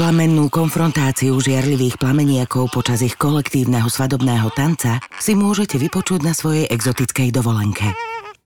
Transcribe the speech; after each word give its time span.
Plamennú 0.00 0.48
konfrontáciu 0.48 1.36
žiarlivých 1.36 2.00
plameniakov 2.00 2.72
počas 2.72 3.04
ich 3.04 3.20
kolektívneho 3.20 3.84
svadobného 3.84 4.48
tanca 4.48 4.96
si 5.20 5.36
môžete 5.36 5.76
vypočuť 5.76 6.24
na 6.24 6.32
svojej 6.32 6.64
exotickej 6.72 7.28
dovolenke. 7.28 7.92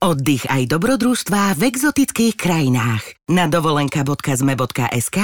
Oddych 0.03 0.51
aj 0.51 0.67
dobrodružstvá 0.67 1.55
v 1.55 1.71
exotických 1.71 2.35
krajinách. 2.35 3.07
Na 3.31 3.47
dovolenka.zme.sk 3.47 5.19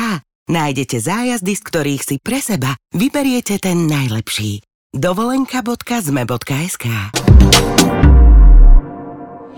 nájdete 0.48 0.98
zájazdy, 1.04 1.52
z 1.52 1.62
ktorých 1.68 2.04
si 2.08 2.16
pre 2.24 2.40
seba 2.40 2.80
vyberiete 2.96 3.60
ten 3.60 3.92
najlepší. 3.92 4.64
dovolenka.zme.sk 4.96 6.88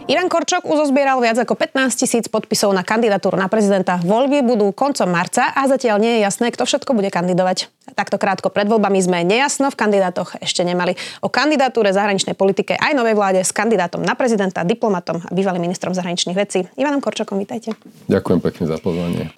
Ivan 0.04 0.28
Korčok 0.28 0.68
uzozbieral 0.68 1.16
viac 1.24 1.40
ako 1.40 1.56
15 1.56 1.96
tisíc 1.96 2.28
podpisov 2.28 2.76
na 2.76 2.84
kandidatúru 2.84 3.40
na 3.40 3.48
prezidenta. 3.48 4.04
Voľby 4.04 4.44
budú 4.44 4.76
koncom 4.76 5.08
marca 5.08 5.56
a 5.56 5.64
zatiaľ 5.64 5.96
nie 6.04 6.20
je 6.20 6.28
jasné, 6.28 6.52
kto 6.52 6.68
všetko 6.68 6.92
bude 6.92 7.08
kandidovať. 7.08 7.72
Takto 7.96 8.20
krátko 8.20 8.52
pred 8.52 8.68
voľbami 8.68 9.00
sme 9.00 9.24
nejasno 9.24 9.72
v 9.72 9.80
kandidátoch 9.80 10.36
ešte 10.44 10.68
nemali. 10.68 11.00
O 11.24 11.32
kandidatúre 11.32 11.96
zahraničnej 11.96 12.36
politike 12.36 12.76
aj 12.76 12.92
novej 13.00 13.16
vláde 13.16 13.40
s 13.48 13.56
kandidátom 13.56 14.04
na 14.04 14.12
prezidenta, 14.12 14.68
diplomatom 14.68 15.24
a 15.24 15.32
bývalým 15.32 15.64
ministrom 15.64 15.96
zahraničných 15.96 16.36
vecí. 16.36 16.68
Ivanom 16.76 17.00
Korčokom, 17.00 17.40
vítajte. 17.40 17.72
Ďakujem 18.12 18.40
pekne 18.44 18.64
za 18.68 18.78
pozvanie. 18.84 19.32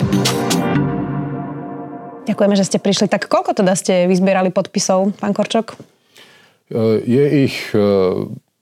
Ďakujeme, 2.25 2.55
že 2.57 2.65
ste 2.65 2.81
prišli. 2.81 3.05
Tak 3.05 3.29
koľko 3.29 3.53
teda 3.53 3.77
ste 3.77 4.09
vyzbierali 4.09 4.49
podpisov, 4.49 5.13
pán 5.21 5.37
Korčok? 5.37 5.77
Je 7.05 7.45
ich 7.45 7.69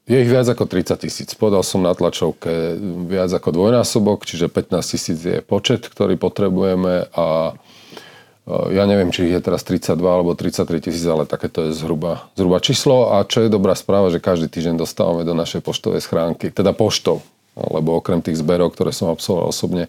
je 0.03 0.17
ich 0.19 0.27
viac 0.27 0.43
ako 0.51 0.67
30 0.67 0.99
tisíc. 0.99 1.31
Podal 1.31 1.63
som 1.63 1.79
na 1.79 1.95
tlačovke 1.95 2.75
viac 3.07 3.31
ako 3.31 3.55
dvojnásobok, 3.55 4.27
čiže 4.27 4.51
15 4.51 4.83
tisíc 4.83 5.19
je 5.23 5.39
počet, 5.39 5.87
ktorý 5.87 6.19
potrebujeme 6.19 7.07
a 7.15 7.55
e, 7.55 8.75
ja 8.75 8.83
neviem, 8.83 9.15
či 9.15 9.31
ich 9.31 9.33
je 9.39 9.39
teraz 9.39 9.63
32 9.63 9.95
alebo 10.03 10.35
33 10.35 10.91
tisíc, 10.91 11.07
ale 11.07 11.23
takéto 11.23 11.71
je 11.71 11.71
zhruba, 11.71 12.27
zhruba 12.35 12.59
číslo. 12.59 13.15
A 13.15 13.23
čo 13.23 13.47
je 13.47 13.49
dobrá 13.53 13.79
správa, 13.79 14.11
že 14.11 14.19
každý 14.19 14.51
týždeň 14.51 14.83
dostávame 14.83 15.23
do 15.23 15.31
našej 15.31 15.63
poštovej 15.63 16.03
schránky, 16.03 16.51
teda 16.51 16.75
poštou, 16.75 17.23
lebo 17.55 17.95
okrem 17.95 18.19
tých 18.19 18.43
zberov, 18.43 18.75
ktoré 18.75 18.91
som 18.91 19.07
absolvoval 19.07 19.55
osobne, 19.55 19.87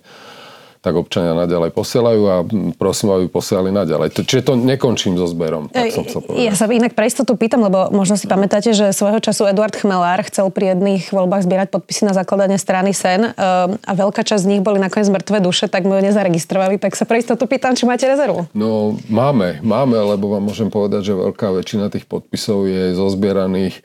tak 0.84 1.00
občania 1.00 1.32
naďalej 1.32 1.72
posielajú 1.72 2.22
a 2.28 2.36
prosím, 2.76 3.16
aby 3.16 3.24
posielali 3.32 3.72
naďalej. 3.72 4.20
Čiže 4.20 4.44
to 4.44 4.60
nekončím 4.60 5.16
so 5.16 5.24
zberom, 5.24 5.72
tak 5.72 5.96
som 5.96 6.04
povedal. 6.04 6.44
Ja 6.44 6.52
sa 6.52 6.68
inak 6.68 6.92
pre 6.92 7.08
istotu 7.08 7.40
pýtam, 7.40 7.64
lebo 7.64 7.88
možno 7.88 8.20
si 8.20 8.28
pamätáte, 8.28 8.76
že 8.76 8.92
svojho 8.92 9.16
času 9.24 9.48
Eduard 9.48 9.72
Chmelár 9.72 10.20
chcel 10.28 10.52
pri 10.52 10.76
jedných 10.76 11.08
voľbách 11.08 11.48
zbierať 11.48 11.72
podpisy 11.72 12.04
na 12.04 12.12
zakladanie 12.12 12.60
strany 12.60 12.92
SEN 12.92 13.32
ehm, 13.32 13.80
a 13.80 13.92
veľká 13.96 14.20
časť 14.20 14.44
z 14.44 14.50
nich 14.52 14.60
boli 14.60 14.76
nakoniec 14.76 15.08
mŕtve 15.08 15.40
duše, 15.40 15.72
tak 15.72 15.88
mu 15.88 15.96
nezaregistrovali. 15.96 16.76
Tak 16.76 16.92
sa 16.92 17.08
pre 17.08 17.24
istotu 17.24 17.48
pýtam, 17.48 17.72
či 17.72 17.88
máte 17.88 18.04
rezervu. 18.04 18.44
No 18.52 19.00
máme, 19.08 19.64
máme, 19.64 19.96
lebo 19.96 20.36
vám 20.36 20.44
môžem 20.44 20.68
povedať, 20.68 21.08
že 21.08 21.12
veľká 21.16 21.48
väčšina 21.48 21.88
tých 21.88 22.04
podpisov 22.04 22.68
je 22.68 22.92
zozbieraných 22.92 23.80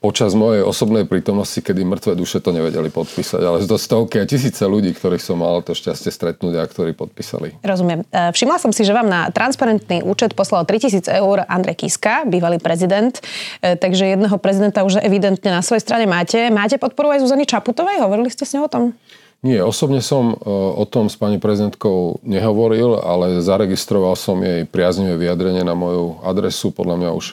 počas 0.00 0.32
mojej 0.32 0.64
osobnej 0.64 1.04
prítomnosti, 1.04 1.60
kedy 1.60 1.84
mŕtve 1.84 2.16
duše 2.16 2.40
to 2.40 2.48
nevedeli 2.48 2.88
podpísať, 2.88 3.40
ale 3.44 3.60
to 3.68 3.76
stovky 3.76 4.24
a 4.24 4.24
tisíce 4.24 4.64
ľudí, 4.64 4.96
ktorých 4.96 5.20
som 5.20 5.36
mal 5.36 5.60
to 5.60 5.76
šťastie 5.76 6.08
stretnúť 6.08 6.54
a 6.56 6.64
ktorí 6.64 6.96
podpísali. 6.96 7.60
Rozumiem. 7.60 8.08
E, 8.08 8.32
všimla 8.32 8.56
som 8.56 8.72
si, 8.72 8.88
že 8.88 8.96
vám 8.96 9.04
na 9.04 9.28
transparentný 9.28 10.00
účet 10.00 10.32
poslal 10.32 10.64
3000 10.64 11.12
eur 11.20 11.44
Andrej 11.44 11.84
Kiska, 11.84 12.24
bývalý 12.24 12.56
prezident, 12.56 13.20
e, 13.60 13.76
takže 13.76 14.16
jedného 14.16 14.36
prezidenta 14.40 14.80
už 14.80 15.04
evidentne 15.04 15.52
na 15.52 15.60
svojej 15.60 15.84
strane 15.84 16.08
máte. 16.08 16.48
Máte 16.48 16.80
podporu 16.80 17.12
aj 17.12 17.28
Zuzany 17.28 17.44
Čaputovej? 17.44 18.00
Hovorili 18.00 18.32
ste 18.32 18.48
s 18.48 18.56
ňou 18.56 18.66
o 18.66 18.72
tom? 18.72 18.96
Nie, 19.44 19.60
osobne 19.60 20.00
som 20.00 20.32
e, 20.32 20.36
o 20.48 20.88
tom 20.88 21.12
s 21.12 21.20
pani 21.20 21.36
prezidentkou 21.36 22.24
nehovoril, 22.24 22.96
ale 22.96 23.44
zaregistroval 23.44 24.16
som 24.16 24.40
jej 24.40 24.64
priaznivé 24.64 25.20
vyjadrenie 25.20 25.60
na 25.60 25.76
moju 25.76 26.16
adresu, 26.24 26.72
podľa 26.72 26.96
mňa 26.96 27.10
už 27.12 27.26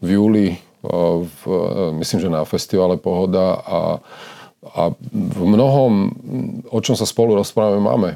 v 0.00 0.08
júli 0.16 0.46
v, 1.24 1.42
myslím, 2.00 2.20
že 2.20 2.28
na 2.28 2.44
festivale 2.44 3.00
Pohoda 3.00 3.56
a, 3.56 3.80
a 4.64 4.82
v 5.12 5.40
mnohom, 5.44 6.12
o 6.68 6.78
čom 6.80 6.96
sa 6.96 7.08
spolu 7.08 7.36
rozprávame, 7.36 7.80
máme 7.80 8.10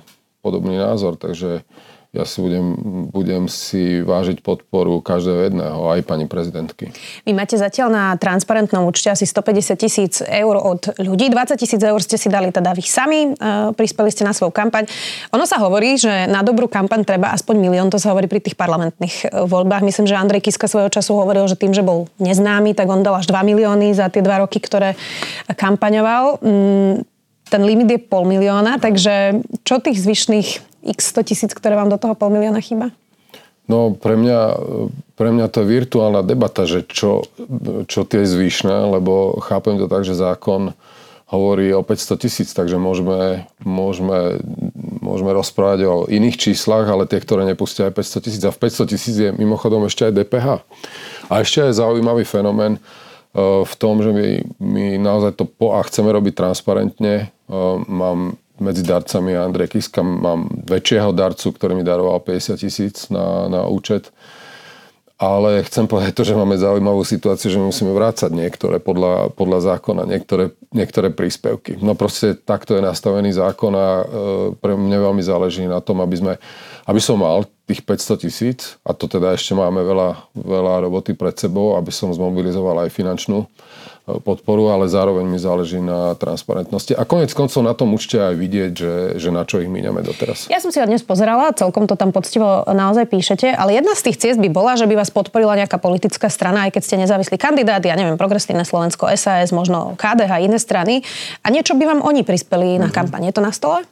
podobný 0.44 0.76
názor, 0.76 1.16
takže 1.16 1.64
ja 2.08 2.24
si 2.24 2.40
budem, 2.40 2.66
budem 3.12 3.52
si 3.52 4.00
vážiť 4.00 4.40
podporu 4.40 5.04
každého 5.04 5.52
jedného, 5.52 5.76
aj 5.92 6.00
pani 6.08 6.24
prezidentky. 6.24 6.88
Vy 7.28 7.36
máte 7.36 7.60
zatiaľ 7.60 7.88
na 7.92 8.04
transparentnom 8.16 8.88
účte 8.88 9.12
asi 9.12 9.28
150 9.28 9.76
tisíc 9.76 10.24
eur 10.24 10.56
od 10.56 10.96
ľudí. 10.96 11.28
20 11.28 11.60
tisíc 11.60 11.76
eur 11.84 12.00
ste 12.00 12.16
si 12.16 12.32
dali 12.32 12.48
teda 12.48 12.72
vy 12.72 12.80
sami, 12.80 13.36
uh, 13.36 13.76
prispeli 13.76 14.08
ste 14.08 14.24
na 14.24 14.32
svoju 14.32 14.48
kampaň. 14.56 14.88
Ono 15.36 15.44
sa 15.44 15.60
hovorí, 15.60 16.00
že 16.00 16.24
na 16.24 16.40
dobrú 16.40 16.64
kampaň 16.64 17.04
treba 17.04 17.28
aspoň 17.36 17.60
milión, 17.60 17.92
to 17.92 18.00
sa 18.00 18.16
hovorí 18.16 18.24
pri 18.24 18.40
tých 18.40 18.56
parlamentných 18.56 19.28
e, 19.28 19.44
voľbách. 19.44 19.84
Myslím, 19.84 20.08
že 20.08 20.16
Andrej 20.16 20.48
Kiska 20.48 20.64
svojho 20.64 20.88
času 20.88 21.12
hovoril, 21.12 21.44
že 21.44 21.60
tým, 21.60 21.76
že 21.76 21.84
bol 21.84 22.08
neznámy, 22.16 22.72
tak 22.72 22.88
on 22.88 23.04
dal 23.04 23.20
až 23.20 23.28
2 23.28 23.36
milióny 23.44 23.92
za 23.92 24.08
tie 24.08 24.24
dva 24.24 24.40
roky, 24.40 24.64
ktoré 24.64 24.96
kampaňoval. 25.52 26.40
Mm, 26.40 27.04
ten 27.48 27.62
limit 27.64 27.88
je 27.88 28.00
pol 28.00 28.28
milióna, 28.28 28.76
takže 28.80 29.40
čo 29.64 29.80
tých 29.80 30.00
zvyšných 30.04 30.67
x 30.84 31.14
100 31.14 31.28
tisíc, 31.28 31.50
ktoré 31.54 31.74
vám 31.74 31.90
do 31.90 31.98
toho 31.98 32.14
pol 32.14 32.30
milióna 32.30 32.62
chýba? 32.62 32.94
No 33.68 33.92
pre 33.92 34.16
mňa, 34.16 34.40
pre 35.12 35.28
mňa 35.28 35.46
to 35.52 35.60
je 35.60 35.68
virtuálna 35.68 36.24
debata, 36.24 36.64
že 36.64 36.88
čo, 36.88 37.28
čo 37.84 38.08
tie 38.08 38.24
zvyšné, 38.24 38.96
lebo 38.96 39.36
chápem 39.44 39.76
to 39.76 39.84
tak, 39.92 40.08
že 40.08 40.16
zákon 40.16 40.72
hovorí 41.28 41.68
o 41.76 41.84
500 41.84 42.24
tisíc, 42.24 42.48
takže 42.56 42.80
môžeme, 42.80 43.44
môžeme, 43.60 44.40
môžeme 45.04 45.36
rozprávať 45.36 45.84
o 45.84 45.94
iných 46.08 46.40
číslach, 46.40 46.88
ale 46.88 47.04
tie, 47.04 47.20
ktoré 47.20 47.44
nepustia 47.44 47.92
aj 47.92 48.00
500 48.00 48.24
tisíc. 48.24 48.42
A 48.48 48.54
v 48.56 48.60
500 48.64 48.92
tisíc 48.96 49.14
je 49.20 49.28
mimochodom 49.36 49.84
ešte 49.84 50.08
aj 50.08 50.16
DPH. 50.16 50.64
A 51.28 51.44
ešte 51.44 51.68
je 51.68 51.76
zaujímavý 51.76 52.24
fenomén 52.24 52.80
e, 52.80 52.80
v 53.44 53.74
tom, 53.76 54.00
že 54.00 54.08
my, 54.08 54.28
my 54.56 54.84
naozaj 54.96 55.36
to 55.36 55.44
po 55.44 55.76
a 55.76 55.84
chceme 55.84 56.08
robiť 56.08 56.32
transparentne. 56.32 57.28
E, 57.28 57.52
mám 57.84 58.40
medzi 58.58 58.82
darcami 58.82 59.34
Andrej 59.34 59.74
Kiska 59.74 60.02
mám 60.02 60.50
väčšieho 60.66 61.14
darcu, 61.14 61.54
ktorý 61.54 61.78
mi 61.78 61.84
daroval 61.86 62.22
50 62.22 62.58
tisíc 62.58 63.10
na, 63.10 63.46
na 63.46 63.66
účet. 63.66 64.10
Ale 65.18 65.66
chcem 65.66 65.90
povedať 65.90 66.14
to, 66.14 66.22
že 66.22 66.38
máme 66.38 66.54
zaujímavú 66.54 67.02
situáciu, 67.02 67.50
že 67.50 67.58
musíme 67.58 67.90
vrácať 67.90 68.30
niektoré 68.30 68.78
podľa, 68.78 69.34
podľa 69.34 69.74
zákona, 69.74 70.06
niektoré, 70.06 70.54
niektoré 70.70 71.10
príspevky. 71.10 71.74
No 71.82 71.98
proste 71.98 72.38
takto 72.38 72.78
je 72.78 72.86
nastavený 72.86 73.34
zákon 73.34 73.74
a 73.74 73.88
e, 73.98 74.04
pre 74.62 74.78
mňa 74.78 74.98
veľmi 75.10 75.18
záleží 75.18 75.66
na 75.66 75.82
tom, 75.82 75.98
aby, 76.06 76.14
sme, 76.14 76.32
aby 76.86 77.00
som 77.02 77.18
mal 77.18 77.50
tých 77.66 77.82
500 77.82 78.22
tisíc, 78.22 78.78
a 78.86 78.94
to 78.94 79.10
teda 79.10 79.34
ešte 79.34 79.58
máme 79.58 79.82
veľa, 79.82 80.30
veľa 80.38 80.86
roboty 80.86 81.18
pred 81.18 81.34
sebou, 81.34 81.74
aby 81.74 81.90
som 81.90 82.14
zmobilizoval 82.14 82.86
aj 82.86 82.94
finančnú 82.94 83.42
podporu, 84.24 84.72
ale 84.72 84.88
zároveň 84.88 85.28
mi 85.28 85.36
záleží 85.36 85.78
na 85.78 86.16
transparentnosti. 86.16 86.96
A 86.96 87.04
konec 87.04 87.30
koncov 87.36 87.60
na 87.60 87.76
tom 87.76 87.92
účte 87.92 88.16
aj 88.16 88.34
vidieť, 88.34 88.72
že, 88.72 88.94
že 89.20 89.28
na 89.28 89.44
čo 89.44 89.60
ich 89.60 89.68
míňame 89.68 90.00
doteraz. 90.00 90.48
Ja 90.48 90.58
som 90.64 90.72
si 90.72 90.80
ho 90.80 90.88
dnes 90.88 91.04
pozerala, 91.04 91.52
celkom 91.52 91.84
to 91.84 91.94
tam 91.94 92.10
poctivo 92.10 92.64
naozaj 92.64 93.06
píšete, 93.12 93.52
ale 93.52 93.76
jedna 93.76 93.92
z 93.92 94.10
tých 94.10 94.16
ciest 94.16 94.38
by 94.40 94.48
bola, 94.48 94.80
že 94.80 94.88
by 94.88 94.96
vás 94.96 95.12
podporila 95.12 95.54
nejaká 95.60 95.76
politická 95.76 96.32
strana, 96.32 96.66
aj 96.66 96.80
keď 96.80 96.82
ste 96.82 96.96
nezávislí 97.04 97.36
kandidát, 97.36 97.84
ja 97.84 97.94
neviem, 97.94 98.16
Progresívne 98.16 98.64
Slovensko, 98.64 99.06
SAS, 99.14 99.52
možno 99.52 99.94
KDH, 100.00 100.32
iné 100.42 100.58
strany. 100.58 101.04
A 101.44 101.52
niečo 101.52 101.76
by 101.76 101.84
vám 101.84 102.00
oni 102.00 102.24
prispeli 102.24 102.80
na 102.80 102.88
mhm. 102.88 102.94
kampaň. 102.94 103.30
Je 103.30 103.34
to 103.36 103.42
na 103.44 103.52
stole? 103.52 103.84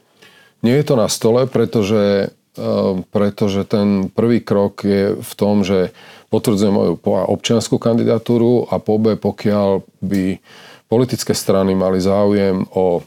Nie 0.65 0.81
je 0.81 0.87
to 0.89 0.97
na 0.97 1.07
stole, 1.07 1.45
pretože, 1.47 2.33
eh, 2.33 2.93
pretože 3.13 3.63
ten 3.69 4.09
prvý 4.09 4.41
krok 4.41 4.83
je 4.83 5.15
v 5.15 5.33
tom, 5.37 5.63
že 5.63 5.93
potvrdzujem 6.29 6.75
moju 6.75 6.93
občianskú 7.05 7.79
kandidatúru 7.79 8.67
a 8.71 8.83
po 8.83 8.99
B, 8.99 9.15
pokiaľ 9.15 9.83
by 10.03 10.39
politické 10.87 11.35
strany 11.35 11.75
mali 11.75 11.99
záujem 11.99 12.67
o 12.75 13.03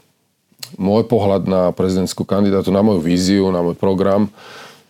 môj 0.76 1.08
pohľad 1.08 1.48
na 1.50 1.62
prezidentskú 1.72 2.28
kandidátu, 2.28 2.70
na 2.70 2.84
moju 2.84 3.02
víziu, 3.02 3.48
na 3.50 3.64
môj 3.64 3.80
program, 3.80 4.30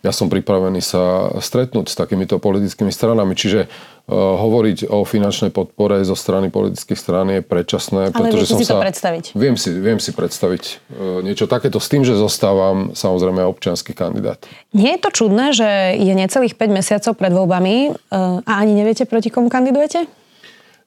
ja 0.00 0.12
som 0.16 0.32
pripravený 0.32 0.80
sa 0.80 1.28
stretnúť 1.36 1.92
s 1.92 1.94
takýmito 1.96 2.40
politickými 2.40 2.88
stranami. 2.88 3.36
Čiže 3.36 3.68
uh, 3.68 4.40
hovoriť 4.40 4.88
o 4.88 5.04
finančnej 5.04 5.52
podpore 5.52 6.00
zo 6.08 6.16
strany 6.16 6.48
politických 6.48 6.96
strán 6.96 7.28
je 7.28 7.44
predčasné. 7.44 8.08
Ale 8.08 8.32
pretože 8.32 8.48
som 8.48 8.60
si 8.60 8.64
sa... 8.64 8.80
to 8.80 8.84
predstaviť? 8.84 9.24
Viem 9.36 9.60
si, 9.60 9.68
viem 9.76 10.00
si 10.00 10.16
predstaviť 10.16 10.62
uh, 10.64 11.20
niečo 11.20 11.44
takéto 11.44 11.76
s 11.76 11.92
tým, 11.92 12.00
že 12.00 12.16
zostávam 12.16 12.96
samozrejme 12.96 13.44
občianský 13.44 13.92
kandidát. 13.92 14.40
Nie 14.72 14.96
je 14.96 15.04
to 15.04 15.10
čudné, 15.12 15.52
že 15.52 15.68
je 16.00 16.12
necelých 16.16 16.56
5 16.56 16.72
mesiacov 16.72 17.12
pred 17.20 17.32
voľbami 17.36 17.92
uh, 17.92 18.40
a 18.48 18.52
ani 18.64 18.72
neviete, 18.72 19.04
proti 19.04 19.28
komu 19.28 19.52
kandidujete? 19.52 20.19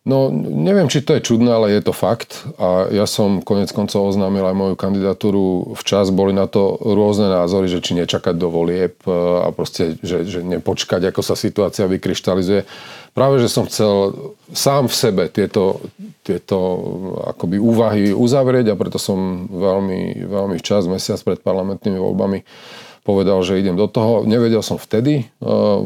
No, 0.03 0.27
neviem, 0.35 0.91
či 0.91 0.99
to 0.99 1.15
je 1.15 1.23
čudné, 1.23 1.47
ale 1.47 1.79
je 1.79 1.79
to 1.79 1.95
fakt. 1.95 2.43
A 2.59 2.91
ja 2.91 3.07
som 3.07 3.39
konec 3.39 3.71
koncov 3.71 4.11
oznámil 4.11 4.43
aj 4.43 4.51
moju 4.51 4.75
kandidatúru 4.75 5.71
včas. 5.79 6.11
Boli 6.11 6.35
na 6.35 6.43
to 6.43 6.75
rôzne 6.75 7.31
názory, 7.31 7.71
že 7.71 7.79
či 7.79 7.95
nečakať 7.95 8.35
do 8.35 8.51
volieb 8.51 8.99
e, 9.07 9.11
a 9.15 9.47
proste, 9.55 9.95
že, 10.03 10.27
že 10.27 10.43
nepočkať, 10.43 11.07
ako 11.07 11.23
sa 11.23 11.39
situácia 11.39 11.87
vykryštalizuje. 11.87 12.67
Práve, 13.15 13.39
že 13.39 13.47
som 13.47 13.63
chcel 13.63 14.11
sám 14.51 14.91
v 14.91 14.95
sebe 15.07 15.23
tieto, 15.31 15.79
tieto 16.27 16.57
akoby 17.31 17.55
úvahy 17.55 18.11
uzavrieť 18.11 18.75
a 18.75 18.79
preto 18.79 18.99
som 18.99 19.47
veľmi, 19.47 20.27
veľmi 20.27 20.59
včas, 20.59 20.83
mesiac 20.83 21.23
pred 21.23 21.39
parlamentnými 21.39 21.95
voľbami 21.95 22.43
povedal, 23.03 23.43
že 23.43 23.59
idem 23.59 23.75
do 23.75 23.85
toho. 23.91 24.23
Nevedel 24.23 24.63
som 24.63 24.79
vtedy, 24.79 25.23
e, 25.23 25.23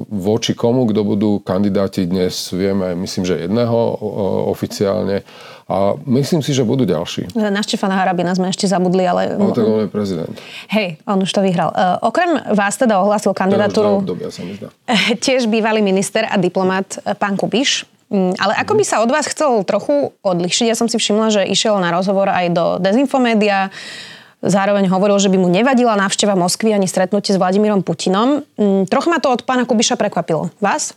voči 0.07 0.53
komu, 0.53 0.85
kto 0.85 1.01
budú 1.01 1.41
kandidáti. 1.41 2.05
Dnes 2.05 2.53
vieme, 2.53 2.93
myslím, 2.93 3.25
že 3.25 3.49
jedného 3.49 3.73
e, 3.75 3.95
oficiálne. 4.53 5.25
A 5.67 5.99
myslím 6.07 6.39
si, 6.39 6.55
že 6.55 6.63
budú 6.63 6.87
ďalší. 6.87 7.35
Na 7.35 7.59
Štefana 7.59 7.99
Harabina 7.99 8.31
sme 8.31 8.47
ešte 8.47 8.71
zabudli, 8.71 9.03
ale... 9.03 9.35
No 9.35 9.51
tak 9.51 9.67
on 9.67 9.83
je 9.83 9.91
prezident. 9.91 10.31
Hej, 10.71 10.95
on 11.03 11.19
už 11.19 11.27
to 11.27 11.43
vyhral. 11.43 11.75
Uh, 11.75 11.99
okrem 12.07 12.39
vás 12.55 12.79
teda 12.79 13.03
ohlásil 13.03 13.35
kandidatúru... 13.35 13.99
Obdobia, 13.99 14.31
sa 14.31 14.47
mi 14.47 14.55
zdá. 14.55 14.71
Tiež 15.27 15.51
bývalý 15.51 15.83
minister 15.83 16.23
a 16.23 16.39
diplomat 16.39 17.03
pán 17.19 17.35
Kubiš. 17.35 17.83
Mm, 18.07 18.39
ale 18.39 18.55
ako 18.63 18.79
by 18.79 18.83
sa 18.87 19.03
od 19.03 19.11
vás 19.11 19.27
chcel 19.27 19.59
trochu 19.67 20.15
odlišiť? 20.23 20.71
Ja 20.71 20.79
som 20.79 20.87
si 20.87 20.95
všimla, 20.95 21.27
že 21.35 21.41
išiel 21.43 21.75
na 21.83 21.91
rozhovor 21.91 22.31
aj 22.31 22.47
do 22.55 22.65
Dezinfomédia. 22.79 23.67
Zároveň 24.37 24.85
hovoril, 24.93 25.17
že 25.17 25.33
by 25.33 25.37
mu 25.41 25.49
nevadila 25.49 25.97
návšteva 25.97 26.37
Moskvy 26.37 26.69
ani 26.69 26.85
stretnutie 26.85 27.33
s 27.33 27.41
Vladimírom 27.41 27.81
Putinom. 27.81 28.45
Mm, 28.53 28.85
troch 28.85 29.09
ma 29.09 29.17
to 29.17 29.33
od 29.33 29.41
pána 29.41 29.65
Kubiša 29.65 29.97
prekvapilo. 29.97 30.53
Vás? 30.61 30.93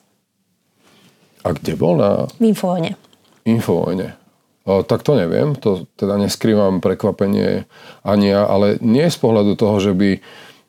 A 1.41 1.57
kde 1.57 1.73
bol 1.73 1.97
na... 1.97 2.29
V 2.37 2.53
Infovojne. 2.53 3.01
Infovojne. 3.49 4.21
O, 4.69 4.85
tak 4.85 5.01
to 5.01 5.17
neviem, 5.17 5.57
to 5.57 5.89
teda 5.97 6.21
neskrývam 6.21 6.85
prekvapenie 6.85 7.65
ani 8.05 8.27
ja, 8.29 8.45
ale 8.45 8.77
nie 8.85 9.09
z 9.09 9.17
pohľadu 9.17 9.57
toho, 9.57 9.81
že 9.81 9.97
by 9.97 10.21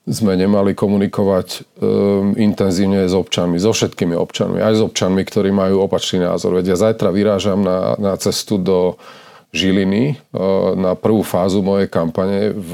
sme 0.08 0.34
nemali 0.34 0.72
komunikovať 0.72 1.78
um, 1.78 2.34
intenzívne 2.40 3.06
s 3.06 3.14
občanmi, 3.14 3.60
so 3.60 3.76
všetkými 3.76 4.16
občanmi, 4.16 4.64
aj 4.64 4.74
s 4.80 4.82
občanmi, 4.82 5.22
ktorí 5.22 5.52
majú 5.54 5.86
opačný 5.86 6.24
názor. 6.24 6.58
Veď 6.58 6.74
ja 6.74 6.78
zajtra 6.90 7.12
vyrážam 7.12 7.62
na, 7.62 8.00
na 8.00 8.16
cestu 8.18 8.58
do 8.58 8.96
Žiliny 9.52 10.16
eh, 10.16 10.18
na 10.76 10.96
prvú 10.96 11.22
fázu 11.22 11.60
mojej 11.60 11.92
kampane 11.92 12.56
v, 12.56 12.72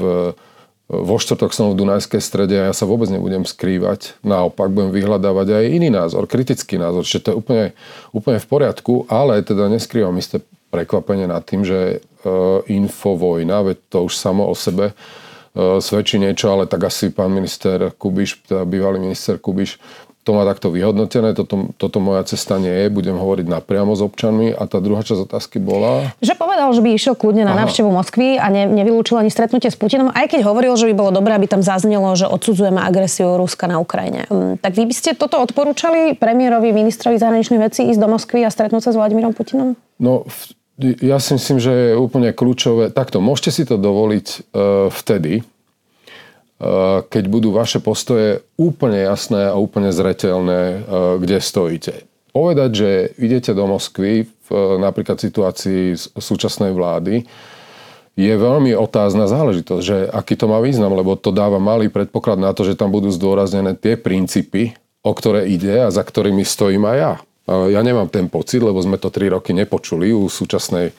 vo 0.88 1.16
štvrtok 1.20 1.52
som 1.52 1.68
v 1.68 1.78
Dunajskej 1.84 2.22
strede 2.24 2.56
a 2.56 2.72
ja 2.72 2.74
sa 2.74 2.88
vôbec 2.88 3.12
nebudem 3.12 3.44
skrývať. 3.44 4.16
Naopak 4.24 4.72
budem 4.72 4.88
vyhľadávať 4.88 5.52
aj 5.52 5.64
iný 5.68 5.92
názor, 5.92 6.24
kritický 6.24 6.80
názor, 6.80 7.04
čiže 7.04 7.28
to 7.28 7.28
je 7.34 7.36
úplne, 7.36 7.66
úplne 8.16 8.40
v 8.40 8.48
poriadku, 8.48 9.04
ale 9.12 9.44
teda 9.44 9.68
neskrývam 9.68 10.16
isté 10.16 10.40
prekvapenie 10.72 11.28
nad 11.28 11.44
tým, 11.44 11.64
že 11.64 12.00
uh, 12.00 12.60
infovojna, 12.68 13.72
veď 13.72 13.76
to 13.88 13.98
už 14.08 14.16
samo 14.16 14.48
o 14.48 14.56
sebe 14.56 14.92
uh, 14.92 15.80
svedčí 15.80 16.20
niečo, 16.20 16.52
ale 16.52 16.68
tak 16.68 16.88
asi 16.88 17.12
pán 17.12 17.32
minister 17.32 17.92
Kubiš, 17.96 18.48
teda 18.48 18.64
bývalý 18.68 19.00
minister 19.00 19.36
Kubiš, 19.40 19.80
to 20.28 20.36
má 20.36 20.44
takto 20.44 20.68
vyhodnotené, 20.68 21.32
toto, 21.32 21.72
toto 21.80 22.04
moja 22.04 22.20
cesta 22.28 22.60
nie 22.60 22.68
je, 22.68 22.92
budem 22.92 23.16
hovoriť 23.16 23.48
napriamo 23.48 23.96
s 23.96 24.04
občanmi. 24.04 24.52
A 24.52 24.68
tá 24.68 24.76
druhá 24.76 25.00
časť 25.00 25.24
otázky 25.24 25.56
bola... 25.56 26.12
Že 26.20 26.36
povedal, 26.36 26.68
že 26.76 26.84
by 26.84 26.92
išiel 26.92 27.16
kľudne 27.16 27.48
na 27.48 27.56
návštevu 27.64 27.88
Moskvy 27.88 28.36
a 28.36 28.52
ne, 28.52 28.68
nevylúčil 28.68 29.16
ani 29.16 29.32
stretnutie 29.32 29.72
s 29.72 29.80
Putinom, 29.80 30.12
aj 30.12 30.28
keď 30.28 30.44
hovoril, 30.44 30.76
že 30.76 30.84
by 30.92 30.94
bolo 31.00 31.16
dobré, 31.16 31.32
aby 31.32 31.48
tam 31.48 31.64
zaznelo, 31.64 32.12
že 32.12 32.28
odsudzujeme 32.28 32.76
agresiu 32.76 33.40
Ruska 33.40 33.64
na 33.64 33.80
Ukrajine. 33.80 34.28
Um, 34.28 34.60
tak 34.60 34.76
vy 34.76 34.84
by 34.84 34.92
ste 34.92 35.16
toto 35.16 35.40
odporúčali 35.40 36.12
premiérovi, 36.20 36.76
ministrovi 36.76 37.16
zahraničných 37.16 37.64
vecí 37.64 37.88
ísť 37.88 37.96
do 37.96 38.12
Moskvy 38.12 38.44
a 38.44 38.52
stretnúť 38.52 38.84
sa 38.84 38.92
s 38.92 39.00
Vladimírom 39.00 39.32
Putinom? 39.32 39.80
No, 39.96 40.28
ja 41.00 41.16
si 41.24 41.40
myslím, 41.40 41.56
že 41.56 41.72
je 41.72 41.92
úplne 41.96 42.36
kľúčové. 42.36 42.92
Takto, 42.92 43.24
môžete 43.24 43.50
si 43.50 43.62
to 43.64 43.80
dovoliť 43.80 44.26
uh, 44.28 44.92
vtedy, 44.92 45.40
keď 47.06 47.24
budú 47.30 47.54
vaše 47.54 47.78
postoje 47.78 48.42
úplne 48.58 49.06
jasné 49.06 49.46
a 49.46 49.54
úplne 49.54 49.94
zretelné, 49.94 50.60
eh, 50.60 50.80
kde 51.22 51.38
stojíte. 51.38 51.94
Povedať, 52.34 52.70
že 52.74 52.90
idete 53.18 53.54
do 53.54 53.70
Moskvy 53.70 54.26
v 54.26 54.48
eh, 54.50 54.58
napríklad 54.82 55.22
situácii 55.22 55.94
súčasnej 56.18 56.74
vlády, 56.74 57.22
je 58.18 58.34
veľmi 58.34 58.74
otázna 58.74 59.30
záležitosť, 59.30 59.84
že 59.86 59.98
aký 60.10 60.34
to 60.34 60.50
má 60.50 60.58
význam, 60.58 60.90
lebo 60.90 61.14
to 61.14 61.30
dáva 61.30 61.62
malý 61.62 61.86
predpoklad 61.86 62.42
na 62.42 62.50
to, 62.50 62.66
že 62.66 62.74
tam 62.74 62.90
budú 62.90 63.14
zdôraznené 63.14 63.78
tie 63.78 63.94
princípy, 63.94 64.74
o 65.06 65.14
ktoré 65.14 65.46
ide 65.46 65.86
a 65.86 65.94
za 65.94 66.02
ktorými 66.02 66.42
stojím 66.42 66.82
aj 66.90 66.98
ja. 66.98 67.12
Ja 67.46 67.80
nemám 67.80 68.10
ten 68.10 68.26
pocit, 68.26 68.58
lebo 68.58 68.82
sme 68.82 68.98
to 68.98 69.14
tri 69.14 69.30
roky 69.30 69.54
nepočuli 69.54 70.10
u 70.10 70.26
súčasnej 70.26 70.90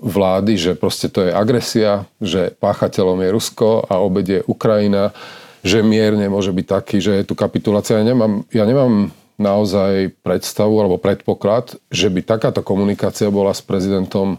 vlády, 0.00 0.60
že 0.60 0.72
proste 0.76 1.08
to 1.08 1.24
je 1.24 1.32
agresia, 1.32 2.04
že 2.20 2.52
páchateľom 2.60 3.24
je 3.24 3.28
Rusko 3.32 3.88
a 3.88 4.04
obed 4.04 4.26
je 4.28 4.40
Ukrajina, 4.44 5.16
že 5.64 5.80
mier 5.80 6.12
nemôže 6.18 6.52
byť 6.52 6.66
taký, 6.66 6.96
že 7.00 7.22
je 7.22 7.24
tu 7.24 7.34
kapitulácia. 7.38 7.96
Ja 7.96 8.04
nemám, 8.04 8.44
ja 8.52 8.68
nemám 8.68 9.14
naozaj 9.40 10.12
predstavu 10.20 10.76
alebo 10.76 11.00
predpoklad, 11.00 11.78
že 11.88 12.12
by 12.12 12.20
takáto 12.20 12.60
komunikácia 12.60 13.32
bola 13.32 13.54
s 13.56 13.64
prezidentom 13.64 14.36
e, 14.36 14.38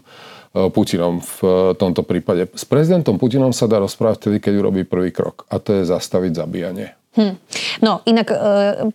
Putinom 0.70 1.18
v 1.18 1.36
e, 1.42 1.48
tomto 1.74 2.06
prípade. 2.06 2.46
S 2.54 2.64
prezidentom 2.68 3.18
Putinom 3.18 3.50
sa 3.50 3.66
dá 3.66 3.82
rozprávať 3.82 4.28
vtedy, 4.28 4.36
keď 4.38 4.52
urobí 4.60 4.82
prvý 4.86 5.10
krok 5.10 5.48
a 5.50 5.58
to 5.58 5.82
je 5.82 5.88
zastaviť 5.88 6.32
zabíjanie. 6.36 7.03
Hm. 7.14 7.38
No 7.78 8.02
inak 8.02 8.26
e, 8.30 8.36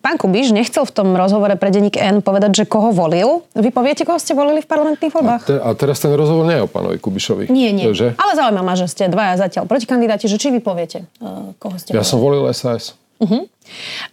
pán 0.03 0.19
Kubiš 0.19 0.51
nechcel 0.51 0.83
v 0.83 0.91
tom 0.91 1.15
rozhovore 1.15 1.55
pre 1.55 1.71
denník 1.71 1.95
N 1.95 2.19
povedať, 2.19 2.51
že 2.51 2.63
koho 2.67 2.91
volil. 2.91 3.47
Vy 3.55 3.71
poviete, 3.71 4.03
koho 4.03 4.19
ste 4.19 4.35
volili 4.35 4.59
v 4.59 4.67
parlamentných 4.67 5.13
voľbách? 5.13 5.43
A, 5.43 5.47
te, 5.47 5.55
a 5.55 5.69
teraz 5.75 6.03
ten 6.03 6.11
rozhovor 6.11 6.43
nie 6.43 6.59
je 6.59 6.63
o 6.63 6.69
pánovi 6.69 6.99
Kubišovi. 6.99 7.47
Nie, 7.47 7.71
nie. 7.71 7.87
Že? 7.89 8.19
Ale 8.19 8.31
zaujíma 8.35 8.61
ma, 8.61 8.75
že 8.75 8.91
ste 8.91 9.07
dvaja 9.07 9.39
zatiaľ 9.39 9.65
protikandidáti, 9.71 10.27
že 10.27 10.35
či 10.35 10.51
vy 10.51 10.59
poviete, 10.59 11.07
e, 11.23 11.55
koho 11.55 11.75
ste 11.79 11.95
Ja 11.95 12.03
volili. 12.03 12.11
som 12.11 12.17
volil 12.19 12.43
SAS. 12.51 12.99
Uh-huh. 13.19 13.51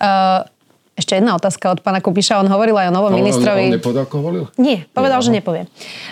Uh, 0.03 0.43
ešte 0.96 1.12
jedna 1.20 1.37
otázka 1.37 1.76
od 1.76 1.84
pána 1.84 2.00
Kubiša. 2.00 2.40
On 2.40 2.48
hovoril 2.48 2.72
aj 2.72 2.88
o 2.88 2.94
novom 2.96 3.12
on, 3.12 3.20
ministrovi... 3.20 3.69
On, 3.69 3.76
nepovedal, 3.76 4.08
koho 4.08 4.22
volil? 4.25 4.44
Nie, 4.56 4.88
povedal, 4.96 5.20
Nie, 5.20 5.26
že 5.28 5.31
nepovie. 5.37 5.62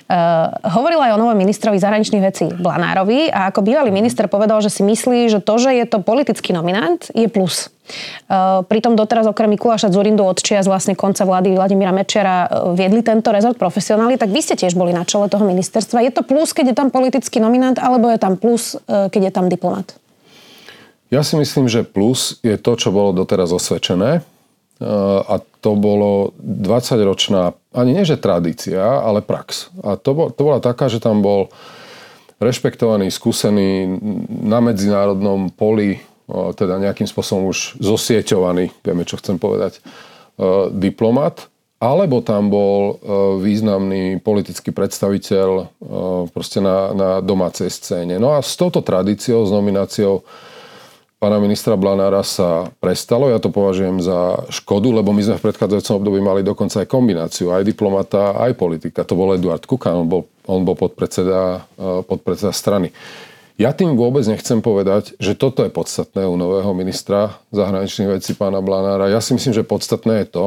Uh, 0.05 0.53
hovoril 0.77 1.01
aj 1.01 1.17
o 1.17 1.19
novom 1.25 1.33
ministrovi 1.41 1.81
zahraničných 1.81 2.21
vecí 2.21 2.53
Blanárovi 2.53 3.33
a 3.33 3.49
ako 3.49 3.65
bývalý 3.65 3.89
minister 3.89 4.29
povedal, 4.29 4.61
že 4.61 4.69
si 4.69 4.85
myslí, 4.85 5.33
že 5.33 5.41
to, 5.41 5.57
že 5.57 5.73
je 5.73 5.89
to 5.89 6.05
politický 6.05 6.53
nominant, 6.53 7.01
je 7.17 7.25
plus. 7.33 7.73
Uh, 8.29 8.61
pritom 8.65 8.93
doteraz 8.93 9.25
okrem 9.25 9.57
Mikuláša 9.57 9.89
Zurindu 9.89 10.25
od 10.25 10.41
čias 10.41 10.69
vlastne 10.69 10.93
konca 10.93 11.25
vlády 11.25 11.57
Vladimíra 11.57 11.93
Mečera 11.93 12.45
uh, 12.45 12.77
viedli 12.77 13.01
tento 13.01 13.33
rezort 13.33 13.57
profesionáli, 13.57 14.21
tak 14.21 14.29
vy 14.29 14.41
ste 14.45 14.57
tiež 14.57 14.77
boli 14.77 14.93
na 14.93 15.09
čele 15.09 15.33
toho 15.33 15.49
ministerstva. 15.49 16.05
Je 16.05 16.13
to 16.13 16.21
plus, 16.25 16.53
keď 16.53 16.73
je 16.73 16.77
tam 16.77 16.89
politický 16.93 17.41
nominant, 17.41 17.81
alebo 17.81 18.13
je 18.13 18.21
tam 18.21 18.37
plus, 18.37 18.77
uh, 18.85 19.09
keď 19.09 19.29
je 19.29 19.33
tam 19.33 19.49
diplomat? 19.49 19.97
Ja 21.09 21.25
si 21.25 21.41
myslím, 21.41 21.73
že 21.73 21.89
plus 21.89 22.37
je 22.45 22.57
to, 22.61 22.77
čo 22.77 22.93
bolo 22.93 23.17
doteraz 23.17 23.49
osvedčené 23.49 24.25
a 25.25 25.41
to 25.65 25.71
bolo 25.81 26.37
20-ročná, 26.45 27.57
ani 27.73 27.97
nie 27.97 28.05
že 28.05 28.21
tradícia, 28.21 29.01
ale 29.01 29.25
prax. 29.25 29.73
A 29.81 29.97
to, 29.97 30.13
bol, 30.13 30.29
to 30.29 30.41
bola 30.45 30.61
taká, 30.61 30.93
že 30.93 31.01
tam 31.01 31.25
bol 31.25 31.49
rešpektovaný, 32.37 33.09
skúsený 33.09 33.97
na 34.29 34.61
medzinárodnom 34.61 35.49
poli, 35.49 36.05
teda 36.29 36.77
nejakým 36.81 37.09
spôsobom 37.09 37.49
už 37.49 37.81
zosieťovaný, 37.81 38.73
vieme, 38.85 39.09
čo 39.09 39.17
chcem 39.17 39.41
povedať, 39.41 39.81
diplomat, 40.75 41.49
alebo 41.81 42.25
tam 42.25 42.49
bol 42.49 42.97
významný 43.41 44.21
politický 44.21 44.73
predstaviteľ 44.73 45.49
proste 46.33 46.61
na, 46.65 46.93
na 46.97 47.11
domácej 47.21 47.69
scéne. 47.69 48.17
No 48.17 48.37
a 48.37 48.41
s 48.41 48.57
touto 48.57 48.81
tradíciou, 48.81 49.45
s 49.45 49.53
nomináciou 49.53 50.25
pána 51.25 51.41
ministra 51.41 51.73
Blanára 51.73 52.21
sa 52.21 52.69
prestalo. 52.85 53.33
Ja 53.33 53.41
to 53.41 53.49
považujem 53.49 53.97
za 54.05 54.45
škodu, 54.53 54.93
lebo 54.93 55.09
my 55.17 55.25
sme 55.25 55.41
v 55.41 55.49
predchádzajúcom 55.49 55.95
období 55.97 56.21
mali 56.21 56.45
dokonca 56.45 56.85
aj 56.85 56.93
kombináciu, 56.93 57.49
aj 57.49 57.65
diplomata, 57.65 58.37
aj 58.37 58.53
politika. 58.53 59.09
To 59.09 59.17
bol 59.17 59.33
Eduard 59.33 59.65
Kukan, 59.65 60.05
on 60.05 60.05
bol, 60.05 60.29
on 60.45 60.69
bol 60.69 60.77
podpredseda, 60.77 61.65
eh, 61.81 62.05
podpredseda 62.05 62.53
strany. 62.53 62.93
Ja 63.57 63.73
tým 63.73 63.97
vôbec 63.97 64.29
nechcem 64.29 64.61
povedať, 64.61 65.17
že 65.17 65.33
toto 65.33 65.65
je 65.65 65.73
podstatné 65.73 66.29
u 66.29 66.37
nového 66.37 66.77
ministra 66.77 67.41
zahraničných 67.57 68.21
vecí 68.21 68.37
pána 68.37 68.61
Blanára. 68.61 69.09
Ja 69.09 69.25
si 69.25 69.33
myslím, 69.33 69.57
že 69.57 69.65
podstatné 69.65 70.29
je 70.29 70.29
to, 70.29 70.47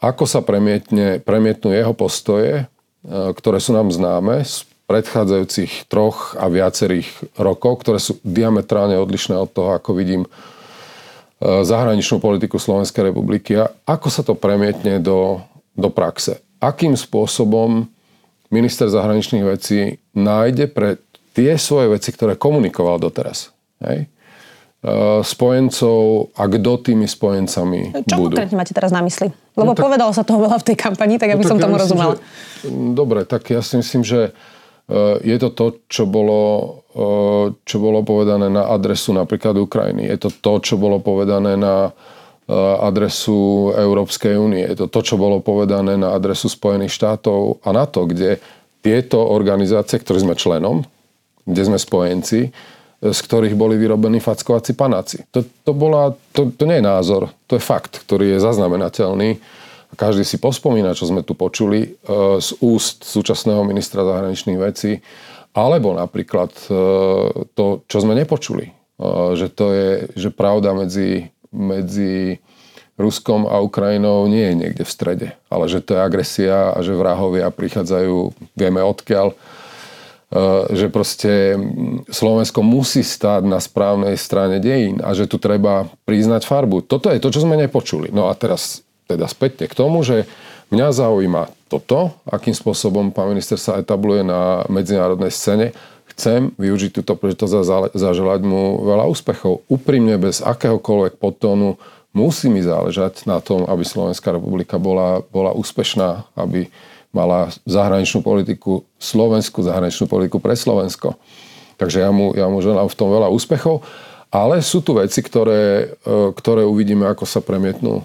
ako 0.00 0.24
sa 0.24 0.40
premietne, 0.40 1.20
premietnú 1.20 1.68
jeho 1.68 1.92
postoje, 1.92 2.64
eh, 2.64 3.28
ktoré 3.36 3.60
sú 3.60 3.76
nám 3.76 3.92
známe 3.92 4.40
z 4.40 4.71
predchádzajúcich 4.86 5.88
troch 5.88 6.34
a 6.36 6.50
viacerých 6.50 7.08
rokov, 7.38 7.82
ktoré 7.86 7.98
sú 8.02 8.18
diametrálne 8.26 8.98
odlišné 8.98 9.38
od 9.38 9.50
toho, 9.50 9.70
ako 9.72 9.96
vidím 9.96 10.26
e, 10.26 10.30
zahraničnú 11.62 12.18
politiku 12.18 12.58
Slovenskej 12.58 13.14
republiky 13.14 13.56
a 13.56 13.70
ako 13.88 14.08
sa 14.10 14.22
to 14.26 14.34
premietne 14.36 14.98
do, 14.98 15.40
do 15.72 15.88
praxe. 15.88 16.42
Akým 16.62 16.98
spôsobom 16.98 17.88
minister 18.52 18.90
zahraničných 18.90 19.44
vecí 19.48 20.02
nájde 20.12 20.68
pre 20.68 21.00
tie 21.32 21.56
svoje 21.56 21.96
veci, 21.96 22.12
ktoré 22.12 22.36
komunikoval 22.36 23.00
doteraz. 23.00 23.48
Hej? 23.80 24.12
E, 24.82 25.22
spojencov 25.22 26.34
a 26.36 26.42
kto 26.50 26.70
tými 26.82 27.06
spojencami 27.08 28.02
Čo 28.04 28.16
budú. 28.18 28.34
konkrétne 28.36 28.58
máte 28.58 28.74
teraz 28.76 28.90
na 28.90 29.00
mysli? 29.00 29.32
Lebo 29.56 29.72
no, 29.72 29.78
tak, 29.78 29.86
povedalo 29.86 30.12
sa 30.12 30.26
toho 30.26 30.42
veľa 30.44 30.58
v 30.60 30.66
tej 30.68 30.76
kampani, 30.76 31.16
tak 31.22 31.38
aby 31.38 31.46
no, 31.46 31.50
som 31.54 31.56
tomu 31.56 31.78
ja 31.78 31.86
rozumela. 31.86 32.14
Že, 32.18 32.92
dobre, 32.92 33.20
tak 33.24 33.46
ja 33.48 33.62
si 33.62 33.80
myslím, 33.80 34.02
že 34.02 34.36
je 35.22 35.36
to 35.38 35.48
to, 35.54 35.66
čo 35.86 36.04
bolo, 36.04 36.40
uh, 36.92 37.54
čo 37.62 37.76
bolo 37.78 38.02
povedané 38.02 38.50
na 38.50 38.66
adresu 38.68 39.14
napríklad 39.14 39.56
Ukrajiny. 39.56 40.10
Je 40.10 40.18
to 40.18 40.28
to, 40.28 40.52
čo 40.60 40.74
bolo 40.76 40.98
povedané 40.98 41.54
na 41.54 41.88
uh, 41.88 41.92
adresu 42.82 43.70
Európskej 43.78 44.34
únie. 44.36 44.66
Je 44.66 44.84
to 44.84 44.86
to, 44.90 45.00
čo 45.00 45.14
bolo 45.16 45.38
povedané 45.38 45.94
na 45.94 46.12
adresu 46.12 46.50
Spojených 46.50 46.92
štátov 46.92 47.62
a 47.62 47.70
NATO, 47.70 48.04
kde 48.04 48.42
tieto 48.82 49.22
organizácie, 49.22 50.02
ktoré 50.02 50.18
sme 50.18 50.34
členom, 50.34 50.82
kde 51.46 51.62
sme 51.62 51.78
spojenci, 51.78 52.50
z 53.02 53.18
ktorých 53.18 53.58
boli 53.58 53.74
vyrobení 53.78 54.18
fackovací 54.22 54.74
panáci. 54.78 55.26
To, 55.34 55.42
to, 55.42 55.72
bola, 55.74 56.14
to, 56.34 56.50
to 56.54 56.66
nie 56.66 56.78
je 56.78 56.86
názor, 56.86 57.30
to 57.50 57.58
je 57.58 57.62
fakt, 57.62 58.02
ktorý 58.06 58.36
je 58.36 58.44
zaznamenateľný. 58.44 59.38
Každý 59.92 60.24
si 60.24 60.40
pospomína, 60.40 60.96
čo 60.96 61.04
sme 61.04 61.20
tu 61.20 61.36
počuli 61.36 61.80
e, 61.84 61.88
z 62.40 62.50
úst 62.64 63.04
súčasného 63.04 63.60
ministra 63.60 64.00
zahraničných 64.08 64.56
vecí, 64.56 65.04
alebo 65.52 65.92
napríklad 65.92 66.48
e, 66.48 66.66
to, 67.52 67.84
čo 67.84 67.98
sme 68.00 68.16
nepočuli. 68.16 68.72
E, 68.72 68.72
že 69.36 69.52
to 69.52 69.66
je, 69.68 69.90
že 70.16 70.32
pravda 70.32 70.72
medzi, 70.72 71.28
medzi 71.52 72.40
Ruskom 72.96 73.44
a 73.44 73.60
Ukrajinou 73.60 74.24
nie 74.32 74.48
je 74.48 74.58
niekde 74.64 74.84
v 74.88 74.94
strede, 74.96 75.28
ale 75.52 75.68
že 75.68 75.84
to 75.84 75.92
je 75.92 76.00
agresia 76.00 76.72
a 76.72 76.80
že 76.80 76.96
vrahovia 76.96 77.52
prichádzajú, 77.52 78.32
vieme 78.56 78.80
odkiaľ, 78.84 79.36
že 80.72 80.88
proste 80.88 81.60
Slovensko 82.08 82.64
musí 82.64 83.04
stáť 83.04 83.44
na 83.44 83.60
správnej 83.60 84.16
strane 84.16 84.64
dejín 84.64 85.04
a 85.04 85.12
že 85.12 85.28
tu 85.28 85.36
treba 85.36 85.92
priznať 86.08 86.48
farbu. 86.48 86.88
Toto 86.88 87.12
je 87.12 87.20
to, 87.20 87.28
čo 87.28 87.44
sme 87.44 87.60
nepočuli. 87.60 88.08
No 88.08 88.32
a 88.32 88.36
teraz 88.36 88.80
teda 89.06 89.26
späťte 89.28 89.68
k 89.68 89.74
tomu, 89.76 90.02
že 90.06 90.24
mňa 90.72 90.88
zaujíma 90.92 91.52
toto, 91.68 92.16
akým 92.28 92.52
spôsobom 92.52 93.12
pán 93.12 93.32
minister 93.32 93.56
sa 93.56 93.80
etabluje 93.80 94.24
na 94.24 94.64
medzinárodnej 94.68 95.32
scéne. 95.32 95.72
Chcem 96.12 96.52
využiť 96.60 97.00
túto 97.00 97.16
príležitosť 97.16 97.52
a 97.56 97.62
zaželať 97.96 98.40
mu 98.44 98.84
veľa 98.84 99.08
úspechov. 99.08 99.64
Úprimne, 99.72 100.20
bez 100.20 100.44
akéhokoľvek 100.44 101.16
podtónu, 101.16 101.80
musí 102.12 102.52
mi 102.52 102.60
záležať 102.60 103.24
na 103.24 103.40
tom, 103.40 103.64
aby 103.64 103.80
Slovenská 103.80 104.36
republika 104.36 104.76
bola, 104.76 105.24
bola 105.32 105.56
úspešná, 105.56 106.28
aby 106.36 106.68
mala 107.12 107.52
zahraničnú 107.64 108.20
politiku, 108.24 108.84
slovenskú 108.96 109.64
zahraničnú 109.64 110.08
politiku 110.08 110.40
pre 110.40 110.56
Slovensko. 110.56 111.16
Takže 111.76 112.04
ja 112.04 112.12
mu, 112.12 112.32
ja 112.36 112.48
mu 112.48 112.60
želám 112.60 112.88
v 112.88 112.98
tom 112.98 113.08
veľa 113.12 113.32
úspechov. 113.32 113.84
Ale 114.32 114.64
sú 114.64 114.80
tu 114.80 114.96
veci, 114.96 115.20
ktoré, 115.20 115.92
e, 115.92 116.32
ktoré 116.32 116.64
uvidíme, 116.64 117.04
ako 117.04 117.28
sa 117.28 117.44
premietnú 117.44 118.00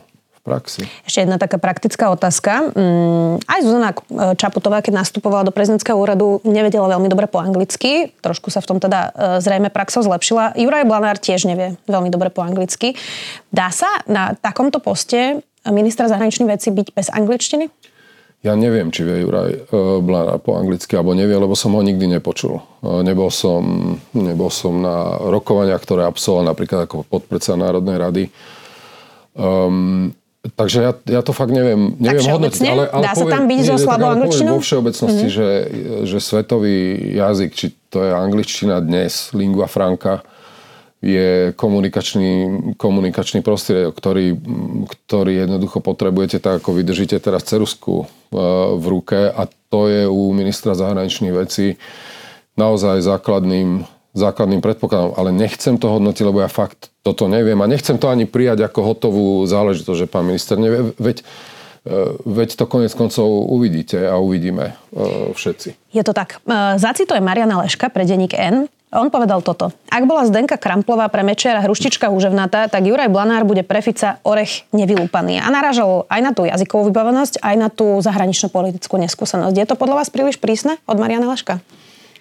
praxi. 0.48 0.88
Ešte 1.04 1.28
jedna 1.28 1.36
taká 1.36 1.60
praktická 1.60 2.08
otázka. 2.08 2.72
Mm, 2.72 3.44
aj 3.44 3.60
Zuzana 3.68 3.92
e, 3.92 3.96
Čaputová, 4.40 4.80
keď 4.80 5.04
nastupovala 5.04 5.44
do 5.44 5.52
prezidentského 5.52 6.00
úradu, 6.00 6.40
nevedela 6.48 6.88
veľmi 6.88 7.12
dobre 7.12 7.28
po 7.28 7.44
anglicky. 7.44 8.16
Trošku 8.24 8.48
sa 8.48 8.64
v 8.64 8.68
tom 8.72 8.78
teda 8.80 9.12
e, 9.12 9.44
zrejme 9.44 9.68
praxou 9.68 10.08
zlepšila. 10.08 10.56
Juraj 10.56 10.88
Blanár 10.88 11.20
tiež 11.20 11.44
nevie 11.44 11.76
veľmi 11.92 12.08
dobre 12.08 12.32
po 12.32 12.40
anglicky. 12.40 12.96
Dá 13.52 13.68
sa 13.76 13.92
na 14.08 14.32
takomto 14.40 14.80
poste 14.80 15.44
ministra 15.68 16.08
zahraničných 16.08 16.48
vecí 16.48 16.72
byť 16.72 16.88
bez 16.96 17.12
angličtiny? 17.12 17.68
Ja 18.46 18.54
neviem, 18.54 18.94
či 18.94 19.02
vie 19.02 19.26
Juraj 19.26 19.74
Blana 20.06 20.38
po 20.38 20.56
anglicky, 20.56 20.94
alebo 20.94 21.18
nevie, 21.18 21.34
lebo 21.34 21.58
som 21.58 21.74
ho 21.74 21.82
nikdy 21.82 22.06
nepočul. 22.06 22.62
Nebol 22.86 23.34
som, 23.34 23.98
nebol 24.14 24.54
som 24.54 24.78
na 24.78 25.18
rokovaniach, 25.18 25.82
ktoré 25.82 26.06
absolvoval 26.06 26.54
napríklad 26.54 26.86
ako 26.86 27.02
podpredseda 27.10 27.58
Národnej 27.58 27.98
rady. 27.98 28.24
Um, 29.34 30.14
takže 30.54 30.80
ja, 30.80 30.92
ja 30.94 31.22
to 31.26 31.34
fakt 31.34 31.52
neviem, 31.52 31.98
neviem 31.98 32.24
hodnotiť. 32.24 32.62
Ale, 32.64 32.86
ale 32.88 33.04
Dá 33.04 33.14
poviem, 33.18 33.28
sa 33.28 33.36
tam 33.36 33.44
byť 33.50 33.60
zo 33.66 33.76
slabou 33.82 34.10
angličtinou? 34.14 34.54
Vo 34.56 34.64
všeobecnosti, 34.64 35.28
mm-hmm. 35.28 35.38
že, 35.38 35.50
že 36.08 36.18
svetový 36.22 36.78
jazyk, 37.18 37.50
či 37.52 37.66
to 37.92 38.06
je 38.06 38.12
angličtina 38.14 38.78
dnes, 38.80 39.34
lingua 39.34 39.66
franca, 39.66 40.24
je 40.98 41.54
komunikačný, 41.54 42.34
komunikačný 42.76 43.46
prostriedok, 43.46 43.94
ktorý, 43.94 44.34
ktorý 45.06 45.46
jednoducho 45.46 45.78
potrebujete 45.78 46.42
tak, 46.42 46.66
ako 46.66 46.74
vydržíte 46.74 47.22
teraz 47.22 47.46
cerusku 47.46 48.04
e, 48.04 48.06
v 48.74 48.86
ruke 48.90 49.30
a 49.30 49.46
to 49.70 49.86
je 49.94 50.10
u 50.10 50.34
ministra 50.34 50.74
zahraničných 50.74 51.34
vecí 51.38 51.78
naozaj 52.58 53.06
základným, 53.06 53.86
základným 54.18 54.66
predpokladom. 54.66 55.14
Ale 55.14 55.30
nechcem 55.30 55.78
to 55.78 55.88
hodnotiť, 55.88 56.24
lebo 56.26 56.42
ja 56.42 56.50
fakt 56.50 56.90
toto 57.06 57.30
neviem 57.30 57.58
a 57.62 57.70
nechcem 57.70 58.02
to 58.02 58.10
ani 58.10 58.26
prijať 58.26 58.66
ako 58.68 58.80
hotovú 58.82 59.26
záležitosť, 59.46 60.00
že 60.04 60.08
pán 60.10 60.26
minister 60.26 60.58
nevie. 60.58 60.92
Veď, 60.98 61.22
e, 61.22 62.18
veď 62.26 62.50
to 62.58 62.66
konec 62.66 62.92
koncov 62.98 63.30
uvidíte 63.48 64.02
a 64.10 64.18
uvidíme 64.18 64.74
e, 64.74 65.32
všetci. 65.32 65.94
Je 65.94 66.04
to 66.04 66.12
tak. 66.12 66.42
Zacituje 66.82 67.22
Mariana 67.22 67.62
Leška 67.64 67.94
pre 67.94 68.04
denník 68.04 68.34
N. 68.36 68.68
On 68.88 69.12
povedal 69.12 69.44
toto. 69.44 69.68
Ak 69.92 70.08
bola 70.08 70.24
Zdenka 70.24 70.56
Kramplová 70.56 71.12
pre 71.12 71.20
Mečiara 71.20 71.60
hruštička 71.60 72.08
húževnatá, 72.08 72.72
tak 72.72 72.88
Juraj 72.88 73.12
Blanár 73.12 73.44
bude 73.44 73.60
pre 73.60 73.84
Fica 73.84 74.24
orech 74.24 74.64
nevylúpaný. 74.72 75.44
A 75.44 75.52
narážal 75.52 76.08
aj 76.08 76.22
na 76.24 76.32
tú 76.32 76.48
jazykovú 76.48 76.88
vybavenosť, 76.88 77.44
aj 77.44 77.56
na 77.60 77.68
tú 77.68 78.00
zahraničnú 78.00 78.48
politickú 78.48 78.96
neskúsenosť. 78.96 79.56
Je 79.60 79.68
to 79.68 79.76
podľa 79.76 80.00
vás 80.00 80.08
príliš 80.08 80.40
prísne 80.40 80.80
od 80.88 80.96
Mariana 80.96 81.28
Leška? 81.28 81.60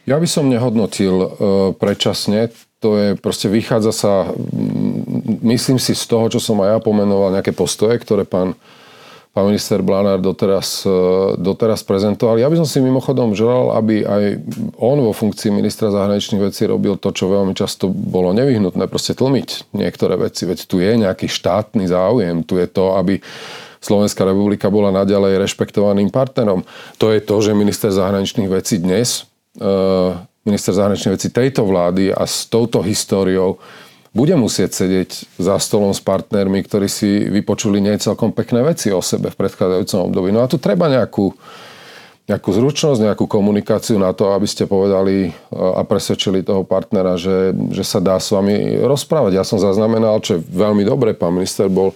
Ja 0.06 0.22
by 0.22 0.28
som 0.30 0.46
nehodnotil 0.46 1.14
e, 1.18 1.28
predčasne. 1.74 2.54
To 2.78 2.94
je, 2.94 3.08
proste 3.18 3.50
vychádza 3.50 3.92
sa, 3.92 4.12
myslím 5.42 5.82
si 5.82 5.98
z 5.98 6.04
toho, 6.06 6.30
čo 6.30 6.38
som 6.38 6.62
aj 6.62 6.68
ja 6.70 6.78
pomenoval, 6.78 7.34
nejaké 7.34 7.50
postoje, 7.50 7.98
ktoré 7.98 8.22
pán 8.22 8.54
pán 9.36 9.52
minister 9.52 9.84
Blanár 9.84 10.24
doteraz, 10.24 10.88
e, 10.88 11.36
doteraz 11.36 11.84
prezentoval. 11.84 12.40
Ja 12.40 12.48
by 12.48 12.56
som 12.56 12.64
si 12.64 12.80
mimochodom 12.80 13.36
želal, 13.36 13.76
aby 13.76 14.00
aj 14.00 14.40
on 14.80 14.96
vo 15.04 15.12
funkcii 15.12 15.52
ministra 15.52 15.92
zahraničných 15.92 16.40
vecí 16.40 16.64
robil 16.64 16.96
to, 16.96 17.12
čo 17.12 17.28
veľmi 17.28 17.52
často 17.52 17.92
bolo 17.92 18.32
nevyhnutné, 18.32 18.88
proste 18.88 19.12
tlmiť 19.12 19.76
niektoré 19.76 20.16
veci. 20.16 20.48
Veď 20.48 20.64
tu 20.64 20.80
je 20.80 20.88
nejaký 20.88 21.28
štátny 21.28 21.84
záujem, 21.84 22.48
tu 22.48 22.56
je 22.56 22.64
to, 22.64 22.96
aby 22.96 23.20
Slovenská 23.84 24.24
republika 24.24 24.72
bola 24.72 24.88
naďalej 24.88 25.36
rešpektovaným 25.36 26.08
partnerom. 26.08 26.64
To 26.96 27.12
je 27.12 27.20
to, 27.20 27.36
že 27.44 27.52
minister 27.52 27.92
zahraničných 27.92 28.48
vecí 28.48 28.80
dnes, 28.80 29.28
minister 30.46 30.70
zahraničných 30.70 31.14
vecí 31.18 31.28
tejto 31.34 31.66
vlády 31.66 32.14
a 32.14 32.22
s 32.22 32.46
touto 32.46 32.78
históriou 32.80 33.58
bude 34.16 34.32
musieť 34.32 34.72
sedieť 34.72 35.10
za 35.36 35.60
stolom 35.60 35.92
s 35.92 36.00
partnermi, 36.00 36.64
ktorí 36.64 36.88
si 36.88 37.28
vypočuli 37.28 37.84
nie 37.84 38.00
celkom 38.00 38.32
pekné 38.32 38.64
veci 38.64 38.88
o 38.88 39.04
sebe 39.04 39.28
v 39.28 39.36
predchádzajúcom 39.36 40.00
období. 40.08 40.32
No 40.32 40.40
a 40.40 40.48
tu 40.48 40.56
treba 40.56 40.88
nejakú, 40.88 41.36
nejakú 42.24 42.50
zručnosť, 42.56 43.04
nejakú 43.04 43.28
komunikáciu 43.28 44.00
na 44.00 44.16
to, 44.16 44.32
aby 44.32 44.48
ste 44.48 44.64
povedali 44.64 45.28
e, 45.28 45.30
a 45.52 45.84
presvedčili 45.84 46.40
toho 46.40 46.64
partnera, 46.64 47.20
že, 47.20 47.52
že 47.76 47.84
sa 47.84 48.00
dá 48.00 48.16
s 48.16 48.32
vami 48.32 48.80
rozprávať. 48.80 49.36
Ja 49.36 49.44
som 49.44 49.60
zaznamenal, 49.60 50.24
čo 50.24 50.40
je 50.40 50.46
veľmi 50.48 50.88
dobre, 50.88 51.12
pán 51.12 51.36
minister 51.36 51.68
bol, 51.68 51.92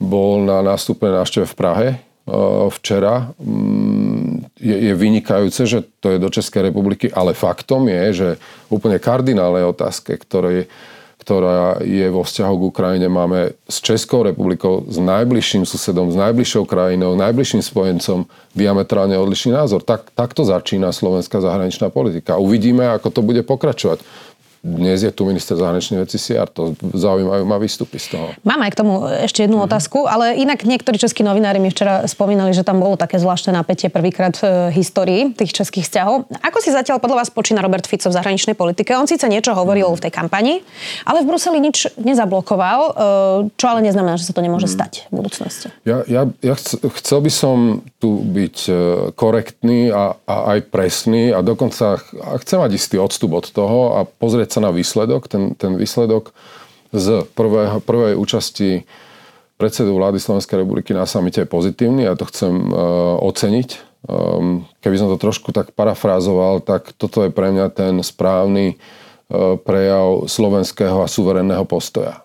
bol 0.00 0.40
na 0.40 0.64
nástupnej 0.64 1.12
návšteve 1.12 1.44
v 1.44 1.58
Prahe 1.60 1.88
včera. 2.80 3.36
Mm, 3.36 4.48
je, 4.56 4.76
je 4.90 4.92
vynikajúce, 4.96 5.62
že 5.68 5.84
to 6.00 6.16
je 6.16 6.18
do 6.18 6.32
Českej 6.32 6.72
republiky, 6.72 7.12
ale 7.12 7.36
faktom 7.36 7.84
je, 7.84 8.04
že 8.12 8.28
úplne 8.72 8.96
kardinálne 8.96 9.60
otázke, 9.68 10.16
ktoré 10.16 10.66
ktorá 11.24 11.80
je 11.80 12.04
vo 12.12 12.20
vzťahu 12.20 12.52
k 12.52 12.68
Ukrajine. 12.68 13.08
Máme 13.08 13.56
s 13.64 13.80
Českou 13.80 14.28
republikou, 14.28 14.84
s 14.84 15.00
najbližším 15.00 15.64
susedom, 15.64 16.12
s 16.12 16.20
najbližšou 16.20 16.68
krajinou, 16.68 17.16
najbližším 17.16 17.64
spojencom 17.64 18.28
diametrálne 18.52 19.16
odlišný 19.16 19.56
názor. 19.56 19.80
Tak, 19.80 20.12
takto 20.12 20.44
začína 20.44 20.92
slovenská 20.92 21.40
zahraničná 21.40 21.88
politika. 21.88 22.36
Uvidíme, 22.36 22.92
ako 22.92 23.08
to 23.08 23.20
bude 23.24 23.40
pokračovať 23.40 24.04
dnes 24.64 25.04
je 25.04 25.12
tu 25.12 25.28
minister 25.28 25.52
zahraničných 25.60 26.08
vecí 26.08 26.16
Siar. 26.16 26.48
To 26.56 26.72
zaujímajú 26.80 27.44
ma 27.44 27.60
výstupy 27.60 28.00
z 28.00 28.16
toho. 28.16 28.32
Mám 28.48 28.64
aj 28.64 28.70
k 28.72 28.80
tomu 28.80 29.04
ešte 29.28 29.44
jednu 29.44 29.60
mm-hmm. 29.60 29.68
otázku, 29.68 30.08
ale 30.08 30.40
inak 30.40 30.64
niektorí 30.64 30.96
českí 30.96 31.20
novinári 31.20 31.60
mi 31.60 31.68
včera 31.68 32.08
spomínali, 32.08 32.56
že 32.56 32.64
tam 32.64 32.80
bolo 32.80 32.96
také 32.96 33.20
zvláštne 33.20 33.52
napätie 33.52 33.92
prvýkrát 33.92 34.32
v 34.40 34.72
histórii 34.72 35.36
tých 35.36 35.52
českých 35.52 35.84
vzťahov. 35.84 36.32
Ako 36.40 36.64
si 36.64 36.72
zatiaľ 36.72 36.96
podľa 36.96 37.20
vás 37.20 37.28
počína 37.28 37.60
Robert 37.60 37.84
Fico 37.84 38.08
v 38.08 38.16
zahraničnej 38.16 38.56
politike? 38.56 38.96
On 38.96 39.04
síce 39.04 39.28
niečo 39.28 39.52
hovoril 39.52 39.84
mm-hmm. 39.84 40.00
v 40.00 40.04
tej 40.08 40.12
kampani, 40.16 40.54
ale 41.04 41.20
v 41.20 41.28
Bruseli 41.28 41.60
nič 41.60 41.92
nezablokoval, 42.00 42.80
e, 42.80 42.92
čo 43.60 43.66
ale 43.68 43.84
neznamená, 43.84 44.16
že 44.16 44.24
sa 44.24 44.32
to 44.32 44.40
nemôže 44.40 44.64
mm-hmm. 44.64 44.80
stať 44.80 45.12
v 45.12 45.14
budúcnosti. 45.20 45.68
Ja, 45.84 46.00
ja, 46.08 46.24
ja 46.40 46.56
chcel 47.04 47.20
by 47.20 47.28
som 47.28 47.84
tu 48.00 48.24
byť 48.24 48.56
e, 48.64 48.72
korektný 49.12 49.92
a, 49.92 50.16
a 50.24 50.56
aj 50.56 50.72
presný 50.72 51.36
a 51.36 51.44
dokonca 51.44 52.00
chcem 52.40 52.56
mať 52.56 52.70
istý 52.72 52.96
odstup 52.96 53.36
od 53.36 53.52
toho 53.52 54.00
a 54.00 54.08
pozrieť 54.08 54.53
sa 54.54 54.62
na 54.62 54.70
výsledok. 54.70 55.26
Ten, 55.26 55.58
ten 55.58 55.74
výsledok 55.74 56.30
z 56.94 57.26
prvého, 57.34 57.82
prvej 57.82 58.14
účasti 58.14 58.86
predsedu 59.58 59.98
vlády 59.98 60.22
Slovenskej 60.22 60.62
republiky 60.62 60.94
na 60.94 61.06
samite 61.10 61.42
je 61.42 61.50
pozitívny 61.50 62.06
a 62.06 62.14
ja 62.14 62.18
to 62.18 62.30
chcem 62.30 62.54
uh, 62.70 63.18
oceniť. 63.18 63.68
Um, 64.04 64.68
keby 64.78 64.96
som 65.00 65.10
to 65.10 65.18
trošku 65.18 65.50
tak 65.50 65.74
parafrázoval, 65.74 66.62
tak 66.62 66.94
toto 66.94 67.26
je 67.26 67.34
pre 67.34 67.50
mňa 67.50 67.66
ten 67.74 67.98
správny 68.02 68.78
uh, 68.78 69.58
prejav 69.58 70.30
slovenského 70.30 71.02
a 71.02 71.10
suverénneho 71.10 71.66
postoja. 71.66 72.22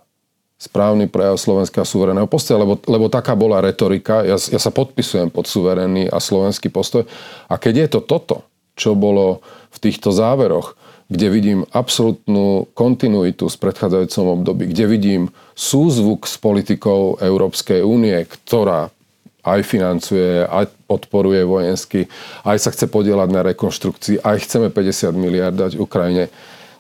správny 0.60 1.08
prejav 1.08 1.40
slovenského 1.40 1.88
suverénneho 1.88 2.28
postoja, 2.28 2.60
lebo, 2.60 2.76
lebo 2.84 3.08
taká 3.08 3.32
bola 3.32 3.64
retorika. 3.64 4.28
Ja, 4.28 4.36
ja 4.36 4.60
sa 4.60 4.76
podpisujem 4.76 5.32
pod 5.32 5.48
suverénny 5.48 6.12
a 6.12 6.20
slovenský 6.20 6.68
postoj. 6.68 7.08
A 7.48 7.56
keď 7.56 7.88
je 7.88 7.90
to 7.96 8.00
toto, 8.04 8.44
čo 8.76 8.92
bolo 8.92 9.40
v 9.72 9.78
týchto 9.80 10.12
záveroch, 10.12 10.76
kde 11.10 11.28
vidím 11.34 11.60
absolútnu 11.74 12.70
kontinuitu 12.78 13.50
s 13.50 13.58
predchádzajúcom 13.58 14.26
období, 14.40 14.70
kde 14.70 14.86
vidím 14.86 15.24
súzvuk 15.58 16.30
s 16.30 16.38
politikou 16.38 17.18
Európskej 17.18 17.82
únie, 17.82 18.14
ktorá 18.30 18.94
aj 19.42 19.60
financuje, 19.66 20.46
aj 20.46 20.70
podporuje 20.86 21.42
vojensky, 21.50 22.06
aj 22.46 22.58
sa 22.62 22.70
chce 22.70 22.86
podielať 22.86 23.30
na 23.34 23.42
rekonštrukcii, 23.42 24.22
aj 24.22 24.46
chceme 24.46 24.70
50 24.70 25.10
miliard 25.18 25.58
dať 25.58 25.82
Ukrajine, 25.82 26.30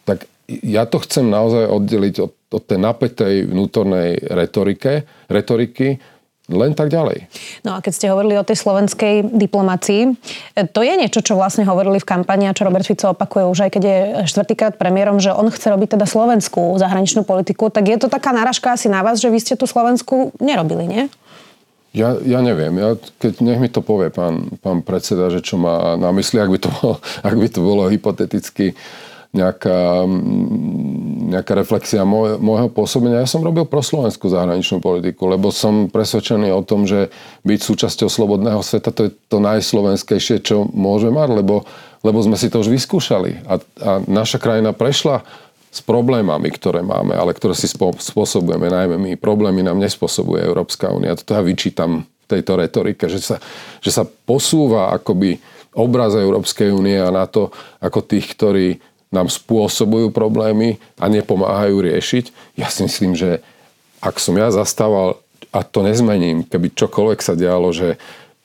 tak 0.06 0.30
ja 0.50 0.86
to 0.86 1.02
chcem 1.02 1.30
naozaj 1.30 1.66
oddeliť 1.70 2.16
od, 2.22 2.34
od 2.54 2.64
tej 2.66 2.80
napätej 2.82 3.50
vnútornej 3.50 4.18
retorike, 4.30 5.10
retoriky, 5.30 6.02
len 6.50 6.74
tak 6.74 6.90
ďalej. 6.90 7.30
No 7.64 7.78
a 7.78 7.82
keď 7.82 7.94
ste 7.94 8.12
hovorili 8.12 8.36
o 8.36 8.44
tej 8.44 8.58
slovenskej 8.58 9.30
diplomácii, 9.30 10.18
to 10.74 10.82
je 10.82 10.94
niečo, 10.98 11.22
čo 11.22 11.38
vlastne 11.38 11.64
hovorili 11.64 12.02
v 12.02 12.10
kampani 12.10 12.50
a 12.50 12.56
čo 12.58 12.66
Robert 12.66 12.86
Fico 12.86 13.14
opakuje 13.14 13.46
už 13.46 13.60
aj 13.70 13.72
keď 13.78 13.84
je 13.86 13.98
štvrtýkrát 14.28 14.74
premiérom, 14.82 15.22
že 15.22 15.30
on 15.30 15.48
chce 15.54 15.70
robiť 15.70 15.96
teda 15.96 16.06
slovenskú 16.10 16.76
zahraničnú 16.82 17.24
politiku, 17.24 17.70
tak 17.70 17.86
je 17.88 17.98
to 18.02 18.10
taká 18.10 18.34
náražka 18.34 18.74
asi 18.74 18.90
na 18.90 19.06
vás, 19.06 19.22
že 19.22 19.30
vy 19.30 19.40
ste 19.40 19.54
tú 19.54 19.70
Slovensku 19.70 20.34
nerobili, 20.42 20.90
nie? 20.90 21.04
Ja, 21.90 22.14
ja 22.22 22.46
neviem. 22.46 22.78
Ja, 22.78 22.94
keď 23.18 23.42
nech 23.42 23.58
mi 23.58 23.66
to 23.66 23.82
povie 23.82 24.14
pán, 24.14 24.54
pán 24.62 24.86
predseda, 24.86 25.34
že 25.34 25.42
čo 25.42 25.58
má 25.58 25.98
na 25.98 26.14
mysli, 26.14 26.38
ak 26.38 26.50
by 26.54 26.60
to 26.62 26.70
bolo, 26.70 26.94
ak 27.30 27.34
by 27.34 27.48
to 27.50 27.60
bolo 27.66 27.90
hypoteticky 27.90 28.78
uh, 28.78 29.09
nejaká, 29.30 30.10
nejaká 31.30 31.54
reflexia 31.54 32.02
môj, 32.02 32.42
môjho 32.42 32.66
pôsobenia. 32.74 33.22
Ja 33.22 33.30
som 33.30 33.46
robil 33.46 33.70
pro 33.70 33.86
slovenskú 33.86 34.26
zahraničnú 34.26 34.82
politiku, 34.82 35.30
lebo 35.30 35.54
som 35.54 35.86
presvedčený 35.86 36.50
o 36.50 36.66
tom, 36.66 36.90
že 36.90 37.14
byť 37.46 37.60
súčasťou 37.62 38.10
slobodného 38.10 38.66
sveta 38.66 38.90
to 38.90 39.10
je 39.10 39.12
to 39.30 39.38
najslovenskejšie, 39.38 40.42
čo 40.42 40.66
môže 40.74 41.14
mať, 41.14 41.46
lebo, 41.46 41.62
lebo 42.02 42.20
sme 42.26 42.42
si 42.42 42.50
to 42.50 42.66
už 42.66 42.74
vyskúšali. 42.74 43.46
A, 43.46 43.62
a 43.62 43.90
naša 44.10 44.42
krajina 44.42 44.74
prešla 44.74 45.22
s 45.70 45.86
problémami, 45.86 46.50
ktoré 46.50 46.82
máme, 46.82 47.14
ale 47.14 47.38
ktoré 47.38 47.54
si 47.54 47.70
spôsobujeme 47.70 48.74
najmä 48.74 48.98
my. 48.98 49.12
Problémy 49.22 49.62
nám 49.62 49.78
nespôsobuje 49.78 50.42
Európska 50.42 50.90
únia. 50.90 51.14
Toto 51.14 51.38
ja 51.38 51.46
vyčítam 51.46 52.10
tejto 52.26 52.58
retorike, 52.58 53.06
že 53.06 53.22
sa, 53.22 53.38
že 53.78 53.94
sa 53.94 54.02
posúva 54.06 54.90
akoby 54.90 55.38
obraz 55.78 56.18
Európskej 56.18 56.74
únie 56.74 56.98
a 56.98 57.14
na 57.14 57.30
to 57.30 57.54
ako 57.78 58.02
tých, 58.02 58.34
ktorí 58.34 58.68
nám 59.10 59.28
spôsobujú 59.30 60.14
problémy 60.14 60.78
a 61.02 61.10
nepomáhajú 61.10 61.82
riešiť. 61.82 62.56
Ja 62.58 62.70
si 62.70 62.86
myslím, 62.86 63.18
že 63.18 63.42
ak 64.00 64.22
som 64.22 64.38
ja 64.38 64.54
zastával, 64.54 65.18
a 65.50 65.66
to 65.66 65.82
nezmením, 65.82 66.46
keby 66.46 66.72
čokoľvek 66.78 67.20
sa 67.26 67.34
dialo, 67.34 67.74
že 67.74 67.98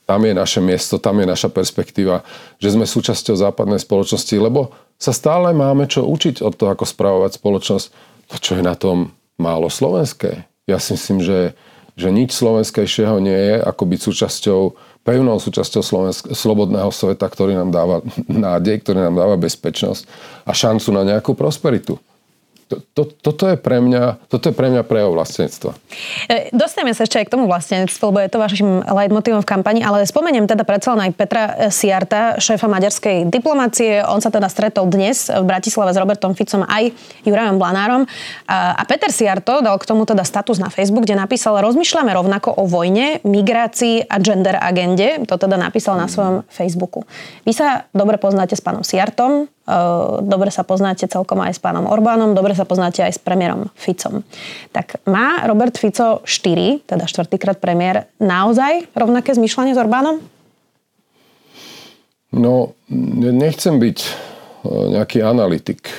tam 0.05 0.25
je 0.25 0.33
naše 0.37 0.61
miesto, 0.61 1.01
tam 1.01 1.21
je 1.21 1.27
naša 1.29 1.49
perspektíva, 1.53 2.25
že 2.61 2.73
sme 2.73 2.85
súčasťou 2.85 3.37
západnej 3.37 3.81
spoločnosti, 3.81 4.37
lebo 4.37 4.73
sa 5.01 5.13
stále 5.13 5.53
máme 5.53 5.89
čo 5.89 6.05
učiť 6.05 6.45
od 6.45 6.53
toho, 6.57 6.73
ako 6.73 6.85
spravovať 6.85 7.41
spoločnosť. 7.41 7.87
To, 8.33 8.37
čo 8.41 8.57
je 8.57 8.65
na 8.65 8.73
tom 8.73 9.13
málo 9.37 9.69
slovenské. 9.69 10.49
Ja 10.65 10.81
si 10.81 10.97
myslím, 10.97 11.21
že, 11.21 11.53
že 11.93 12.09
nič 12.09 12.33
slovenskejšieho 12.33 13.21
nie 13.21 13.37
je, 13.37 13.57
ako 13.61 13.83
byť 13.85 14.01
súčasťou 14.01 14.61
pevnou 15.05 15.37
súčasťou 15.37 15.83
Slovensk- 15.85 16.33
slobodného 16.33 16.89
sveta, 16.89 17.29
ktorý 17.29 17.55
nám 17.55 17.71
dáva 17.71 17.97
nádej, 18.27 18.81
ktorý 18.81 19.05
nám 19.05 19.21
dáva 19.21 19.37
bezpečnosť 19.37 20.09
a 20.49 20.53
šancu 20.57 20.89
na 20.97 21.05
nejakú 21.05 21.37
prosperitu 21.37 22.01
to, 22.75 23.03
to, 23.07 23.13
toto, 23.21 23.45
je 23.51 23.57
pre 23.57 23.79
mňa, 23.81 24.29
toto 24.29 24.51
je 24.51 24.55
pre 24.55 24.71
mňa 24.71 24.83
prejav 24.87 25.15
vlastníctva. 25.15 25.73
E, 26.29 26.51
dostaneme 26.51 26.93
sa 26.93 27.07
ešte 27.07 27.23
aj 27.23 27.27
k 27.29 27.33
tomu 27.33 27.45
vlastníctvu, 27.47 28.03
lebo 28.11 28.19
je 28.21 28.31
to 28.31 28.39
vašim 28.39 28.71
leitmotívom 28.83 29.43
v 29.43 29.49
kampani, 29.49 29.81
ale 29.81 30.05
spomeniem 30.05 30.45
teda 30.51 30.67
predsa 30.67 30.93
len 30.95 31.09
aj 31.09 31.13
Petra 31.17 31.45
Siarta, 31.71 32.37
šéfa 32.43 32.67
maďarskej 32.67 33.31
diplomácie. 33.31 34.03
On 34.05 34.19
sa 34.19 34.29
teda 34.29 34.51
stretol 34.51 34.91
dnes 34.91 35.31
v 35.31 35.45
Bratislave 35.47 35.95
s 35.95 35.99
Robertom 35.99 36.35
Ficom 36.35 36.67
aj 36.67 36.91
Jurajom 37.23 37.57
Blanárom. 37.57 38.03
A, 38.51 38.77
a 38.77 38.83
Peter 38.85 39.09
Siarto 39.09 39.63
dal 39.63 39.77
k 39.81 39.89
tomu 39.89 40.05
teda 40.05 40.27
status 40.27 40.59
na 40.59 40.69
Facebook, 40.69 41.07
kde 41.07 41.17
napísal, 41.17 41.63
rozmýšľame 41.63 42.11
rovnako 42.13 42.53
o 42.59 42.67
vojne, 42.67 43.23
migrácii 43.23 44.11
a 44.11 44.17
gender 44.19 44.59
agende. 44.59 45.23
To 45.31 45.39
teda 45.39 45.55
napísal 45.55 45.97
na 45.97 46.11
svojom 46.11 46.43
Facebooku. 46.51 47.07
Vy 47.47 47.53
sa 47.55 47.87
dobre 47.95 48.19
poznáte 48.19 48.59
s 48.59 48.63
pánom 48.65 48.83
Siartom, 48.83 49.47
dobre 50.21 50.53
sa 50.53 50.61
poznáte 50.61 51.09
celkom 51.09 51.41
aj 51.41 51.57
s 51.57 51.61
pánom 51.61 51.89
Orbánom, 51.89 52.37
dobre 52.37 52.53
sa 52.53 52.69
poznáte 52.69 53.01
aj 53.01 53.17
s 53.17 53.21
premiérom 53.21 53.73
Ficom. 53.73 54.21
Tak 54.77 55.01
má 55.09 55.45
Robert 55.49 55.77
Fico 55.81 56.21
4, 56.25 56.85
teda 56.85 57.09
štvrtýkrát 57.09 57.57
premiér, 57.57 58.05
naozaj 58.21 58.93
rovnaké 58.93 59.33
zmýšľanie 59.33 59.73
s 59.73 59.81
Orbánom? 59.81 60.21
No, 62.35 62.77
nechcem 63.25 63.81
byť 63.81 63.99
nejaký 64.65 65.21
analytik 65.21 65.93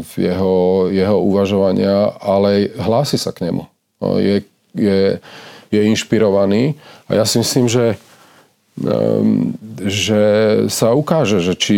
v 0.00 0.12
jeho, 0.16 0.86
jeho 0.90 1.18
uvažovania, 1.18 2.14
ale 2.22 2.70
hlási 2.78 3.18
sa 3.18 3.34
k 3.34 3.50
nemu. 3.50 3.66
Je, 4.22 4.46
je, 4.74 5.18
je 5.70 5.80
inšpirovaný 5.82 6.78
a 7.10 7.18
ja 7.18 7.24
si 7.26 7.42
myslím, 7.42 7.66
že, 7.66 7.98
že 9.82 10.22
sa 10.70 10.94
ukáže, 10.94 11.42
že 11.42 11.58
či 11.58 11.76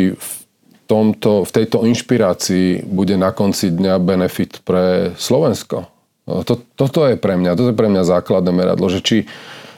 tomto, 0.89 1.45
v 1.45 1.51
tejto 1.53 1.85
inšpirácii 1.85 2.89
bude 2.89 3.15
na 3.21 3.31
konci 3.37 3.69
dňa 3.69 4.01
benefit 4.01 4.65
pre 4.65 5.13
Slovensko. 5.21 5.85
To, 6.25 6.55
toto 6.77 7.05
je 7.09 7.21
pre 7.21 7.37
mňa, 7.37 7.57
toto 7.57 7.73
je 7.73 7.79
pre 7.79 7.93
mňa 7.93 8.09
základné 8.09 8.53
meradlo, 8.53 8.89
že 8.89 9.05
či 9.05 9.17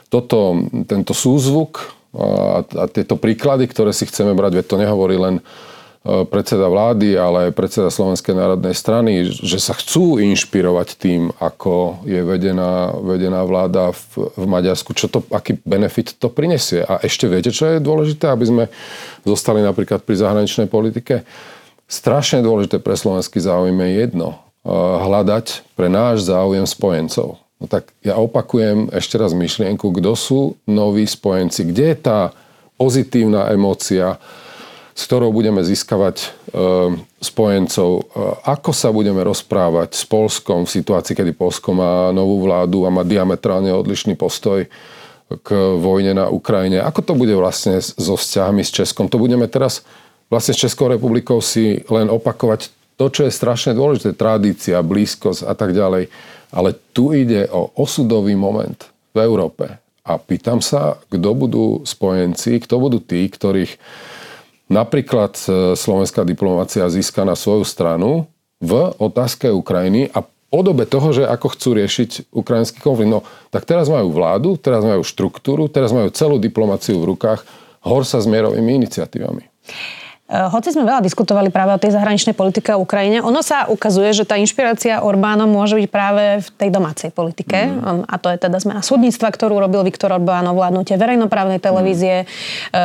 toto, 0.07 0.67
tento 0.87 1.11
súzvuk 1.11 1.91
a, 2.15 2.63
a 2.63 2.83
tieto 2.91 3.15
príklady, 3.19 3.67
ktoré 3.67 3.91
si 3.95 4.07
chceme 4.07 4.35
brať, 4.35 4.59
veď 4.59 4.65
to 4.67 4.75
nehovorí 4.79 5.15
len 5.15 5.39
E, 5.39 5.70
predseda 6.01 6.65
vlády, 6.65 7.13
ale 7.13 7.49
aj 7.49 7.57
predseda 7.57 7.93
Slovenskej 7.93 8.33
národnej 8.33 8.73
strany, 8.73 9.29
že 9.29 9.61
sa 9.61 9.77
chcú 9.77 10.17
inšpirovať 10.17 10.97
tým, 10.97 11.29
ako 11.37 12.01
je 12.09 12.25
vedená, 12.25 12.89
vedená 13.05 13.45
vláda 13.45 13.93
v, 13.93 14.33
v 14.33 14.45
Maďarsku, 14.49 14.97
čo 14.97 15.13
to, 15.13 15.21
aký 15.29 15.61
benefit 15.61 16.17
to 16.17 16.33
prinesie. 16.33 16.81
A 16.81 16.97
ešte 17.05 17.29
viete, 17.29 17.53
čo 17.53 17.69
je 17.69 17.77
dôležité, 17.77 18.33
aby 18.33 18.45
sme 18.49 18.63
zostali 19.21 19.61
napríklad 19.61 20.01
pri 20.01 20.17
zahraničnej 20.17 20.65
politike? 20.65 21.21
Strašne 21.85 22.41
dôležité 22.41 22.81
pre 22.81 22.97
slovenský 22.97 23.37
záujem 23.37 23.77
je 23.77 23.89
jedno. 24.01 24.41
E, 24.65 24.73
hľadať 25.05 25.77
pre 25.77 25.85
náš 25.85 26.25
záujem 26.25 26.65
spojencov. 26.65 27.37
No 27.61 27.65
tak 27.69 27.93
ja 28.01 28.17
opakujem 28.17 28.89
ešte 28.89 29.21
raz 29.21 29.37
myšlienku, 29.37 29.93
kto 29.93 30.17
sú 30.17 30.41
noví 30.65 31.05
spojenci, 31.05 31.69
kde 31.69 31.93
je 31.93 31.97
tá 32.01 32.19
pozitívna 32.81 33.53
emócia, 33.53 34.17
s 35.01 35.09
ktorou 35.09 35.33
budeme 35.33 35.65
získavať 35.65 36.21
e, 36.21 36.27
spojencov. 37.17 37.89
E, 37.97 38.03
ako 38.45 38.69
sa 38.69 38.93
budeme 38.93 39.25
rozprávať 39.25 39.97
s 39.97 40.05
Polskom 40.05 40.69
v 40.69 40.73
situácii, 40.77 41.17
kedy 41.17 41.33
Polsko 41.33 41.73
má 41.73 42.13
novú 42.13 42.45
vládu 42.45 42.85
a 42.85 42.93
má 42.93 43.01
diametrálne 43.01 43.73
odlišný 43.73 44.13
postoj 44.13 44.69
k 45.41 45.49
vojne 45.81 46.13
na 46.13 46.29
Ukrajine. 46.29 46.85
Ako 46.85 47.01
to 47.01 47.17
bude 47.17 47.33
vlastne 47.33 47.81
so 47.81 48.13
vzťahmi 48.13 48.61
s 48.61 48.69
Českom? 48.69 49.09
To 49.09 49.17
budeme 49.17 49.49
teraz 49.49 49.81
vlastne 50.29 50.53
s 50.53 50.61
Českou 50.69 50.85
republikou 50.93 51.41
si 51.41 51.81
len 51.89 52.05
opakovať 52.05 52.69
to, 53.01 53.09
čo 53.09 53.25
je 53.25 53.33
strašne 53.33 53.73
dôležité. 53.73 54.13
Tradícia, 54.13 54.85
blízkosť 54.85 55.49
a 55.49 55.57
tak 55.57 55.73
ďalej. 55.73 56.13
Ale 56.53 56.77
tu 56.93 57.15
ide 57.17 57.49
o 57.49 57.73
osudový 57.73 58.37
moment 58.37 58.77
v 59.17 59.25
Európe. 59.25 59.81
A 60.05 60.19
pýtam 60.21 60.61
sa, 60.61 61.01
kto 61.09 61.31
budú 61.33 61.65
spojenci, 61.87 62.61
kto 62.61 62.77
budú 62.77 62.99
tí, 63.01 63.25
ktorých 63.25 63.79
napríklad 64.71 65.35
e, 65.45 65.75
slovenská 65.75 66.23
diplomácia 66.23 66.87
získa 66.87 67.27
na 67.27 67.35
svoju 67.35 67.67
stranu 67.67 68.31
v 68.63 68.95
otázke 68.95 69.51
Ukrajiny 69.51 70.07
a 70.15 70.23
podobe 70.51 70.87
toho, 70.87 71.11
že 71.11 71.23
ako 71.27 71.47
chcú 71.55 71.69
riešiť 71.79 72.31
ukrajinský 72.31 72.79
konflikt. 72.79 73.11
No, 73.11 73.27
tak 73.51 73.67
teraz 73.67 73.91
majú 73.91 74.15
vládu, 74.15 74.55
teraz 74.55 74.87
majú 74.87 75.03
štruktúru, 75.03 75.67
teraz 75.67 75.91
majú 75.91 76.07
celú 76.15 76.39
diplomáciu 76.39 76.99
v 77.03 77.15
rukách, 77.15 77.43
hor 77.83 78.03
sa 78.07 78.23
s 78.23 78.27
mierovými 78.31 78.83
iniciatívami. 78.83 79.47
Eh, 80.31 80.47
hoci 80.47 80.71
sme 80.71 80.87
veľa 80.87 81.03
diskutovali 81.03 81.51
práve 81.51 81.75
o 81.75 81.81
tej 81.81 81.91
zahraničnej 81.91 82.31
politike 82.31 82.71
a 82.71 82.79
Ukrajine, 82.79 83.19
ono 83.19 83.43
sa 83.43 83.67
ukazuje, 83.67 84.15
že 84.15 84.23
tá 84.23 84.39
inšpirácia 84.39 85.03
Orbánom 85.03 85.51
môže 85.51 85.75
byť 85.75 85.87
práve 85.91 86.39
v 86.39 86.47
tej 86.55 86.69
domácej 86.71 87.11
politike. 87.11 87.67
Mm. 87.67 88.07
A 88.07 88.15
to 88.15 88.31
je 88.31 88.39
teda 88.39 88.55
zmena 88.63 88.79
súdnictva, 88.79 89.27
ktorú 89.27 89.59
robil 89.59 89.83
Viktor 89.83 90.15
Orbán, 90.15 90.47
ovládnutie 90.47 90.95
verejnoprávnej 90.95 91.59
televízie, 91.59 92.23
mm. 92.23 92.79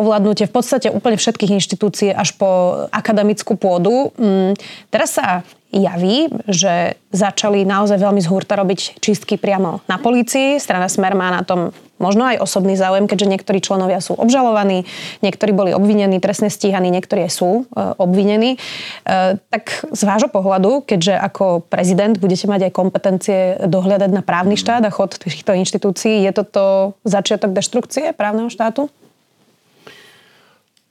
ovládnutie 0.00 0.48
v 0.48 0.54
podstate 0.56 0.88
úplne 0.88 1.20
všetkých 1.20 1.60
inštitúcií 1.60 2.16
až 2.16 2.32
po 2.40 2.88
akademickú 2.88 3.60
pôdu. 3.60 4.16
Mm, 4.16 4.56
teraz 4.88 5.20
sa 5.20 5.44
javí, 5.68 6.32
že 6.48 6.96
začali 7.12 7.68
naozaj 7.68 8.00
veľmi 8.00 8.20
z 8.24 8.30
hurta 8.32 8.56
robiť 8.56 8.96
čistky 9.04 9.36
priamo 9.36 9.84
na 9.84 10.00
polícii. 10.00 10.56
Strana 10.56 10.88
Smer 10.88 11.12
má 11.12 11.28
na 11.28 11.44
tom 11.44 11.68
možno 11.96 12.28
aj 12.28 12.40
osobný 12.40 12.76
záujem, 12.76 13.08
keďže 13.08 13.30
niektorí 13.30 13.58
členovia 13.60 14.00
sú 14.00 14.16
obžalovaní, 14.16 14.84
niektorí 15.24 15.52
boli 15.52 15.70
obvinení, 15.72 16.20
trestne 16.20 16.52
stíhaní, 16.52 16.92
niektorí 16.92 17.26
sú 17.28 17.64
e, 17.68 17.92
obvinení. 17.96 18.56
E, 18.56 19.38
tak 19.38 19.84
z 19.90 20.02
vášho 20.04 20.28
pohľadu, 20.28 20.84
keďže 20.84 21.16
ako 21.16 21.64
prezident 21.66 22.16
budete 22.20 22.46
mať 22.46 22.70
aj 22.70 22.72
kompetencie 22.72 23.40
dohľadať 23.64 24.10
na 24.12 24.22
právny 24.22 24.60
štát 24.60 24.84
a 24.84 24.94
chod 24.94 25.16
týchto 25.16 25.56
inštitúcií, 25.56 26.24
je 26.24 26.32
toto 26.32 26.94
začiatok 27.02 27.56
deštrukcie 27.56 28.12
právneho 28.12 28.52
štátu? 28.52 28.92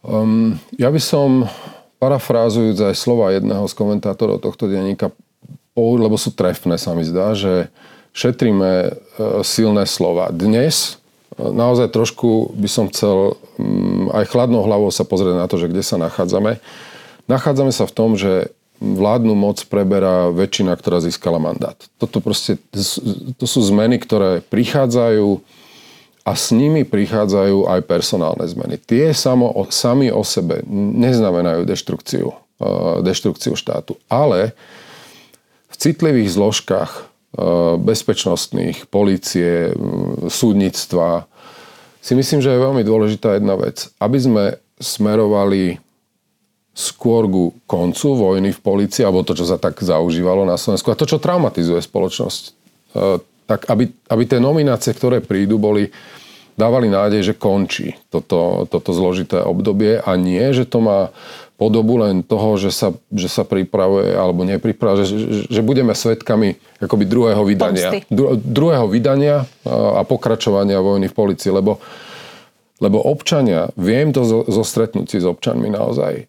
Um, 0.05 0.61
ja 0.77 0.93
by 0.93 1.01
som, 1.01 1.49
parafrázujúc 1.97 2.77
aj 2.77 2.93
slova 2.93 3.33
jedného 3.33 3.65
z 3.65 3.73
komentátorov 3.73 4.43
tohto 4.43 4.69
denníka, 4.69 5.09
lebo 5.75 6.15
sú 6.15 6.31
trefné, 6.31 6.77
sa 6.77 6.93
mi 6.93 7.01
zdá, 7.01 7.33
že 7.33 7.73
šetríme 8.15 8.71
e, 8.71 8.91
silné 9.43 9.83
slova. 9.83 10.31
Dnes 10.31 10.95
e, 11.35 11.43
naozaj 11.43 11.91
trošku 11.91 12.55
by 12.55 12.69
som 12.71 12.87
chcel 12.87 13.35
mm, 13.59 14.15
aj 14.15 14.31
chladnou 14.31 14.63
hlavou 14.63 14.87
sa 14.89 15.03
pozrieť 15.03 15.35
na 15.35 15.45
to, 15.51 15.59
že 15.59 15.67
kde 15.67 15.83
sa 15.83 15.99
nachádzame. 15.99 16.63
Nachádzame 17.27 17.75
sa 17.75 17.83
v 17.83 17.93
tom, 17.93 18.15
že 18.15 18.55
vládnu 18.79 19.35
moc 19.35 19.59
preberá 19.67 20.31
väčšina, 20.31 20.75
ktorá 20.79 21.03
získala 21.03 21.39
mandát. 21.39 21.75
Toto 21.99 22.23
proste, 22.23 22.59
to 23.35 23.45
sú 23.47 23.59
zmeny, 23.63 23.99
ktoré 23.99 24.43
prichádzajú 24.47 25.43
a 26.25 26.31
s 26.33 26.51
nimi 26.55 26.87
prichádzajú 26.87 27.69
aj 27.69 27.81
personálne 27.85 28.47
zmeny. 28.47 28.79
Tie 28.81 29.11
samo, 29.11 29.51
sami 29.69 30.09
o 30.09 30.23
sebe 30.25 30.63
neznamenajú 30.71 31.67
deštrukciu, 31.67 32.31
e, 32.31 32.67
deštrukciu 33.03 33.59
štátu, 33.59 33.99
ale 34.07 34.55
v 35.67 35.75
citlivých 35.75 36.31
zložkách 36.31 37.14
bezpečnostných, 37.79 38.87
policie, 38.87 39.75
súdnictva 40.31 41.27
si 41.99 42.13
myslím, 42.13 42.39
že 42.39 42.53
je 42.53 42.65
veľmi 42.65 42.85
dôležitá 42.85 43.35
jedna 43.35 43.57
vec. 43.57 43.89
Aby 43.97 44.17
sme 44.21 44.43
smerovali 44.77 45.81
skôr 46.75 47.25
ku 47.31 47.55
koncu 47.65 48.07
vojny 48.13 48.51
v 48.51 48.59
policii, 48.59 49.07
alebo 49.07 49.23
to, 49.23 49.33
čo 49.33 49.47
sa 49.47 49.55
tak 49.55 49.79
zaužívalo 49.79 50.43
na 50.43 50.59
Slovensku 50.59 50.91
a 50.91 50.99
to, 50.99 51.07
čo 51.07 51.23
traumatizuje 51.23 51.79
spoločnosť, 51.79 52.43
e, 52.43 52.51
tak 53.47 53.71
aby, 53.71 53.87
aby 54.11 54.23
tie 54.27 54.43
nominácie, 54.43 54.91
ktoré 54.91 55.23
prídu, 55.23 55.55
boli 55.55 55.87
dávali 56.59 56.91
nádej, 56.91 57.31
že 57.31 57.33
končí 57.39 57.95
toto, 58.11 58.67
toto 58.67 58.91
zložité 58.91 59.39
obdobie 59.39 60.03
a 60.03 60.11
nie, 60.19 60.43
že 60.51 60.67
to 60.67 60.83
má 60.83 61.15
podobu 61.55 62.03
len 62.03 62.19
toho, 62.19 62.59
že 62.59 62.71
sa, 62.71 62.91
že 63.11 63.31
sa 63.31 63.47
pripravuje 63.47 64.11
alebo 64.11 64.43
nepripravuje, 64.43 65.07
že, 65.07 65.17
že, 65.47 65.61
budeme 65.63 65.95
svetkami 65.95 66.59
akoby 66.83 67.03
druhého 67.07 67.43
vydania. 67.47 68.03
Dru, 68.11 68.35
druhého 68.35 68.91
vydania 68.91 69.47
a 69.67 70.03
pokračovania 70.03 70.83
vojny 70.83 71.07
v 71.07 71.15
policii, 71.15 71.51
lebo 71.55 71.79
lebo 72.83 72.99
občania, 72.99 73.71
viem 73.79 74.11
to 74.11 74.27
zo, 74.27 74.43
zo 74.51 74.63
stretnutí 74.67 75.15
s 75.15 75.23
občanmi 75.23 75.71
naozaj, 75.71 76.27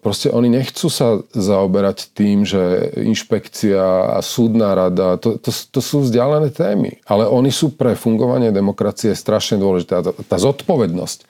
proste 0.00 0.32
oni 0.32 0.48
nechcú 0.48 0.88
sa 0.88 1.20
zaoberať 1.36 2.16
tým, 2.16 2.48
že 2.48 2.96
inšpekcia 2.96 4.16
a 4.16 4.18
súdna 4.24 4.72
rada, 4.72 5.20
to, 5.20 5.36
to, 5.36 5.52
to 5.52 5.80
sú 5.84 6.08
vzdialené 6.08 6.48
témy. 6.48 7.04
Ale 7.04 7.28
oni 7.28 7.52
sú 7.52 7.76
pre 7.76 7.92
fungovanie 7.92 8.56
demokracie 8.56 9.12
strašne 9.12 9.60
dôležité. 9.60 10.00
Tá, 10.00 10.12
tá 10.16 10.36
zodpovednosť, 10.40 11.28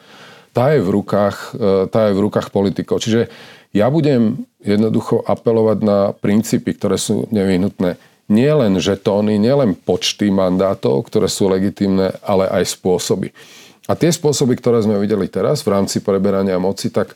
tá 0.56 0.72
je, 0.72 0.80
v 0.80 0.88
rukách, 0.88 1.36
e, 1.52 1.84
tá 1.92 2.08
je 2.08 2.16
v 2.16 2.24
rukách 2.24 2.48
politikov. 2.48 3.04
Čiže 3.04 3.28
ja 3.76 3.92
budem 3.92 4.48
jednoducho 4.64 5.20
apelovať 5.20 5.78
na 5.84 5.98
princípy, 6.16 6.72
ktoré 6.72 6.96
sú 6.96 7.28
nevyhnutné. 7.28 8.00
Nie 8.32 8.56
len 8.56 8.80
žetóny, 8.80 9.36
nie 9.36 9.52
len 9.52 9.76
počty 9.76 10.32
mandátov, 10.32 11.04
ktoré 11.04 11.28
sú 11.28 11.52
legitimné, 11.52 12.16
ale 12.24 12.48
aj 12.48 12.72
spôsoby. 12.72 13.36
A 13.86 13.94
tie 13.94 14.08
spôsoby, 14.08 14.56
ktoré 14.56 14.80
sme 14.80 14.96
videli 14.96 15.28
teraz 15.28 15.60
v 15.60 15.76
rámci 15.76 16.00
preberania 16.00 16.56
moci, 16.56 16.88
tak 16.88 17.14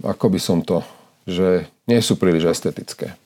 ako 0.00 0.26
by 0.30 0.40
som 0.40 0.62
to, 0.62 0.80
že 1.26 1.66
nie 1.90 2.00
sú 2.00 2.16
príliš 2.16 2.54
estetické. 2.54 3.18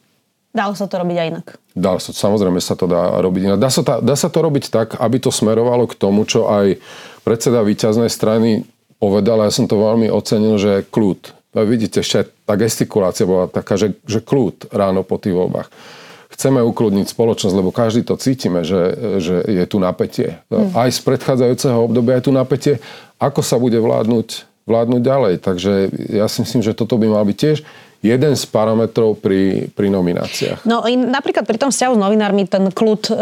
Dalo 0.50 0.74
sa 0.74 0.88
to 0.88 0.98
robiť 0.98 1.16
aj 1.20 1.28
inak. 1.28 1.46
Dalo 1.76 2.00
sa, 2.00 2.10
samozrejme 2.10 2.58
sa 2.58 2.74
to 2.74 2.88
dá 2.90 3.14
robiť 3.20 3.42
inak. 3.44 3.58
Dá 3.60 3.70
sa, 3.70 3.84
dá 3.84 4.16
sa 4.16 4.26
to 4.32 4.40
robiť 4.42 4.72
tak, 4.72 4.88
aby 4.98 5.20
to 5.20 5.30
smerovalo 5.30 5.86
k 5.86 5.94
tomu, 5.94 6.26
čo 6.26 6.48
aj 6.50 6.80
predseda 7.22 7.62
výťaznej 7.62 8.10
strany 8.10 8.66
povedal, 8.98 9.42
ja 9.46 9.50
som 9.54 9.70
to 9.70 9.78
veľmi 9.78 10.10
ocenil, 10.10 10.58
že 10.58 10.86
kľud. 10.90 11.34
Vidíte, 11.58 12.04
ešte 12.04 12.28
tá 12.44 12.54
gestikulácia 12.54 13.24
bola 13.24 13.48
taká, 13.48 13.74
že, 13.74 13.96
že 14.04 14.22
kľud 14.22 14.70
ráno 14.70 15.02
po 15.02 15.16
tých 15.16 15.34
voľbách 15.34 15.70
chceme 16.38 16.62
ukludniť 16.62 17.10
spoločnosť, 17.10 17.54
lebo 17.58 17.74
každý 17.74 18.06
to 18.06 18.14
cítime, 18.14 18.62
že, 18.62 18.94
že 19.18 19.42
je 19.42 19.64
tu 19.66 19.82
napätie. 19.82 20.38
Hmm. 20.46 20.70
Aj 20.70 20.86
z 20.86 21.02
predchádzajúceho 21.02 21.90
obdobia 21.90 22.22
je 22.22 22.30
tu 22.30 22.32
napätie, 22.36 22.74
ako 23.18 23.42
sa 23.42 23.58
bude 23.58 23.74
vládnuť, 23.82 24.46
vládnuť 24.62 25.02
ďalej. 25.02 25.34
Takže 25.42 25.72
ja 26.14 26.30
si 26.30 26.46
myslím, 26.46 26.62
že 26.62 26.78
toto 26.78 26.94
by 26.94 27.10
mal 27.10 27.26
byť 27.26 27.36
tiež 27.42 27.58
jeden 27.98 28.38
z 28.38 28.44
parametrov 28.46 29.18
pri, 29.18 29.74
pri 29.74 29.90
nomináciách. 29.90 30.62
No 30.62 30.86
in, 30.86 31.10
napríklad 31.10 31.42
pri 31.42 31.58
tom 31.58 31.74
vzťahu 31.74 31.98
s 31.98 32.00
novinármi 32.00 32.46
ten 32.46 32.70
kľud 32.70 33.10
e, 33.10 33.12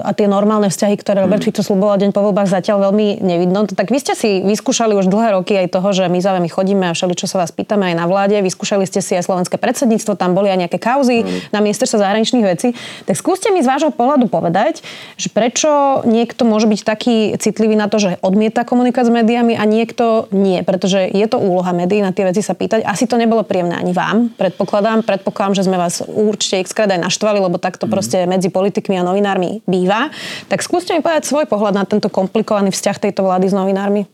a 0.00 0.10
tie 0.16 0.24
normálne 0.24 0.72
vzťahy, 0.72 0.96
ktoré 0.96 1.20
Robert 1.20 1.44
hmm. 1.44 1.52
Fico 1.52 1.60
sluboval 1.60 2.00
deň 2.00 2.16
po 2.16 2.24
voľbách 2.24 2.48
zatiaľ 2.48 2.88
veľmi 2.88 3.20
nevidno. 3.20 3.68
Tak 3.68 3.92
vy 3.92 3.98
ste 4.00 4.16
si 4.16 4.40
vyskúšali 4.40 4.96
už 4.96 5.12
dlhé 5.12 5.36
roky 5.36 5.60
aj 5.60 5.68
toho, 5.68 5.92
že 5.92 6.08
my 6.08 6.16
za 6.24 6.32
vami 6.32 6.48
chodíme 6.48 6.88
a 6.88 6.96
všeli, 6.96 7.12
čo 7.12 7.28
sa 7.28 7.44
vás 7.44 7.52
pýtame 7.52 7.92
aj 7.92 7.94
na 8.00 8.08
vláde. 8.08 8.40
Vyskúšali 8.40 8.88
ste 8.88 9.04
si 9.04 9.12
aj 9.20 9.28
slovenské 9.28 9.60
predsedníctvo, 9.60 10.16
tam 10.16 10.32
boli 10.32 10.48
aj 10.48 10.64
nejaké 10.64 10.80
kauzy 10.80 11.20
hmm. 11.20 11.52
na 11.52 11.60
ministerstve 11.60 12.00
zahraničných 12.00 12.44
vecí. 12.48 12.72
Tak 13.04 13.20
skúste 13.20 13.52
mi 13.52 13.60
z 13.60 13.68
vášho 13.68 13.92
pohľadu 13.92 14.32
povedať, 14.32 14.80
že 15.20 15.28
prečo 15.28 16.00
niekto 16.08 16.48
môže 16.48 16.64
byť 16.64 16.80
taký 16.88 17.16
citlivý 17.36 17.76
na 17.76 17.92
to, 17.92 18.00
že 18.00 18.16
odmieta 18.24 18.64
komunikovať 18.64 19.12
s 19.12 19.12
médiami 19.12 19.60
a 19.60 19.68
niekto 19.68 20.32
nie. 20.32 20.64
Pretože 20.64 21.04
je 21.04 21.26
to 21.28 21.36
úloha 21.36 21.76
médií 21.76 22.00
na 22.00 22.16
tie 22.16 22.24
veci 22.24 22.40
sa 22.40 22.56
pýtať. 22.56 22.80
Asi 22.80 23.04
to 23.04 23.20
nebolo 23.20 23.44
príjemné 23.44 23.76
ani 23.76 23.92
vám 23.92 24.05
vám, 24.06 24.30
predpokladám. 24.38 25.02
Predpokladám, 25.02 25.58
že 25.58 25.66
sme 25.66 25.74
vás 25.74 25.98
určite 26.06 26.62
xkrát 26.62 26.86
aj 26.94 27.10
naštvali, 27.10 27.42
lebo 27.42 27.58
takto 27.58 27.90
mm. 27.90 27.90
proste 27.90 28.18
medzi 28.30 28.54
politikmi 28.54 28.94
a 28.94 29.02
novinármi 29.02 29.66
býva. 29.66 30.14
Tak 30.46 30.62
skúste 30.62 30.94
mi 30.94 31.02
povedať 31.02 31.26
svoj 31.26 31.50
pohľad 31.50 31.74
na 31.74 31.84
tento 31.84 32.06
komplikovaný 32.06 32.70
vzťah 32.70 32.96
tejto 33.02 33.26
vlády 33.26 33.50
s 33.50 33.54
novinármi. 33.54 34.06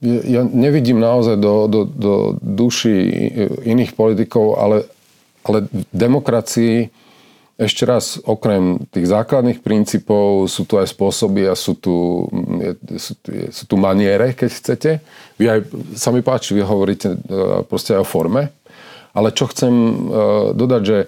Ja 0.00 0.40
nevidím 0.48 1.04
naozaj 1.04 1.36
do, 1.36 1.68
do, 1.68 1.84
do 1.84 2.12
duši 2.40 2.96
iných 3.68 3.92
politikov, 3.92 4.56
ale, 4.56 4.88
ale 5.44 5.68
v 5.68 5.84
demokracii 5.92 6.88
ešte 7.60 7.84
raz, 7.84 8.16
okrem 8.24 8.80
tých 8.88 9.12
základných 9.12 9.60
princípov 9.60 10.48
sú 10.48 10.64
tu 10.64 10.80
aj 10.80 10.88
spôsoby 10.88 11.44
a 11.44 11.52
sú 11.52 11.76
tu, 11.76 12.24
sú, 12.96 13.12
sú 13.52 13.64
tu 13.68 13.76
maniere, 13.76 14.32
keď 14.32 14.48
chcete. 14.48 14.90
Vy 15.36 15.44
aj, 15.44 15.60
sa 15.92 16.08
mi 16.08 16.24
páči, 16.24 16.56
vy 16.56 16.64
hovoríte 16.64 17.12
e, 17.12 17.18
proste 17.68 17.92
aj 17.92 18.00
o 18.00 18.08
forme. 18.08 18.48
Ale 19.12 19.36
čo 19.36 19.44
chcem 19.52 19.68
e, 19.72 19.92
dodať, 20.56 20.82
že 20.88 20.98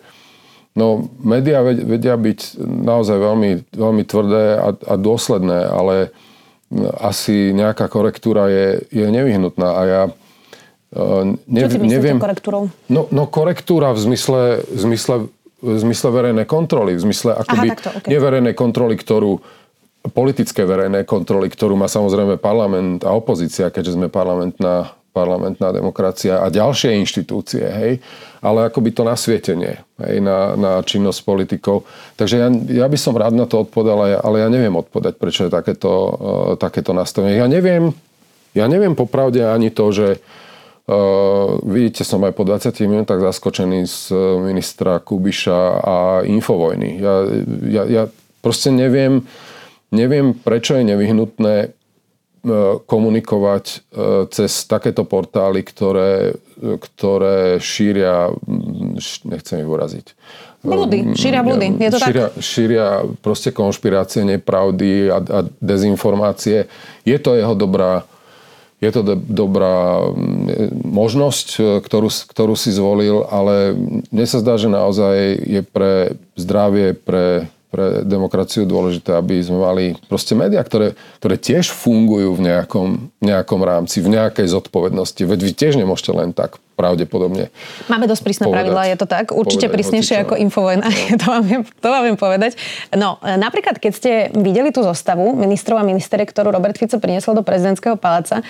no, 0.77 1.09
médiá 1.25 1.65
vedia 1.65 2.21
byť 2.21 2.61
naozaj 2.61 3.17
veľmi, 3.17 3.51
veľmi 3.73 4.03
tvrdé 4.05 4.45
a, 4.61 4.69
a 4.77 4.95
dôsledné, 5.01 5.59
ale 5.73 6.13
asi 7.01 7.57
nejaká 7.57 7.89
korektúra 7.89 8.53
je, 8.53 8.85
je 8.93 9.09
nevyhnutná 9.09 9.69
a 9.73 9.83
ja 9.89 10.03
e, 10.05 10.13
nev, 11.49 11.73
Čo 11.73 11.81
si 11.81 11.89
neviem... 11.89 12.21
korektúrou? 12.21 12.69
No, 12.93 13.09
no 13.09 13.25
korektúra 13.25 13.97
v 13.97 14.05
zmysle, 14.05 14.69
v 14.69 14.81
zmysle 14.85 15.17
v 15.63 15.79
zmysle 15.79 16.11
verejnej 16.11 16.45
kontroly, 16.45 16.99
v 16.99 17.03
zmysle 17.07 17.39
akoby 17.39 17.69
Aha, 17.71 17.79
takto, 17.79 17.89
okay. 18.03 18.11
neverejnej 18.11 18.55
kontroly, 18.59 18.99
ktorú 18.99 19.39
politické 20.11 20.67
verejné 20.67 21.07
kontroly, 21.07 21.47
ktorú 21.47 21.79
má 21.79 21.87
samozrejme 21.87 22.35
parlament 22.43 23.07
a 23.07 23.15
opozícia, 23.15 23.71
keďže 23.71 23.95
sme 23.95 24.11
parlamentná, 24.11 24.91
parlamentná 25.15 25.71
demokracia 25.71 26.43
a 26.43 26.51
ďalšie 26.51 26.99
inštitúcie, 26.99 27.63
hej, 27.63 27.93
ale 28.43 28.67
akoby 28.67 28.91
to 28.91 29.07
nasvietenie 29.07 29.79
hej, 30.03 30.17
na, 30.19 30.59
na 30.59 30.73
činnosť 30.83 31.23
politikov. 31.23 31.87
Takže 32.19 32.35
ja, 32.43 32.51
ja 32.83 32.87
by 32.91 32.99
som 32.99 33.15
rád 33.15 33.39
na 33.39 33.47
to 33.47 33.63
odpovedal, 33.63 34.19
ale 34.19 34.37
ja 34.43 34.51
neviem 34.51 34.75
odpovedať, 34.75 35.15
prečo 35.23 35.47
je 35.47 35.55
takéto, 35.55 35.91
uh, 35.95 36.11
takéto 36.59 36.91
nastavenie. 36.91 37.39
Ja 37.39 37.47
neviem, 37.47 37.95
ja 38.59 38.67
neviem 38.67 38.99
popravde 38.99 39.47
ani 39.47 39.71
to, 39.71 39.95
že 39.95 40.19
Uh, 40.19 40.43
vidíte, 41.63 42.03
som 42.03 42.23
aj 42.27 42.35
po 42.35 42.43
20 42.43 42.75
minútach 42.91 43.23
zaskočený 43.23 43.87
z 43.87 44.11
ministra 44.43 44.99
Kubiša 44.99 45.61
a 45.79 45.97
Infovojny. 46.27 46.99
Ja, 46.99 47.15
ja, 47.71 47.83
ja 47.87 48.03
proste 48.43 48.75
neviem, 48.75 49.23
neviem, 49.95 50.35
prečo 50.35 50.75
je 50.75 50.83
nevyhnutné 50.83 51.57
uh, 51.71 52.83
komunikovať 52.83 53.65
uh, 53.71 54.27
cez 54.27 54.67
takéto 54.67 55.07
portály, 55.07 55.63
ktoré, 55.63 56.35
ktoré 56.59 57.63
šíria, 57.63 58.35
nechcem 59.23 59.63
ich 59.63 59.71
uraziť, 59.71 60.07
Blúdy, 60.63 61.19
šíria 61.19 61.43
blúdy, 61.43 61.75
je 61.75 61.91
to 61.91 61.99
šíria, 61.99 62.27
tak? 62.31 62.39
Šíria 62.39 62.87
proste 63.19 63.51
konšpirácie, 63.51 64.23
nepravdy 64.23 65.11
a, 65.11 65.19
a 65.19 65.39
dezinformácie. 65.59 66.71
Je 67.03 67.19
to 67.19 67.35
jeho 67.35 67.59
dobrá 67.59 68.07
je 68.83 68.91
to 68.91 69.01
de- 69.07 69.23
dobrá 69.31 70.11
mm, 70.11 70.75
možnosť, 70.83 71.49
e, 71.57 71.63
ktorú, 71.79 72.11
ktorú 72.11 72.55
si 72.59 72.75
zvolil, 72.75 73.23
ale 73.31 73.79
mne 74.11 74.27
sa 74.27 74.43
zdá, 74.43 74.59
že 74.59 74.67
naozaj 74.67 75.39
je 75.39 75.63
pre 75.63 76.19
zdravie, 76.35 76.99
pre 76.99 77.47
pre 77.73 78.05
demokraciu 78.05 78.69
dôležité, 78.69 79.17
aby 79.17 79.41
sme 79.41 79.65
mali 79.65 79.85
proste 80.05 80.37
médiá, 80.37 80.61
ktoré, 80.61 80.93
ktoré 81.17 81.41
tiež 81.41 81.73
fungujú 81.73 82.37
v 82.37 82.45
nejakom, 82.45 83.09
nejakom 83.25 83.61
rámci, 83.65 84.05
v 84.05 84.13
nejakej 84.13 84.53
zodpovednosti. 84.53 85.25
Veď 85.25 85.41
vy 85.41 85.53
tiež 85.57 85.81
nemôžete 85.81 86.13
len 86.13 86.37
tak 86.37 86.61
pravdepodobne. 86.77 87.49
Máme 87.89 88.05
dosť 88.05 88.23
prísne 88.29 88.45
povedať, 88.45 88.57
pravidlá, 88.61 88.83
je 88.93 88.97
to 89.01 89.07
tak? 89.09 89.25
Určite 89.33 89.73
prísnejšie 89.73 90.29
ako 90.29 90.37
Infovojna, 90.37 90.85
to, 91.21 91.25
vám 91.25 91.45
viem, 91.49 91.63
to 91.65 91.89
vám 91.89 92.03
viem 92.05 92.19
povedať. 92.21 92.61
No, 92.93 93.17
napríklad, 93.25 93.81
keď 93.81 93.93
ste 93.97 94.13
videli 94.37 94.69
tú 94.69 94.85
zostavu 94.85 95.33
ministrov 95.33 95.81
a 95.81 95.85
ministerie, 95.89 96.29
ktorú 96.29 96.53
Robert 96.53 96.77
Fico 96.77 97.01
priniesol 97.01 97.41
do 97.41 97.45
prezidentského 97.45 97.97
paláca, 97.97 98.45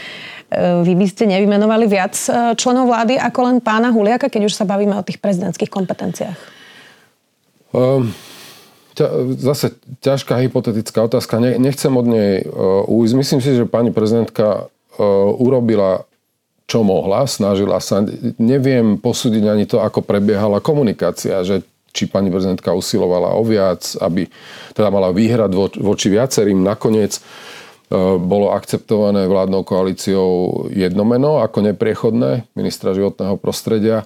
e, 0.50 0.82
vy 0.82 0.98
by 0.98 1.06
ste 1.06 1.30
nevymenovali 1.30 1.86
viac 1.86 2.18
e, 2.26 2.58
členov 2.58 2.90
vlády 2.90 3.22
ako 3.22 3.38
len 3.46 3.56
pána 3.62 3.94
Huliaka, 3.94 4.26
keď 4.26 4.50
už 4.50 4.54
sa 4.58 4.66
bavíme 4.66 4.98
o 4.98 5.06
tých 5.06 5.22
prezidentských 5.22 5.70
kompetenciách? 5.70 6.38
Um, 7.70 8.10
zase 9.40 9.72
ťažká 10.04 10.36
hypotetická 10.44 11.08
otázka. 11.08 11.40
nechcem 11.40 11.92
od 11.96 12.06
nej 12.06 12.44
uh, 12.44 12.84
ujsť. 12.84 13.14
Myslím 13.16 13.40
si, 13.40 13.56
že 13.56 13.64
pani 13.64 13.88
prezidentka 13.88 14.68
uh, 14.68 15.02
urobila 15.40 16.04
čo 16.68 16.84
mohla, 16.84 17.28
snažila 17.28 17.80
sa. 17.84 18.00
Neviem 18.40 18.96
posúdiť 18.96 19.44
ani 19.44 19.64
to, 19.68 19.80
ako 19.84 20.00
prebiehala 20.00 20.62
komunikácia, 20.64 21.44
že 21.44 21.64
či 21.92 22.08
pani 22.08 22.32
prezidentka 22.32 22.72
usilovala 22.72 23.36
o 23.36 23.44
viac, 23.44 23.84
aby 24.00 24.24
teda 24.72 24.88
mala 24.88 25.12
výhrad 25.12 25.52
voči 25.56 26.08
viacerým. 26.08 26.64
Nakoniec 26.64 27.20
uh, 27.20 28.16
bolo 28.20 28.52
akceptované 28.52 29.28
vládnou 29.28 29.64
koalíciou 29.64 30.64
jednomeno 30.72 31.40
ako 31.40 31.64
nepriechodné 31.72 32.48
ministra 32.56 32.96
životného 32.96 33.36
prostredia. 33.40 34.04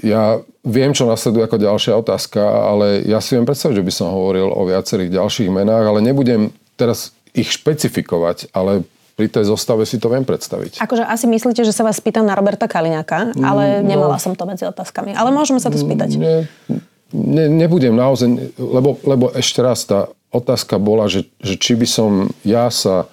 Ja 0.00 0.40
viem, 0.64 0.90
čo 0.96 1.04
nasleduje 1.04 1.44
ako 1.44 1.58
ďalšia 1.60 1.92
otázka, 2.00 2.40
ale 2.40 3.04
ja 3.04 3.20
si 3.20 3.36
viem 3.36 3.44
predstaviť, 3.44 3.84
že 3.84 3.86
by 3.86 3.92
som 3.92 4.08
hovoril 4.10 4.48
o 4.48 4.64
viacerých 4.64 5.12
ďalších 5.12 5.52
menách, 5.52 5.84
ale 5.84 6.00
nebudem 6.00 6.50
teraz 6.80 7.12
ich 7.36 7.52
špecifikovať, 7.52 8.50
ale 8.56 8.88
pri 9.14 9.30
tej 9.30 9.46
zostave 9.46 9.86
si 9.86 10.02
to 10.02 10.10
viem 10.10 10.26
predstaviť. 10.26 10.82
Akože 10.82 11.06
asi 11.06 11.30
myslíte, 11.30 11.62
že 11.62 11.70
sa 11.70 11.86
vás 11.86 12.02
spýtam 12.02 12.26
na 12.26 12.34
Roberta 12.34 12.66
Kaliňaka, 12.66 13.38
ale 13.38 13.84
no, 13.84 13.86
nemala 13.86 14.18
som 14.18 14.34
to 14.34 14.42
medzi 14.42 14.66
otázkami. 14.66 15.14
Ale 15.14 15.30
môžeme 15.30 15.62
sa 15.62 15.70
to 15.70 15.78
spýtať. 15.78 16.18
Ne, 16.18 16.50
ne, 17.14 17.44
nebudem 17.46 17.94
naozaj, 17.94 18.58
lebo, 18.58 18.98
lebo 19.06 19.30
ešte 19.30 19.62
raz 19.62 19.86
tá 19.86 20.10
otázka 20.34 20.82
bola, 20.82 21.06
že, 21.06 21.30
že 21.38 21.54
či 21.54 21.78
by 21.78 21.86
som 21.86 22.10
ja 22.42 22.66
sa 22.74 23.06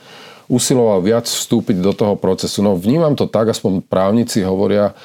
usiloval 0.50 1.06
viac 1.06 1.30
vstúpiť 1.30 1.78
do 1.80 1.94
toho 1.94 2.18
procesu. 2.18 2.66
No 2.66 2.74
vnímam 2.74 3.14
to 3.14 3.30
tak, 3.30 3.54
aspoň 3.54 3.86
právnici 3.86 4.42
hovoria, 4.42 4.98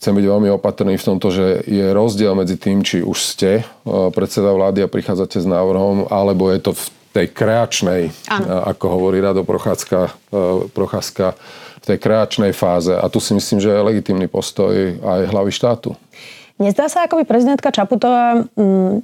chcem 0.00 0.16
byť 0.16 0.26
veľmi 0.26 0.48
opatrný 0.56 0.96
v 0.96 1.06
tomto, 1.12 1.28
že 1.28 1.60
je 1.68 1.92
rozdiel 1.92 2.32
medzi 2.32 2.56
tým, 2.56 2.80
či 2.80 3.04
už 3.04 3.20
ste 3.20 3.60
e, 3.60 3.62
predseda 4.16 4.56
vlády 4.56 4.80
a 4.80 4.88
prichádzate 4.88 5.44
s 5.44 5.46
návrhom, 5.46 6.08
alebo 6.08 6.48
je 6.48 6.60
to 6.64 6.72
v 6.72 6.84
tej 7.12 7.26
kreačnej, 7.28 8.08
ano. 8.32 8.64
ako 8.64 8.86
hovorí 8.88 9.20
Rado 9.20 9.44
Prochádzka, 9.44 10.00
e, 10.08 10.10
Procházka, 10.72 11.36
v 11.80 11.84
tej 11.84 11.98
kreačnej 12.00 12.52
fáze. 12.56 12.96
A 12.96 13.04
tu 13.12 13.20
si 13.20 13.36
myslím, 13.36 13.60
že 13.60 13.72
je 13.72 13.86
legitímny 13.92 14.24
postoj 14.24 14.72
aj 15.00 15.20
hlavy 15.32 15.52
štátu. 15.52 15.92
Nezdá 16.60 16.92
sa, 16.92 17.08
ako 17.08 17.20
by 17.20 17.24
prezidentka 17.24 17.72
Čaputová 17.72 18.44
mm, 18.56 19.00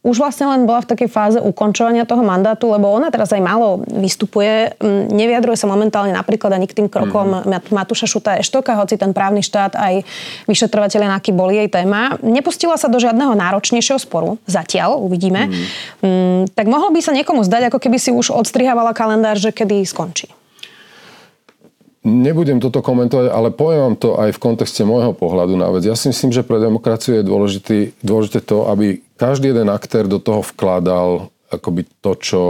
už 0.00 0.16
vlastne 0.16 0.48
len 0.48 0.64
bola 0.64 0.80
v 0.80 0.90
takej 0.96 1.08
fáze 1.12 1.36
ukončovania 1.36 2.08
toho 2.08 2.24
mandátu, 2.24 2.72
lebo 2.72 2.88
ona 2.88 3.12
teraz 3.12 3.36
aj 3.36 3.44
málo 3.44 3.84
vystupuje. 3.84 4.72
Mm, 4.80 5.12
nevyjadruje 5.12 5.60
sa 5.60 5.68
momentálne 5.68 6.16
napríklad 6.16 6.56
ani 6.56 6.64
k 6.64 6.80
tým 6.80 6.88
krokom 6.88 7.44
mm-hmm. 7.44 7.68
Matúša 7.68 8.08
Šuta 8.08 8.40
Eštoka, 8.40 8.80
hoci 8.80 8.96
ten 8.96 9.12
právny 9.12 9.44
štát 9.44 9.76
aj 9.76 10.00
vyšetrovateľe 10.48 11.04
aký 11.12 11.36
boli 11.36 11.60
jej 11.60 11.68
téma. 11.68 12.16
Nepustila 12.24 12.80
sa 12.80 12.88
do 12.88 12.96
žiadneho 12.96 13.36
náročnejšieho 13.36 14.00
sporu. 14.00 14.40
Zatiaľ, 14.48 14.96
uvidíme. 14.96 15.52
Mm-hmm. 15.52 16.56
Tak 16.56 16.64
mohlo 16.64 16.88
by 16.88 17.00
sa 17.04 17.12
niekomu 17.12 17.44
zdať, 17.44 17.68
ako 17.68 17.76
keby 17.76 18.00
si 18.00 18.08
už 18.08 18.32
odstrihávala 18.32 18.96
kalendár, 18.96 19.36
že 19.36 19.52
kedy 19.52 19.84
skončí. 19.84 20.32
Nebudem 22.00 22.64
toto 22.64 22.80
komentovať, 22.80 23.28
ale 23.28 23.52
poviem 23.52 23.92
vám 23.92 23.96
to 24.00 24.16
aj 24.16 24.32
v 24.32 24.40
kontexte 24.40 24.80
môjho 24.88 25.12
pohľadu 25.12 25.52
na 25.60 25.68
vec. 25.68 25.84
Ja 25.84 25.92
si 25.92 26.08
myslím, 26.08 26.32
že 26.32 26.40
pre 26.40 26.56
demokraciu 26.56 27.20
je 27.20 27.28
dôležitý, 27.28 27.78
dôležité 28.00 28.40
to, 28.40 28.64
aby 28.72 29.04
každý 29.20 29.52
jeden 29.52 29.68
aktér 29.68 30.08
do 30.08 30.16
toho 30.16 30.40
vkladal 30.40 31.28
akoby 31.52 31.84
to, 32.00 32.16
čo, 32.16 32.42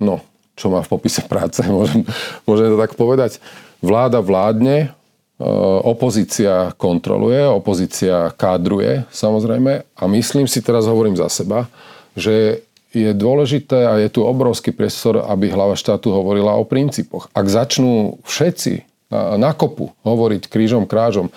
no, 0.00 0.24
čo 0.56 0.72
má 0.72 0.80
v 0.80 0.88
popise 0.88 1.20
práce, 1.28 1.60
môžem, 1.68 2.08
môžem 2.48 2.72
to 2.72 2.80
tak 2.80 2.96
povedať. 2.96 3.42
Vláda 3.84 4.24
vládne, 4.24 4.88
e, 5.36 5.44
opozícia 5.84 6.72
kontroluje, 6.80 7.44
opozícia 7.44 8.32
kádruje 8.32 9.04
samozrejme 9.12 9.84
a 9.84 10.02
myslím 10.08 10.48
si, 10.48 10.64
teraz 10.64 10.88
hovorím 10.88 11.20
za 11.20 11.28
seba, 11.28 11.68
že 12.16 12.64
je 12.96 13.12
dôležité 13.12 13.84
a 13.84 14.00
je 14.00 14.08
tu 14.08 14.24
obrovský 14.24 14.72
priestor, 14.72 15.20
aby 15.28 15.52
hlava 15.52 15.76
štátu 15.76 16.08
hovorila 16.08 16.56
o 16.56 16.64
princípoch. 16.64 17.28
Ak 17.36 17.44
začnú 17.44 18.24
všetci 18.24 18.88
na 19.12 19.54
kopu 19.54 19.94
hovoriť 20.02 20.50
krížom 20.50 20.84
krážom, 20.90 21.30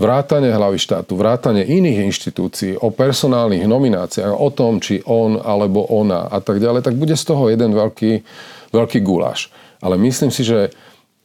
vrátane 0.00 0.48
hlavy 0.48 0.80
štátu, 0.80 1.12
vrátane 1.20 1.60
iných 1.60 2.08
inštitúcií, 2.08 2.80
o 2.80 2.88
personálnych 2.88 3.68
nomináciách, 3.68 4.32
o 4.32 4.48
tom, 4.48 4.80
či 4.80 5.04
on 5.04 5.36
alebo 5.36 5.84
ona 5.84 6.24
a 6.24 6.40
tak 6.40 6.56
ďalej, 6.56 6.80
tak 6.80 6.96
bude 6.96 7.12
z 7.12 7.24
toho 7.28 7.52
jeden 7.52 7.76
veľký, 7.76 8.24
veľký 8.72 8.98
guláš. 9.04 9.52
Ale 9.84 10.00
myslím 10.00 10.32
si, 10.32 10.40
že 10.44 10.72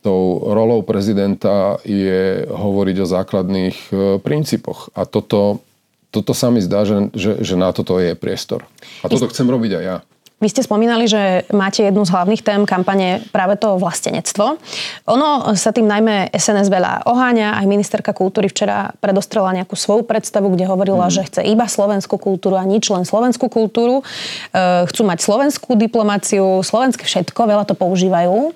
tou 0.03 0.43
rolou 0.53 0.86
prezidenta 0.86 1.81
je 1.81 2.45
hovoriť 2.45 2.95
o 3.01 3.10
základných 3.10 3.77
e, 3.89 3.93
princípoch. 4.21 4.93
A 4.93 5.10
toto, 5.10 5.65
toto 6.13 6.38
sa 6.38 6.53
mi 6.53 6.62
zdá, 6.62 6.86
že, 6.86 7.10
že, 7.17 7.41
že 7.41 7.55
na 7.58 7.73
toto 7.73 7.97
je 7.97 8.13
priestor. 8.13 8.69
A 9.01 9.10
toto 9.10 9.25
chcem 9.34 9.49
robiť 9.49 9.81
aj 9.81 9.84
ja. 9.84 9.97
Vy 10.45 10.53
ste 10.53 10.62
spomínali, 10.62 11.10
že 11.10 11.41
máte 11.49 11.81
jednu 11.81 12.05
z 12.05 12.13
hlavných 12.13 12.45
tém 12.45 12.62
kampane 12.69 13.25
práve 13.34 13.58
to 13.58 13.81
vlastenectvo. 13.81 14.62
Ono 15.10 15.29
sa 15.58 15.73
tým 15.73 15.89
najmä 15.89 16.29
SNS 16.38 16.69
veľa 16.69 17.10
oháňa. 17.10 17.58
Aj 17.58 17.65
ministerka 17.65 18.13
kultúry 18.13 18.45
včera 18.45 18.93
predostrela 19.01 19.58
nejakú 19.58 19.73
svoju 19.73 20.05
predstavu, 20.05 20.53
kde 20.53 20.69
hovorila, 20.69 21.10
mm. 21.10 21.13
že 21.17 21.25
chce 21.25 21.41
iba 21.49 21.65
slovenskú 21.65 22.21
kultúru 22.21 22.62
a 22.62 22.63
nič 22.69 22.93
len 22.93 23.10
slovenskú 23.10 23.49
kultúru. 23.49 24.05
E, 24.53 24.86
chcú 24.86 25.01
mať 25.10 25.25
slovenskú 25.25 25.73
diplomáciu, 25.73 26.62
slovenské 26.62 27.10
všetko, 27.10 27.41
veľa 27.49 27.65
to 27.65 27.73
používajú. 27.73 28.38
E, 28.45 28.51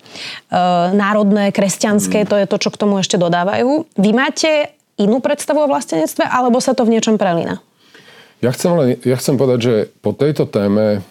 národné, 0.93 1.49
kresťanské, 1.49 2.21
mm. 2.21 2.29
to 2.29 2.35
je 2.37 2.45
to, 2.45 2.57
čo 2.61 2.69
k 2.69 2.85
tomu 2.85 3.01
ešte 3.01 3.17
dodávajú. 3.17 3.89
Vy 3.97 4.13
máte 4.13 4.77
inú 5.01 5.25
predstavu 5.25 5.65
o 5.65 5.71
vlastenectve, 5.73 6.21
alebo 6.21 6.61
sa 6.61 6.77
to 6.77 6.85
v 6.85 6.93
niečom 6.93 7.17
prelína? 7.17 7.65
Ja 8.45 8.53
chcem, 8.53 8.77
len, 8.77 8.87
ja 9.01 9.17
chcem 9.17 9.41
povedať, 9.41 9.59
že 9.59 9.75
po 10.05 10.13
tejto 10.13 10.45
téme 10.45 11.01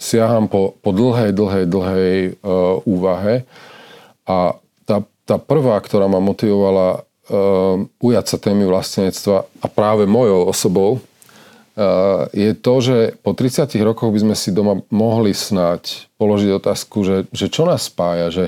siaham 0.00 0.48
po, 0.48 0.80
po 0.80 0.96
dlhej, 0.96 1.36
dlhej, 1.36 1.64
dlhej 1.68 2.40
uh, 2.40 2.80
úvahe 2.88 3.44
a 4.24 4.56
tá, 4.88 5.04
tá 5.28 5.36
prvá, 5.36 5.76
ktorá 5.76 6.08
ma 6.08 6.24
motivovala 6.24 7.04
uh, 7.04 7.76
ujať 8.00 8.24
sa 8.24 8.36
témy 8.40 8.64
vlastenectva 8.64 9.44
a 9.44 9.66
práve 9.68 10.08
mojou 10.08 10.48
osobou, 10.48 10.90
uh, 10.96 12.24
je 12.32 12.56
to, 12.56 12.74
že 12.80 12.96
po 13.20 13.36
30 13.36 13.68
rokoch 13.84 14.08
by 14.08 14.24
sme 14.24 14.34
si 14.40 14.56
doma 14.56 14.80
mohli 14.88 15.36
snať 15.36 16.08
položiť 16.16 16.50
otázku, 16.56 17.04
že, 17.04 17.16
že 17.36 17.52
čo 17.52 17.68
nás 17.68 17.92
spája 17.92 18.32
že 18.32 18.44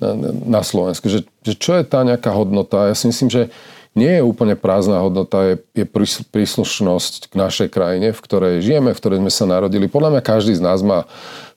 na, 0.00 0.14
na 0.32 0.62
Slovensku, 0.64 1.12
že, 1.12 1.28
že 1.44 1.52
čo 1.58 1.76
je 1.76 1.84
tá 1.84 2.06
nejaká 2.06 2.30
hodnota. 2.32 2.88
Ja 2.88 2.96
si 2.96 3.10
myslím, 3.10 3.28
že 3.28 3.52
nie 3.96 4.20
je 4.20 4.22
úplne 4.22 4.54
prázdna 4.58 5.00
hodnota, 5.00 5.54
je, 5.54 5.56
je 5.72 5.86
príslušnosť 6.28 7.32
k 7.32 7.34
našej 7.34 7.68
krajine, 7.72 8.12
v 8.12 8.20
ktorej 8.20 8.64
žijeme, 8.64 8.92
v 8.92 9.00
ktorej 9.00 9.18
sme 9.24 9.32
sa 9.32 9.44
narodili. 9.48 9.90
Podľa 9.90 10.18
mňa 10.18 10.22
každý 10.22 10.52
z 10.56 10.62
nás 10.62 10.84
má 10.84 11.08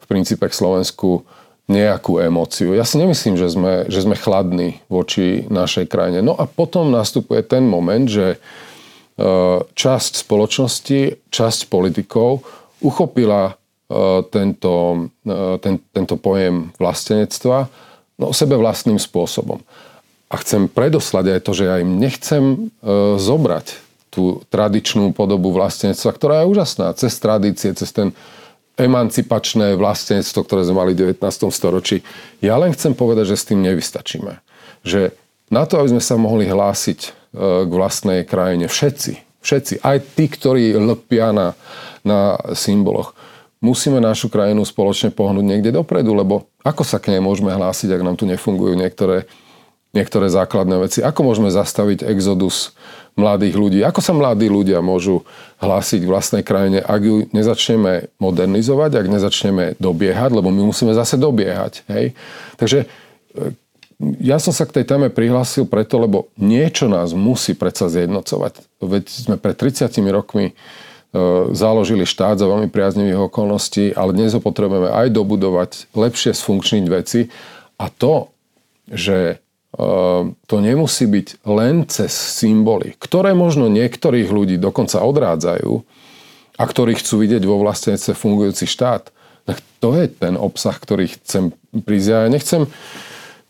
v 0.02 0.06
princípe 0.06 0.48
k 0.48 0.56
Slovensku 0.56 1.28
nejakú 1.72 2.20
emóciu. 2.20 2.76
Ja 2.76 2.84
si 2.84 3.00
nemyslím, 3.00 3.40
že 3.40 3.48
sme, 3.48 3.88
že 3.88 4.04
sme 4.04 4.20
chladní 4.20 4.84
voči 4.92 5.48
našej 5.48 5.88
krajine. 5.88 6.20
No 6.20 6.36
a 6.36 6.44
potom 6.44 6.92
nastupuje 6.92 7.40
ten 7.48 7.64
moment, 7.64 8.04
že 8.10 8.36
e, 8.36 8.38
časť 9.64 10.12
spoločnosti, 10.28 11.32
časť 11.32 11.60
politikov 11.72 12.44
uchopila 12.84 13.44
e, 13.48 13.54
tento, 14.28 15.08
e, 15.24 15.38
ten, 15.64 15.80
tento 15.96 16.16
pojem 16.20 16.76
vlastenectva 16.76 17.72
no, 18.20 18.36
sebe 18.36 18.60
vlastným 18.60 19.00
spôsobom. 19.00 19.64
A 20.32 20.40
chcem 20.40 20.72
predoslať 20.72 21.26
aj 21.28 21.40
to, 21.44 21.52
že 21.52 21.68
ja 21.68 21.84
im 21.84 22.00
nechcem 22.00 22.44
e, 22.56 22.58
zobrať 23.20 23.76
tú 24.08 24.40
tradičnú 24.48 25.12
podobu 25.12 25.52
vlastenectva, 25.52 26.16
ktorá 26.16 26.36
je 26.44 26.50
úžasná. 26.56 26.96
Cez 26.96 27.20
tradície, 27.20 27.76
cez 27.76 27.92
ten 27.92 28.16
emancipačné 28.80 29.76
vlastenectvo, 29.76 30.48
ktoré 30.48 30.64
sme 30.64 30.80
mali 30.80 30.92
v 30.96 31.16
19. 31.16 31.52
storočí. 31.52 32.00
Ja 32.40 32.56
len 32.56 32.72
chcem 32.72 32.96
povedať, 32.96 33.36
že 33.36 33.40
s 33.40 33.48
tým 33.52 33.60
nevystačíme. 33.60 34.40
Že 34.88 35.12
na 35.52 35.68
to, 35.68 35.84
aby 35.84 36.00
sme 36.00 36.04
sa 36.04 36.16
mohli 36.16 36.48
hlásiť 36.48 37.00
e, 37.04 37.10
k 37.68 37.72
vlastnej 37.72 38.24
krajine, 38.24 38.72
všetci, 38.72 39.44
všetci, 39.44 39.84
aj 39.84 39.98
tí, 40.16 40.32
ktorí 40.32 40.80
lpia 40.80 41.36
na, 41.36 41.60
na 42.08 42.40
symboloch, 42.56 43.12
musíme 43.60 44.00
našu 44.00 44.32
krajinu 44.32 44.64
spoločne 44.64 45.12
pohnúť 45.12 45.44
niekde 45.44 45.76
dopredu, 45.76 46.16
lebo 46.16 46.48
ako 46.64 46.88
sa 46.88 47.04
k 47.04 47.16
nej 47.16 47.22
môžeme 47.22 47.52
hlásiť, 47.52 47.92
ak 47.92 48.06
nám 48.08 48.16
tu 48.16 48.24
nefungujú 48.24 48.80
niektoré 48.80 49.28
niektoré 49.92 50.32
základné 50.32 50.88
veci. 50.88 51.00
Ako 51.04 51.28
môžeme 51.28 51.52
zastaviť 51.52 52.08
exodus 52.08 52.72
mladých 53.20 53.56
ľudí? 53.60 53.80
Ako 53.84 54.00
sa 54.00 54.16
mladí 54.16 54.48
ľudia 54.48 54.80
môžu 54.80 55.28
hlásiť 55.60 56.02
v 56.08 56.12
vlastnej 56.12 56.44
krajine, 56.48 56.80
ak 56.80 57.02
ju 57.04 57.16
nezačneme 57.36 58.08
modernizovať, 58.18 58.92
ak 58.96 59.08
nezačneme 59.12 59.66
dobiehať, 59.84 60.32
lebo 60.32 60.48
my 60.48 60.72
musíme 60.72 60.96
zase 60.96 61.20
dobiehať. 61.20 61.84
Hej? 61.92 62.16
Takže 62.56 62.88
e, 62.88 63.52
ja 64.24 64.40
som 64.40 64.56
sa 64.56 64.64
k 64.64 64.82
tej 64.82 64.86
téme 64.88 65.12
prihlásil 65.12 65.68
preto, 65.68 66.00
lebo 66.00 66.32
niečo 66.40 66.88
nás 66.88 67.12
musí 67.12 67.52
predsa 67.52 67.92
zjednocovať. 67.92 68.64
Veď 68.80 69.06
sme 69.12 69.36
pred 69.36 69.60
30 69.60 69.92
rokmi 70.08 70.46
e, 70.50 70.54
založili 71.52 72.08
štát 72.08 72.40
za 72.40 72.48
veľmi 72.48 72.72
priaznivých 72.72 73.28
okolností, 73.28 73.92
ale 73.92 74.16
dnes 74.16 74.32
ho 74.32 74.40
potrebujeme 74.40 74.88
aj 74.88 75.12
dobudovať, 75.12 75.92
lepšie 75.92 76.32
sfunkčniť 76.32 76.86
veci. 76.88 77.28
A 77.76 77.92
to, 77.92 78.32
že 78.88 79.41
to 79.72 80.56
nemusí 80.60 81.08
byť 81.08 81.48
len 81.48 81.88
cez 81.88 82.12
symboly, 82.12 83.00
ktoré 83.00 83.32
možno 83.32 83.72
niektorých 83.72 84.28
ľudí 84.28 84.60
dokonca 84.60 85.00
odrádzajú 85.00 85.74
a 86.60 86.64
ktorí 86.68 87.00
chcú 87.00 87.24
vidieť 87.24 87.44
vo 87.48 87.58
vlastníctve 87.64 88.14
fungujúci 88.14 88.68
štát. 88.68 89.10
Tak 89.48 89.58
to 89.80 89.96
je 89.98 90.12
ten 90.12 90.36
obsah, 90.36 90.76
ktorý 90.76 91.16
chcem 91.16 91.56
prísť. 91.72 92.08
Ja 92.12 92.20
nechcem, 92.28 92.68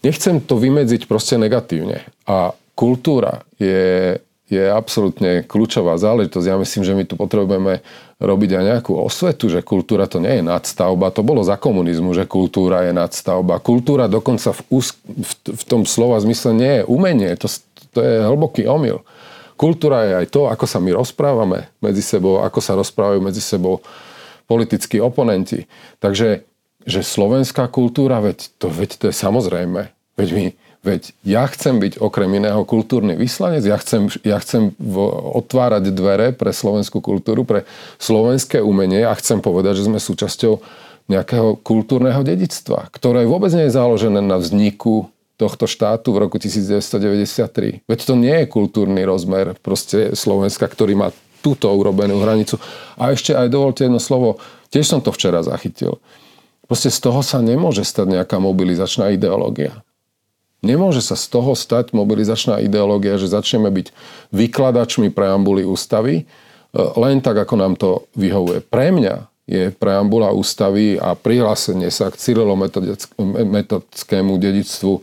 nechcem 0.05 0.39
to 0.39 0.61
vymedziť 0.61 1.09
proste 1.09 1.41
negatívne. 1.41 2.05
A 2.29 2.53
kultúra 2.77 3.43
je 3.57 4.21
je 4.51 4.67
absolútne 4.67 5.47
kľúčová 5.47 5.95
záležitosť. 5.95 6.45
Ja 6.45 6.59
myslím, 6.59 6.83
že 6.83 6.93
my 6.93 7.03
tu 7.07 7.15
potrebujeme 7.15 7.79
robiť 8.19 8.49
aj 8.59 8.63
nejakú 8.67 8.93
osvetu, 8.99 9.47
že 9.47 9.63
kultúra 9.63 10.11
to 10.11 10.19
nie 10.19 10.39
je 10.39 10.43
nadstavba. 10.43 11.15
To 11.15 11.23
bolo 11.23 11.39
za 11.41 11.55
komunizmu, 11.55 12.11
že 12.11 12.27
kultúra 12.27 12.83
je 12.83 12.91
nadstavba. 12.91 13.63
Kultúra 13.63 14.11
dokonca 14.11 14.51
v, 14.51 14.83
ús- 14.83 14.99
v, 15.07 15.31
v 15.55 15.63
tom 15.63 15.87
slova 15.87 16.19
zmysle 16.19 16.51
nie 16.51 16.73
je 16.83 16.83
umenie. 16.83 17.31
To, 17.39 17.47
to 17.95 17.99
je 18.03 18.27
hlboký 18.27 18.67
omyl. 18.67 19.07
Kultúra 19.55 20.03
je 20.03 20.13
aj 20.25 20.27
to, 20.29 20.51
ako 20.51 20.65
sa 20.67 20.83
my 20.83 20.91
rozprávame 20.93 21.71
medzi 21.79 22.03
sebou, 22.03 22.43
ako 22.43 22.59
sa 22.59 22.75
rozprávajú 22.75 23.23
medzi 23.23 23.39
sebou 23.39 23.79
politickí 24.51 24.99
oponenti. 24.99 25.65
Takže 26.03 26.43
že 26.81 27.05
slovenská 27.05 27.69
kultúra, 27.69 28.17
veď 28.19 28.57
to, 28.57 28.67
veď 28.67 28.89
to 28.97 29.03
je 29.09 29.15
samozrejme. 29.15 29.93
Veď 30.17 30.29
my, 30.33 30.45
Veď 30.81 31.13
ja 31.21 31.45
chcem 31.45 31.77
byť 31.77 32.01
okrem 32.01 32.41
iného 32.41 32.65
kultúrny 32.65 33.13
vyslanec, 33.13 33.61
ja 33.61 33.77
chcem, 33.77 34.09
ja 34.25 34.41
chcem 34.41 34.73
otvárať 35.37 35.93
dvere 35.93 36.33
pre 36.33 36.49
slovenskú 36.49 37.05
kultúru, 37.05 37.45
pre 37.45 37.69
slovenské 38.01 38.65
umenie 38.65 39.05
a 39.05 39.13
chcem 39.13 39.45
povedať, 39.45 39.77
že 39.77 39.85
sme 39.85 40.01
súčasťou 40.01 40.57
nejakého 41.05 41.61
kultúrneho 41.61 42.25
dedictva, 42.25 42.89
ktoré 42.89 43.29
vôbec 43.29 43.53
nie 43.53 43.69
je 43.69 43.77
založené 43.77 44.25
na 44.25 44.41
vzniku 44.41 45.13
tohto 45.37 45.69
štátu 45.69 46.17
v 46.17 46.25
roku 46.25 46.41
1993. 46.41 47.85
Veď 47.85 47.99
to 48.01 48.13
nie 48.17 48.33
je 48.41 48.45
kultúrny 48.49 49.05
rozmer 49.05 49.57
proste 49.61 50.17
Slovenska, 50.17 50.65
ktorý 50.65 50.97
má 50.97 51.09
túto 51.41 51.69
urobenú 51.69 52.21
hranicu. 52.21 52.61
A 52.97 53.13
ešte 53.13 53.33
aj 53.33 53.49
dovolte 53.49 53.85
jedno 53.85 53.97
slovo, 53.97 54.37
tiež 54.69 54.85
som 54.85 55.01
to 55.01 55.09
včera 55.13 55.41
zachytil. 55.41 55.97
Proste 56.69 56.93
z 56.93 57.01
toho 57.01 57.25
sa 57.25 57.41
nemôže 57.41 57.81
stať 57.81 58.21
nejaká 58.21 58.37
mobilizačná 58.37 59.13
ideológia. 59.13 59.81
Nemôže 60.61 61.01
sa 61.01 61.17
z 61.17 61.25
toho 61.25 61.57
stať 61.57 61.89
mobilizačná 61.89 62.61
ideológia, 62.61 63.17
že 63.17 63.33
začneme 63.33 63.73
byť 63.73 63.89
vykladačmi 64.29 65.09
preambuly 65.09 65.65
ústavy, 65.65 66.21
e, 66.21 66.23
len 66.77 67.17
tak, 67.17 67.41
ako 67.41 67.55
nám 67.57 67.73
to 67.73 68.05
vyhovuje. 68.13 68.61
Pre 68.61 68.93
mňa 68.93 69.25
je 69.49 69.73
preambula 69.73 70.29
ústavy 70.29 71.01
a 71.01 71.17
prihlásenie 71.17 71.89
sa 71.89 72.13
k 72.13 72.21
cyrilometodickému 72.21 74.37
dedictvu, 74.37 75.01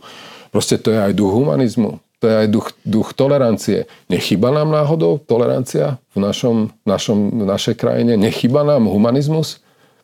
proste 0.49 0.79
to 0.79 0.95
je 0.95 0.99
aj 1.03 1.11
duch 1.11 1.35
humanizmu, 1.35 1.99
to 2.23 2.25
je 2.27 2.35
aj 2.39 2.47
duch, 2.47 2.71
duch 2.87 3.11
tolerancie. 3.11 3.83
Nechyba 4.07 4.55
nám 4.55 4.71
náhodou 4.71 5.19
tolerancia 5.19 5.99
v, 6.15 6.23
našom, 6.23 6.71
našom, 6.87 7.35
v 7.35 7.45
našej 7.47 7.75
krajine? 7.75 8.15
Nechyba 8.15 8.63
nám 8.63 8.87
humanizmus? 8.87 9.59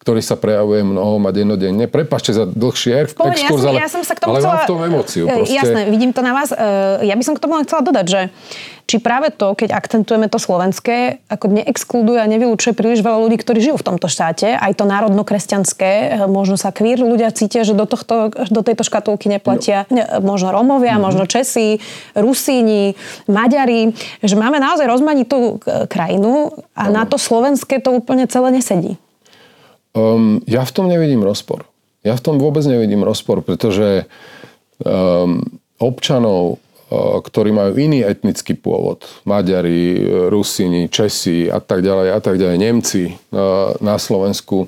Ktorý 0.06 0.22
sa 0.22 0.38
prejavuje 0.38 0.86
mnohom 0.86 1.18
a 1.26 1.34
dennodenne. 1.34 1.90
Prepačte 1.90 2.30
za 2.30 2.46
dlhší 2.46 3.10
Pohode, 3.18 3.42
exkurs, 3.42 3.42
ja 3.42 3.50
som, 3.50 3.70
ale, 3.74 3.82
ja 3.82 3.90
som 3.90 4.02
sa 4.06 4.14
k 4.14 4.20
tomu 4.22 4.38
ale 4.38 4.40
chcela... 4.46 4.54
mám 4.54 4.62
v 4.62 4.70
tom 4.70 4.82
emóciu. 4.86 5.24
E, 5.26 5.34
proste. 5.34 5.58
Jasné, 5.58 5.82
vidím 5.90 6.14
to 6.14 6.22
na 6.22 6.38
vás. 6.38 6.54
E, 6.54 7.10
ja 7.10 7.18
by 7.18 7.24
som 7.26 7.34
k 7.34 7.42
tomu 7.42 7.58
len 7.58 7.66
chcela 7.66 7.82
dodať, 7.82 8.06
že 8.06 8.22
či 8.86 9.02
práve 9.02 9.34
to, 9.34 9.58
keď 9.58 9.74
akcentujeme 9.74 10.30
to 10.30 10.38
slovenské, 10.38 11.26
ako 11.26 11.58
neexkluduje 11.58 12.22
a 12.22 12.30
nevylučuje 12.30 12.78
príliš 12.78 13.02
veľa 13.02 13.18
ľudí, 13.18 13.42
ktorí 13.42 13.58
žijú 13.58 13.82
v 13.82 13.88
tomto 13.90 14.06
štáte, 14.06 14.54
aj 14.54 14.78
to 14.78 14.86
národno-kresťanské, 14.86 16.22
e, 16.22 16.30
možno 16.30 16.54
sa 16.54 16.70
kvír 16.70 17.02
ľudia 17.02 17.34
cítia, 17.34 17.66
že 17.66 17.74
do, 17.74 17.90
tohto, 17.90 18.30
do 18.30 18.62
tejto 18.62 18.86
škatulky 18.86 19.26
neplatia, 19.26 19.90
no. 19.90 20.22
možno 20.22 20.54
Rómovia, 20.54 21.02
mm-hmm. 21.02 21.02
možno 21.02 21.26
Česi, 21.26 21.82
Rusíni, 22.14 22.94
Maďari, 23.26 23.90
že 24.22 24.38
máme 24.38 24.62
naozaj 24.62 24.86
rozmanitú 24.86 25.58
krajinu 25.90 26.54
a 26.78 26.94
no. 26.94 27.02
na 27.02 27.10
to 27.10 27.18
slovenské 27.18 27.82
to 27.82 27.90
úplne 27.90 28.30
celé 28.30 28.54
nesedí. 28.54 29.02
Um, 29.96 30.44
ja 30.44 30.68
v 30.68 30.76
tom 30.76 30.92
nevidím 30.92 31.24
rozpor. 31.24 31.64
Ja 32.04 32.20
v 32.20 32.22
tom 32.22 32.36
vôbec 32.36 32.68
nevidím 32.68 33.02
rozpor, 33.02 33.40
pretože 33.42 34.06
um, 34.84 35.40
občanov, 35.80 36.60
uh, 36.92 37.24
ktorí 37.24 37.56
majú 37.56 37.80
iný 37.80 38.04
etnický 38.04 38.60
pôvod, 38.60 39.08
Maďari, 39.24 40.04
Rusini, 40.28 40.92
Česi 40.92 41.48
a 41.48 41.64
tak 41.64 41.80
ďalej, 41.80 42.08
a 42.12 42.20
tak 42.20 42.36
ďalej, 42.36 42.58
Nemci 42.60 43.16
uh, 43.16 43.74
na 43.80 43.96
Slovensku, 43.96 44.68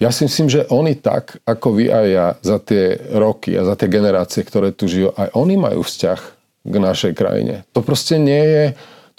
ja 0.00 0.08
si 0.08 0.24
myslím, 0.24 0.48
že 0.48 0.64
oni 0.72 0.96
tak, 0.96 1.44
ako 1.44 1.76
vy 1.76 1.92
a 1.92 2.00
ja 2.08 2.26
za 2.40 2.56
tie 2.56 2.96
roky 3.12 3.52
a 3.52 3.68
za 3.68 3.76
tie 3.76 3.92
generácie, 3.92 4.40
ktoré 4.40 4.72
tu 4.72 4.88
žijú, 4.88 5.12
aj 5.12 5.28
oni 5.36 5.60
majú 5.60 5.84
vzťah 5.84 6.20
k 6.64 6.74
našej 6.80 7.12
krajine. 7.12 7.68
To 7.76 7.84
proste 7.84 8.16
nie 8.16 8.40
je 8.40 8.64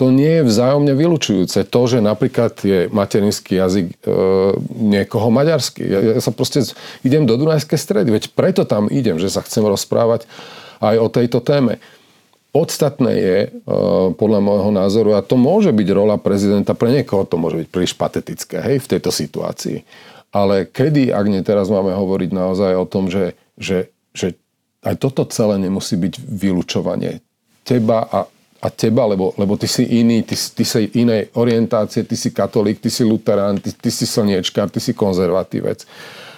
to 0.02 0.10
nie 0.10 0.42
je 0.42 0.50
vzájomne 0.50 0.98
vylučujúce. 0.98 1.62
To, 1.70 1.82
že 1.86 2.02
napríklad 2.02 2.58
je 2.66 2.90
materinský 2.90 3.62
jazyk 3.62 4.02
e, 4.02 4.18
niekoho 4.82 5.30
maďarský. 5.30 5.86
Ja, 5.86 6.18
ja 6.18 6.22
sa 6.26 6.34
proste 6.34 6.66
idem 7.06 7.30
do 7.30 7.38
Dunajskej 7.38 7.78
stredy, 7.78 8.10
veď 8.10 8.34
preto 8.34 8.66
tam 8.66 8.90
idem, 8.90 9.22
že 9.22 9.30
sa 9.30 9.46
chcem 9.46 9.62
rozprávať 9.62 10.26
aj 10.82 10.96
o 10.98 11.06
tejto 11.06 11.46
téme. 11.46 11.78
Podstatné 12.50 13.12
je, 13.14 13.38
e, 13.46 13.50
podľa 14.18 14.42
môjho 14.42 14.74
názoru, 14.74 15.14
a 15.14 15.22
to 15.22 15.38
môže 15.38 15.70
byť 15.70 15.88
rola 15.94 16.18
prezidenta, 16.18 16.74
pre 16.74 16.90
niekoho 16.90 17.22
to 17.22 17.38
môže 17.38 17.62
byť 17.62 17.68
príliš 17.70 17.94
patetické 17.94 18.58
hej, 18.58 18.82
v 18.82 18.98
tejto 18.98 19.14
situácii. 19.14 19.86
Ale 20.34 20.66
kedy, 20.66 21.14
ak 21.14 21.26
nie 21.30 21.46
teraz 21.46 21.70
máme 21.70 21.94
hovoriť 21.94 22.34
naozaj 22.34 22.74
o 22.74 22.90
tom, 22.90 23.14
že, 23.14 23.38
že, 23.54 23.94
že 24.18 24.34
aj 24.82 24.98
toto 24.98 25.30
celé 25.30 25.62
nemusí 25.62 25.94
byť 25.94 26.26
vylúčovanie 26.26 27.22
teba 27.62 28.02
a 28.10 28.26
a 28.62 28.70
teba, 28.70 29.10
lebo, 29.10 29.34
lebo 29.42 29.58
ty 29.58 29.66
si 29.66 29.82
iný, 29.82 30.22
ty, 30.22 30.38
ty 30.38 30.62
si 30.62 30.86
inej 30.94 31.34
orientácie, 31.34 32.06
ty 32.06 32.14
si 32.14 32.30
katolík, 32.30 32.78
ty 32.78 32.94
si 32.94 33.02
luterán, 33.02 33.58
ty, 33.58 33.74
ty 33.74 33.90
si 33.90 34.06
slniečkár, 34.06 34.70
ty 34.70 34.78
si 34.78 34.94
konzervatívec. 34.94 35.82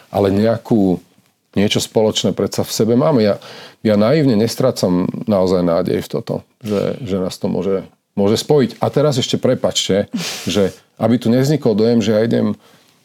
Ale 0.07 0.31
nejakú, 0.31 1.03
niečo 1.51 1.83
spoločné 1.83 2.31
predsa 2.31 2.63
v 2.63 2.71
sebe 2.71 2.95
máme. 2.95 3.27
Ja, 3.27 3.35
ja 3.83 3.99
naivne 3.99 4.39
nestrácam 4.39 5.03
naozaj 5.27 5.67
nádej 5.67 5.99
v 5.99 6.07
toto, 6.07 6.35
že, 6.63 6.95
že 7.03 7.19
nás 7.19 7.35
to 7.35 7.51
môže, 7.51 7.83
môže 8.15 8.39
spojiť. 8.39 8.79
A 8.79 8.87
teraz 8.87 9.19
ešte 9.19 9.35
prepačte, 9.35 10.07
že 10.47 10.71
aby 10.95 11.19
tu 11.19 11.27
nevznikol 11.27 11.75
dojem, 11.75 11.99
že 11.99 12.15
ja 12.15 12.23
idem 12.23 12.55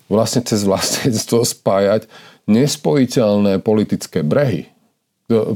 vlastne 0.07 0.47
cez 0.47 0.63
vlastníctvo 0.63 1.43
spájať 1.59 2.07
nespojiteľné 2.47 3.59
politické 3.67 4.23
brehy 4.23 4.71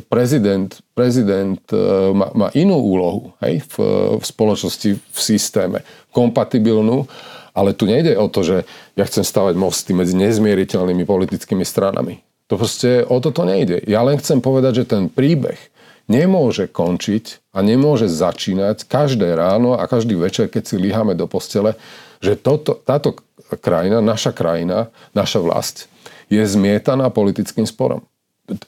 prezident, 0.08 0.68
prezident 0.92 1.61
e, 1.72 1.76
má, 2.12 2.28
má 2.37 2.48
inú 2.52 2.76
úlohu 2.76 3.32
hej, 3.40 3.64
v, 3.72 3.74
v 4.20 4.24
spoločnosti, 4.24 4.90
v 5.00 5.18
systéme, 5.18 5.80
kompatibilnú, 6.12 7.08
ale 7.56 7.72
tu 7.72 7.88
nejde 7.88 8.16
o 8.16 8.28
to, 8.28 8.44
že 8.44 8.56
ja 8.96 9.04
chcem 9.08 9.24
stavať 9.24 9.56
mosty 9.56 9.96
medzi 9.96 10.12
nezmieriteľnými 10.16 11.04
politickými 11.08 11.64
stranami. 11.64 12.20
To 12.52 12.61
proste 12.61 13.04
o 13.08 13.16
toto 13.20 13.48
nejde. 13.48 13.80
Ja 13.88 14.04
len 14.04 14.20
chcem 14.20 14.44
povedať, 14.44 14.85
že 14.85 14.92
ten 14.92 15.08
príbeh 15.08 15.56
nemôže 16.04 16.68
končiť 16.68 17.56
a 17.56 17.64
nemôže 17.64 18.12
začínať 18.12 18.85
každé 18.85 19.32
ráno 19.32 19.80
a 19.80 19.88
každý 19.88 20.20
večer, 20.20 20.52
keď 20.52 20.62
si 20.68 20.76
líhame 20.76 21.16
do 21.16 21.24
postele, 21.24 21.80
že 22.20 22.37
toto, 22.37 22.76
táto 22.76 23.16
krajina, 23.61 24.04
naša 24.04 24.37
krajina, 24.37 24.92
naša 25.16 25.40
vlast 25.40 25.88
je 26.32 26.40
zmietaná 26.40 27.12
politickým 27.12 27.68
sporom. 27.68 28.04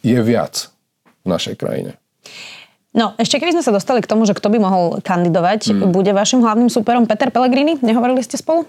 Je 0.04 0.16
viac 0.20 0.73
v 1.24 1.28
našej 1.28 1.56
krajine. 1.56 1.96
No, 2.94 3.18
ešte 3.18 3.42
keby 3.42 3.58
sme 3.58 3.66
sa 3.66 3.74
dostali 3.74 3.98
k 3.98 4.06
tomu, 4.06 4.22
že 4.22 4.38
kto 4.38 4.54
by 4.54 4.58
mohol 4.62 4.84
kandidovať, 5.02 5.74
mm. 5.74 5.90
bude 5.90 6.14
vašim 6.14 6.38
hlavným 6.38 6.70
súperom 6.70 7.10
Peter 7.10 7.26
Pellegrini? 7.34 7.74
Nehovorili 7.82 8.22
ste 8.22 8.38
spolu? 8.38 8.62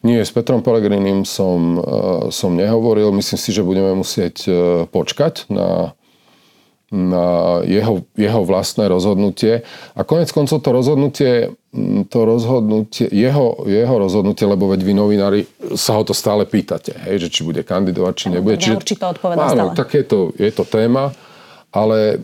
Nie, 0.00 0.24
s 0.24 0.32
Petrom 0.32 0.64
Pellegrinim 0.64 1.28
som, 1.28 1.76
uh, 1.76 1.84
som 2.32 2.56
nehovoril. 2.56 3.12
Myslím 3.12 3.36
si, 3.36 3.52
že 3.52 3.60
budeme 3.60 3.92
musieť 3.92 4.36
uh, 4.48 4.52
počkať 4.88 5.52
na, 5.52 5.92
na 6.88 7.60
jeho, 7.68 8.06
jeho 8.16 8.42
vlastné 8.48 8.88
rozhodnutie. 8.88 9.66
A 9.92 10.00
konec 10.08 10.32
koncov 10.32 10.64
to 10.64 10.70
rozhodnutie, 10.72 11.52
mm, 11.74 12.08
to 12.08 12.18
rozhodnutie 12.24 13.12
jeho, 13.12 13.60
jeho 13.68 13.96
rozhodnutie, 14.00 14.48
lebo 14.48 14.72
veď 14.72 14.80
vy 14.88 14.94
novinári 14.96 15.40
sa 15.76 16.00
ho 16.00 16.02
to 16.06 16.16
stále 16.16 16.48
pýtate, 16.48 16.96
hej, 17.10 17.26
že 17.26 17.28
či 17.28 17.40
bude 17.44 17.60
kandidovať, 17.60 18.14
či 18.16 18.26
nebude. 18.32 18.56
Čiže, 18.56 18.80
určite 18.80 19.04
odpovedá 19.04 19.52
áno, 19.52 19.72
stále. 19.72 19.76
tak 19.76 19.88
je 19.92 20.04
to, 20.06 20.18
je 20.32 20.52
to 20.54 20.64
téma 20.64 21.12
ale 21.72 22.22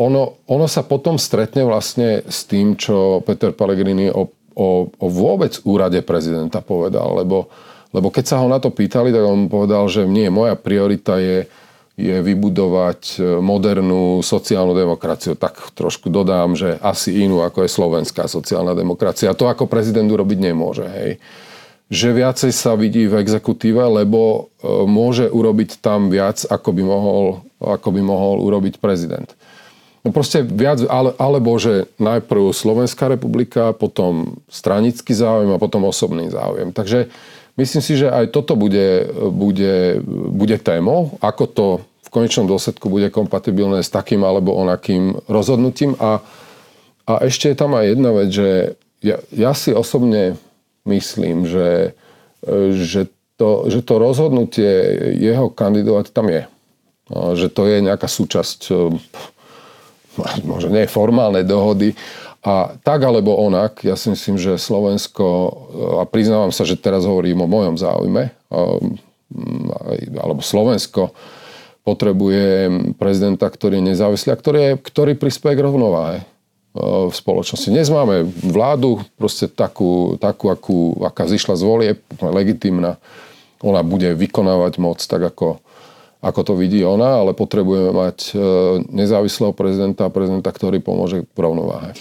ono, 0.00 0.42
ono 0.48 0.66
sa 0.66 0.82
potom 0.82 1.20
stretne 1.20 1.62
vlastne 1.62 2.24
s 2.26 2.48
tým, 2.48 2.74
čo 2.74 3.22
Peter 3.22 3.54
Pellegrini 3.54 4.10
o, 4.10 4.32
o, 4.56 4.68
o 4.90 5.06
vôbec 5.06 5.54
úrade 5.62 6.02
prezidenta 6.02 6.58
povedal, 6.64 7.22
lebo, 7.22 7.46
lebo 7.94 8.08
keď 8.10 8.24
sa 8.26 8.36
ho 8.42 8.46
na 8.50 8.58
to 8.58 8.74
pýtali, 8.74 9.14
tak 9.14 9.22
on 9.22 9.46
povedal, 9.46 9.86
že 9.86 10.08
nie, 10.08 10.26
moja 10.32 10.58
priorita 10.58 11.22
je, 11.22 11.46
je 11.94 12.16
vybudovať 12.22 13.22
modernú 13.38 14.18
sociálnu 14.22 14.74
demokraciu. 14.74 15.38
Tak 15.38 15.78
trošku 15.78 16.10
dodám, 16.10 16.58
že 16.58 16.78
asi 16.82 17.22
inú, 17.22 17.42
ako 17.46 17.66
je 17.66 17.70
slovenská 17.70 18.26
sociálna 18.26 18.74
demokracia. 18.74 19.34
To 19.34 19.46
ako 19.46 19.70
prezident 19.70 20.10
urobiť 20.10 20.38
nemôže. 20.42 20.86
Hej 20.86 21.22
že 21.88 22.12
viacej 22.12 22.52
sa 22.52 22.76
vidí 22.76 23.08
v 23.08 23.16
exekutíve, 23.24 23.80
lebo 23.80 24.52
e, 24.60 24.84
môže 24.84 25.24
urobiť 25.32 25.80
tam 25.80 26.12
viac, 26.12 26.44
ako 26.44 26.76
by 26.76 26.82
mohol, 26.84 27.24
ako 27.58 27.88
by 27.94 28.00
mohol 28.02 28.42
urobiť 28.42 28.78
prezident. 28.78 29.28
No 30.06 30.14
proste 30.14 30.46
viac, 30.46 30.80
ale, 30.86 31.12
alebo 31.18 31.58
že 31.58 31.90
najprv 31.98 32.54
Slovenská 32.54 33.10
republika, 33.10 33.74
potom 33.74 34.38
stranický 34.46 35.10
záujem 35.12 35.50
a 35.50 35.60
potom 35.60 35.84
osobný 35.84 36.30
záujem. 36.30 36.70
Takže 36.70 37.10
myslím 37.58 37.82
si, 37.82 37.98
že 37.98 38.08
aj 38.08 38.30
toto 38.30 38.54
bude, 38.54 39.10
bude, 39.34 40.00
bude 40.06 40.56
témou, 40.62 41.18
ako 41.18 41.44
to 41.50 41.66
v 42.08 42.14
konečnom 42.14 42.48
dôsledku 42.48 42.88
bude 42.88 43.12
kompatibilné 43.12 43.84
s 43.84 43.92
takým 43.92 44.24
alebo 44.24 44.56
onakým 44.56 45.20
rozhodnutím. 45.28 45.92
A, 46.00 46.24
a 47.04 47.12
ešte 47.28 47.52
je 47.52 47.56
tam 47.58 47.76
aj 47.76 47.84
jedna 47.84 48.10
vec, 48.16 48.32
že 48.32 48.48
ja, 49.04 49.20
ja 49.28 49.52
si 49.52 49.76
osobne 49.76 50.40
myslím, 50.88 51.44
že, 51.44 51.92
že, 52.72 53.12
to, 53.36 53.68
že 53.68 53.84
to 53.84 53.94
rozhodnutie 54.00 54.96
jeho 55.20 55.52
kandidovať 55.52 56.16
tam 56.16 56.32
je. 56.32 56.48
Že 57.12 57.46
to 57.52 57.62
je 57.68 57.76
nejaká 57.84 58.08
súčasť 58.08 58.60
možno 60.44 60.70
nie 60.74 60.84
formálnej 60.90 61.46
dohody. 61.46 61.96
A 62.46 62.78
tak 62.86 63.02
alebo 63.02 63.34
onak, 63.34 63.82
ja 63.82 63.98
si 63.98 64.14
myslím, 64.14 64.38
že 64.38 64.62
Slovensko, 64.62 65.26
a 65.98 66.06
priznávam 66.06 66.54
sa, 66.54 66.62
že 66.62 66.78
teraz 66.78 67.02
hovorím 67.02 67.42
o 67.44 67.50
mojom 67.50 67.74
záujme, 67.74 68.30
alebo 70.16 70.40
Slovensko 70.40 71.10
potrebuje 71.82 72.70
prezidenta, 73.00 73.48
ktorý 73.48 73.80
je 73.80 73.88
nezávislý 73.90 74.28
a 74.32 74.40
ktorý, 74.40 74.58
je, 74.60 74.72
ktorý 74.80 75.12
prispieje 75.16 75.56
k 75.58 75.64
rovnováhe 75.66 76.18
v 76.78 77.10
spoločnosti. 77.10 77.72
Dnes 77.72 77.90
máme 77.90 78.28
vládu, 78.28 79.02
proste 79.18 79.50
takú, 79.50 80.14
takú 80.20 80.52
akú, 80.52 80.94
aká 81.02 81.26
zišla 81.26 81.58
z 81.58 81.62
volie, 81.66 81.92
legitimná. 82.22 83.02
Ona 83.66 83.82
bude 83.82 84.14
vykonávať 84.14 84.78
moc 84.78 85.02
tak, 85.02 85.26
ako, 85.26 85.58
ako 86.18 86.40
to 86.42 86.52
vidí 86.58 86.82
ona, 86.82 87.22
ale 87.22 87.30
potrebujeme 87.30 87.94
mať 87.94 88.18
e, 88.30 88.38
nezávislého 88.90 89.54
prezidenta 89.54 90.10
prezidenta, 90.10 90.50
ktorý 90.50 90.82
pomôže 90.82 91.22
k 91.22 91.38
rovnováhe. 91.38 91.94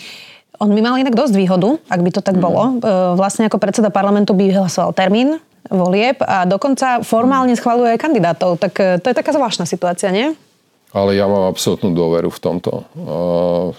On 0.58 0.74
by 0.74 0.82
mal 0.82 0.98
inak 0.98 1.14
dosť 1.14 1.38
výhodu, 1.38 1.78
ak 1.86 2.02
by 2.02 2.10
to 2.10 2.22
tak 2.26 2.38
mm. 2.38 2.42
bolo. 2.42 2.62
E, 2.82 2.90
vlastne 3.14 3.46
ako 3.46 3.62
predseda 3.62 3.94
parlamentu 3.94 4.34
by 4.34 4.50
vyhlasoval 4.50 4.98
termín 4.98 5.38
volieb 5.70 6.18
a 6.26 6.50
dokonca 6.50 7.06
formálne 7.06 7.54
schvaluje 7.54 7.94
aj 7.94 8.02
kandidátov. 8.02 8.58
Tak 8.58 8.74
e, 8.82 8.84
to 8.98 9.14
je 9.14 9.18
taká 9.18 9.38
zvláštna 9.38 9.70
situácia, 9.70 10.10
nie? 10.10 10.34
Ale 10.96 11.14
ja 11.14 11.30
mám 11.30 11.52
absolútnu 11.52 11.92
dôveru 11.92 12.32
v 12.32 12.40
tomto. 12.40 12.88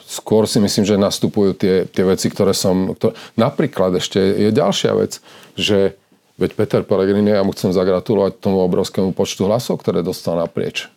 Skôr 0.05 0.45
si 0.45 0.61
myslím, 0.61 0.85
že 0.85 1.01
nastupujú 1.01 1.57
tie, 1.57 1.89
tie 1.89 2.05
veci, 2.05 2.29
ktoré 2.29 2.53
som... 2.53 2.93
Ktoré... 2.93 3.17
Napríklad 3.33 3.97
ešte 3.97 4.21
je 4.21 4.53
ďalšia 4.53 4.93
vec, 4.93 5.25
že 5.57 5.97
veď 6.39 6.51
Peter 6.55 6.83
Pellegrini, 6.87 7.35
ja 7.35 7.43
mu 7.43 7.51
chcem 7.53 7.75
zagratulovať 7.75 8.39
tomu 8.39 8.63
obrovskému 8.63 9.13
počtu 9.13 9.51
hlasov, 9.51 9.83
ktoré 9.83 10.07
dostal 10.07 10.39
naprieč 10.39 10.89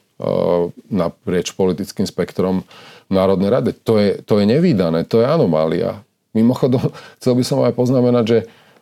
naprieč 0.89 1.53
politickým 1.53 2.05
spektrom 2.05 2.63
Národnej 3.11 3.49
rade. 3.51 3.71
To 3.83 3.99
je, 3.99 4.21
to 4.23 4.39
je 4.39 4.45
nevýdané, 4.47 5.03
to 5.03 5.19
je 5.19 5.27
anomália. 5.27 6.05
Mimochodom, 6.31 6.93
chcel 7.19 7.33
by 7.35 7.43
som 7.43 7.59
aj 7.65 7.73
poznamenať, 7.75 8.25
že 8.25 8.39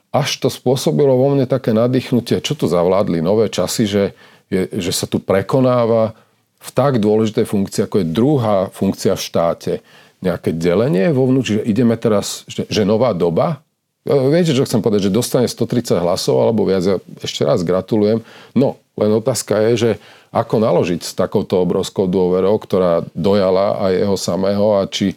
až 0.09 0.41
to 0.41 0.49
spôsobilo 0.49 1.13
vo 1.13 1.33
mne 1.33 1.45
také 1.45 1.69
nadýchnutie, 1.73 2.41
čo 2.41 2.57
tu 2.57 2.65
zavládli 2.65 3.21
nové 3.21 3.45
časy, 3.49 3.85
že, 3.85 4.03
je, 4.49 4.65
že 4.73 4.91
sa 4.93 5.05
tu 5.05 5.21
prekonáva 5.21 6.17
v 6.59 6.69
tak 6.73 6.97
dôležitej 6.97 7.45
funkcii, 7.45 7.81
ako 7.85 7.95
je 8.01 8.07
druhá 8.09 8.57
funkcia 8.73 9.13
v 9.13 9.21
štáte, 9.21 9.73
nejaké 10.19 10.51
delenie 10.51 11.13
vo 11.15 11.29
vnúči, 11.29 11.61
že 11.61 11.63
ideme 11.63 11.95
teraz, 11.95 12.43
že, 12.49 12.67
že 12.67 12.83
nová 12.83 13.15
doba, 13.15 13.47
e, 13.55 13.68
Viete, 14.09 14.57
čo 14.57 14.65
chcem 14.65 14.81
povedať, 14.81 15.07
že 15.07 15.13
dostane 15.13 15.45
130 15.45 16.01
hlasov 16.01 16.41
alebo 16.41 16.65
viac. 16.65 16.81
Ja 16.81 16.97
ešte 17.21 17.45
raz 17.45 17.61
gratulujem. 17.61 18.25
No, 18.57 18.81
len 18.97 19.13
otázka 19.13 19.61
je, 19.69 19.71
že 19.77 19.91
ako 20.33 20.61
naložiť 20.61 21.01
s 21.05 21.13
takouto 21.13 21.61
obrovskou 21.61 22.09
dôverou, 22.09 22.57
ktorá 22.57 23.05
dojala 23.13 23.77
aj 23.85 23.91
jeho 24.01 24.17
samého 24.17 24.67
a 24.77 24.89
či 24.89 25.13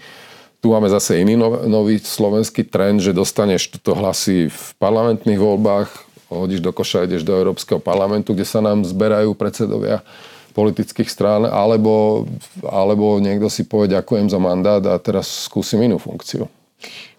tu 0.62 0.70
máme 0.70 0.86
zase 0.92 1.18
iný 1.18 1.34
nový 1.66 1.98
slovenský 1.98 2.68
trend, 2.68 3.02
že 3.02 3.16
dostaneš 3.16 3.72
túto 3.72 3.98
hlasy 3.98 4.46
v 4.46 4.62
parlamentných 4.78 5.40
voľbách, 5.40 5.90
hodíš 6.30 6.62
do 6.62 6.70
koša, 6.70 7.04
ideš 7.04 7.26
do 7.26 7.34
Európskeho 7.34 7.82
parlamentu, 7.82 8.32
kde 8.32 8.46
sa 8.46 8.62
nám 8.62 8.86
zberajú 8.86 9.34
predsedovia 9.34 10.06
politických 10.52 11.08
strán, 11.08 11.48
alebo, 11.48 12.24
alebo 12.62 13.18
niekto 13.18 13.48
si 13.48 13.64
povie 13.64 13.90
ďakujem 13.90 14.28
za 14.28 14.38
mandát 14.38 14.84
a 14.84 15.00
teraz 15.00 15.48
skúsim 15.48 15.80
inú 15.80 15.96
funkciu. 15.96 16.46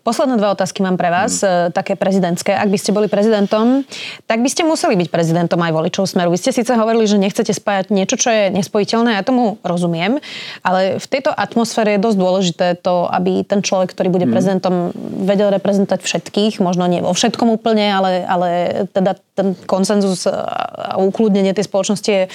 Posledné 0.03 0.35
dve 0.35 0.51
otázky 0.51 0.83
mám 0.83 0.99
pre 0.99 1.07
vás, 1.07 1.39
mm. 1.39 1.71
také 1.71 1.95
prezidentské. 1.95 2.51
Ak 2.51 2.67
by 2.67 2.75
ste 2.75 2.91
boli 2.91 3.07
prezidentom, 3.07 3.87
tak 4.27 4.43
by 4.43 4.49
ste 4.51 4.67
museli 4.67 4.99
byť 4.99 5.07
prezidentom 5.07 5.55
aj 5.63 5.71
voličov 5.71 6.03
Smeru. 6.11 6.27
Vy 6.27 6.43
ste 6.43 6.51
síce 6.51 6.75
hovorili, 6.75 7.07
že 7.07 7.15
nechcete 7.15 7.55
spájať 7.55 7.95
niečo, 7.95 8.19
čo 8.19 8.27
je 8.27 8.51
nespojiteľné, 8.51 9.15
ja 9.15 9.23
tomu 9.23 9.63
rozumiem, 9.63 10.19
ale 10.59 10.99
v 10.99 11.07
tejto 11.07 11.31
atmosfére 11.31 11.95
je 11.95 12.03
dosť 12.03 12.17
dôležité 12.19 12.67
to, 12.83 13.07
aby 13.07 13.47
ten 13.47 13.63
človek, 13.63 13.95
ktorý 13.95 14.11
bude 14.11 14.27
mm. 14.27 14.33
prezidentom, 14.35 14.91
vedel 15.23 15.55
reprezentovať 15.55 16.03
všetkých, 16.03 16.59
možno 16.59 16.83
nie 16.91 16.99
vo 16.99 17.15
všetkom 17.15 17.47
úplne, 17.47 17.87
ale, 17.95 18.27
ale 18.27 18.49
teda 18.91 19.15
ten 19.33 19.57
konsenzus 19.65 20.29
a 20.29 20.97
ukludnenie 21.01 21.57
tej 21.57 21.65
spoločnosti 21.65 22.09
je 22.09 22.23
e, 22.25 22.29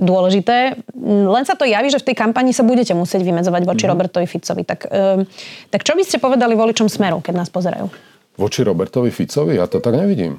dôležité. 0.00 0.76
Len 1.04 1.44
sa 1.48 1.56
to 1.56 1.64
javí, 1.64 1.88
že 1.88 2.04
v 2.04 2.12
tej 2.12 2.16
kampani 2.20 2.52
sa 2.52 2.60
budete 2.60 2.92
musieť 2.92 3.24
vymedzovať 3.24 3.62
voči 3.64 3.84
mm. 3.88 3.90
Robertovi 3.90 4.26
Ficovi. 4.28 4.62
Tak, 4.68 4.80
e, 4.92 5.24
tak 5.72 5.80
čo 5.82 5.96
by 5.96 6.02
ste 6.04 6.20
povedali 6.20 6.52
voličom 6.52 6.92
Smeru, 6.92 7.24
keď 7.24 7.34
nás 7.40 7.48
pozerajú? 7.48 7.88
Voči 8.36 8.60
Robertovi 8.60 9.08
Ficovi? 9.08 9.56
Ja 9.56 9.64
to 9.64 9.80
tak 9.80 9.96
nevidím. 9.96 10.36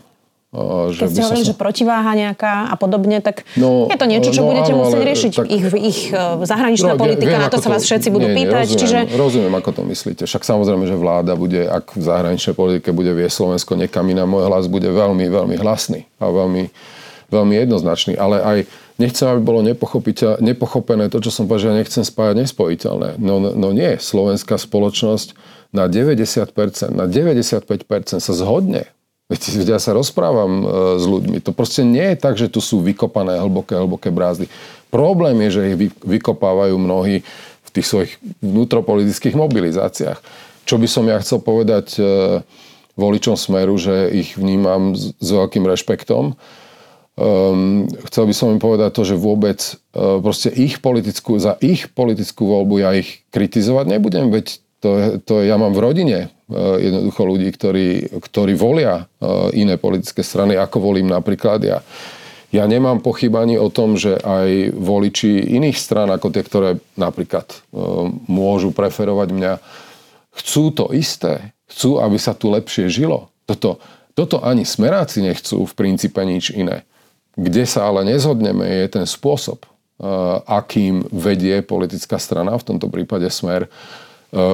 Že 0.95 0.99
Keď 1.03 1.09
ste 1.11 1.23
hovorili, 1.27 1.43
som... 1.43 1.49
že 1.51 1.55
protiváha 1.59 2.11
nejaká 2.15 2.71
a 2.71 2.75
podobne, 2.79 3.19
tak 3.19 3.43
no, 3.59 3.91
je 3.91 3.97
to 3.99 4.07
niečo, 4.07 4.31
čo 4.31 4.47
no, 4.47 4.55
budete 4.55 4.71
áno, 4.71 4.87
musieť 4.87 5.01
riešiť. 5.03 5.31
Tak... 5.35 5.45
Ich, 5.51 5.63
ich 5.75 5.99
e, 6.15 6.47
zahraničná 6.47 6.95
no, 6.95 6.99
politika, 6.99 7.35
viem, 7.35 7.43
na 7.43 7.51
to 7.51 7.59
sa 7.59 7.67
vás 7.67 7.83
všetci 7.83 8.07
budú 8.07 8.31
nie, 8.31 8.39
pýtať. 8.39 8.71
Rozumiem, 8.71 8.79
čiže... 8.79 8.97
rozumiem, 9.19 9.53
ako 9.59 9.69
to 9.75 9.81
myslíte. 9.83 10.23
Však 10.23 10.47
samozrejme, 10.47 10.87
že 10.87 10.95
vláda 10.95 11.35
bude, 11.35 11.67
ak 11.67 11.99
v 11.99 12.03
zahraničnej 12.07 12.55
politike 12.55 12.95
bude 12.95 13.11
vie 13.11 13.27
Slovensko 13.27 13.75
niekam 13.75 14.07
iná, 14.07 14.23
môj 14.23 14.47
hlas 14.47 14.71
bude 14.71 14.87
veľmi, 14.87 15.27
veľmi 15.27 15.55
hlasný 15.59 16.07
a 16.23 16.31
veľmi, 16.31 16.71
veľmi 17.35 17.53
jednoznačný. 17.59 18.15
Ale 18.15 18.39
aj 18.39 18.57
nechcem, 18.95 19.27
aby 19.27 19.41
bolo 19.43 19.59
nepochopené 20.39 21.11
to, 21.11 21.19
čo 21.19 21.35
som 21.35 21.51
povedal, 21.51 21.67
že 21.67 21.69
ja 21.75 21.79
nechcem 21.83 22.03
spájať 22.07 22.35
nespojiteľné. 22.47 23.19
No, 23.19 23.43
no 23.43 23.67
nie, 23.75 23.99
slovenská 23.99 24.55
spoločnosť 24.55 25.35
na 25.75 25.91
90%, 25.91 26.95
na 26.95 27.05
95% 27.11 28.23
sa 28.23 28.33
zhodne 28.33 28.94
Veď 29.25 29.65
ja 29.65 29.81
sa 29.81 29.97
rozprávam 29.97 30.61
e, 30.61 30.65
s 31.01 31.05
ľuďmi. 31.09 31.41
To 31.41 31.49
proste 31.49 31.81
nie 31.81 32.13
je 32.13 32.17
tak, 32.21 32.37
že 32.37 32.45
tu 32.45 32.61
sú 32.61 32.85
vykopané 32.85 33.41
hlboké, 33.41 33.73
hlboké 33.73 34.13
brázdy. 34.13 34.45
Problém 34.93 35.33
je, 35.49 35.49
že 35.57 35.61
ich 35.73 35.75
vykopávajú 36.05 36.77
mnohí 36.77 37.25
v 37.65 37.69
tých 37.73 37.89
svojich 37.89 38.13
vnútropolitických 38.45 39.33
mobilizáciách. 39.33 40.21
Čo 40.69 40.77
by 40.77 40.85
som 40.85 41.09
ja 41.09 41.17
chcel 41.25 41.41
povedať 41.41 41.97
e, 41.97 42.01
voličom 42.93 43.33
Smeru, 43.33 43.81
že 43.81 44.13
ich 44.13 44.37
vnímam 44.37 44.93
s, 44.93 45.17
veľkým 45.17 45.65
rešpektom. 45.65 46.37
Um, 47.15 47.87
chcel 48.11 48.27
by 48.27 48.33
som 48.35 48.51
im 48.51 48.59
povedať 48.59 48.91
to, 48.91 49.07
že 49.07 49.15
vôbec 49.15 49.55
uh, 49.95 50.19
proste 50.19 50.51
ich 50.51 50.83
politickú, 50.83 51.39
za 51.39 51.55
ich 51.63 51.87
politickú 51.95 52.43
voľbu 52.43 52.83
ja 52.83 52.91
ich 52.91 53.23
kritizovať 53.31 53.87
nebudem, 53.87 54.35
veď 54.35 54.59
to, 54.83 55.23
to 55.23 55.33
ja 55.47 55.55
mám 55.55 55.71
v 55.71 55.79
rodine 55.79 56.17
jednoducho 56.53 57.25
ľudí, 57.25 57.49
ktorí, 57.49 57.87
ktorí 58.21 58.53
volia 58.53 59.01
e, 59.01 59.03
iné 59.57 59.81
politické 59.81 60.21
strany, 60.21 60.53
ako 60.53 60.77
volím 60.77 61.09
napríklad 61.09 61.59
ja. 61.65 61.79
Ja 62.53 62.63
nemám 62.69 63.01
pochybanie 63.01 63.57
o 63.57 63.73
tom, 63.73 63.97
že 63.97 64.15
aj 64.21 64.71
voliči 64.77 65.57
iných 65.57 65.75
stran, 65.75 66.07
ako 66.13 66.29
tie, 66.29 66.43
ktoré 66.45 66.69
napríklad 66.95 67.49
e, 67.49 67.57
môžu 68.29 68.69
preferovať 68.69 69.29
mňa, 69.33 69.53
chcú 70.37 70.69
to 70.71 70.85
isté. 70.93 71.51
Chcú, 71.65 71.97
aby 71.97 72.21
sa 72.21 72.37
tu 72.37 72.53
lepšie 72.53 72.93
žilo. 72.93 73.33
Toto, 73.49 73.81
toto 74.13 74.37
ani 74.45 74.69
smeráci 74.69 75.25
nechcú 75.25 75.65
v 75.65 75.73
princípe 75.73 76.21
nič 76.21 76.53
iné. 76.53 76.85
Kde 77.33 77.65
sa 77.65 77.89
ale 77.89 78.05
nezhodneme, 78.05 78.63
je 78.63 78.87
ten 79.01 79.05
spôsob, 79.09 79.65
akým 80.45 81.03
vedie 81.09 81.59
politická 81.65 82.15
strana, 82.21 82.55
v 82.55 82.63
tomto 82.63 82.87
prípade 82.87 83.27
smer, 83.27 83.67
E, 83.67 84.04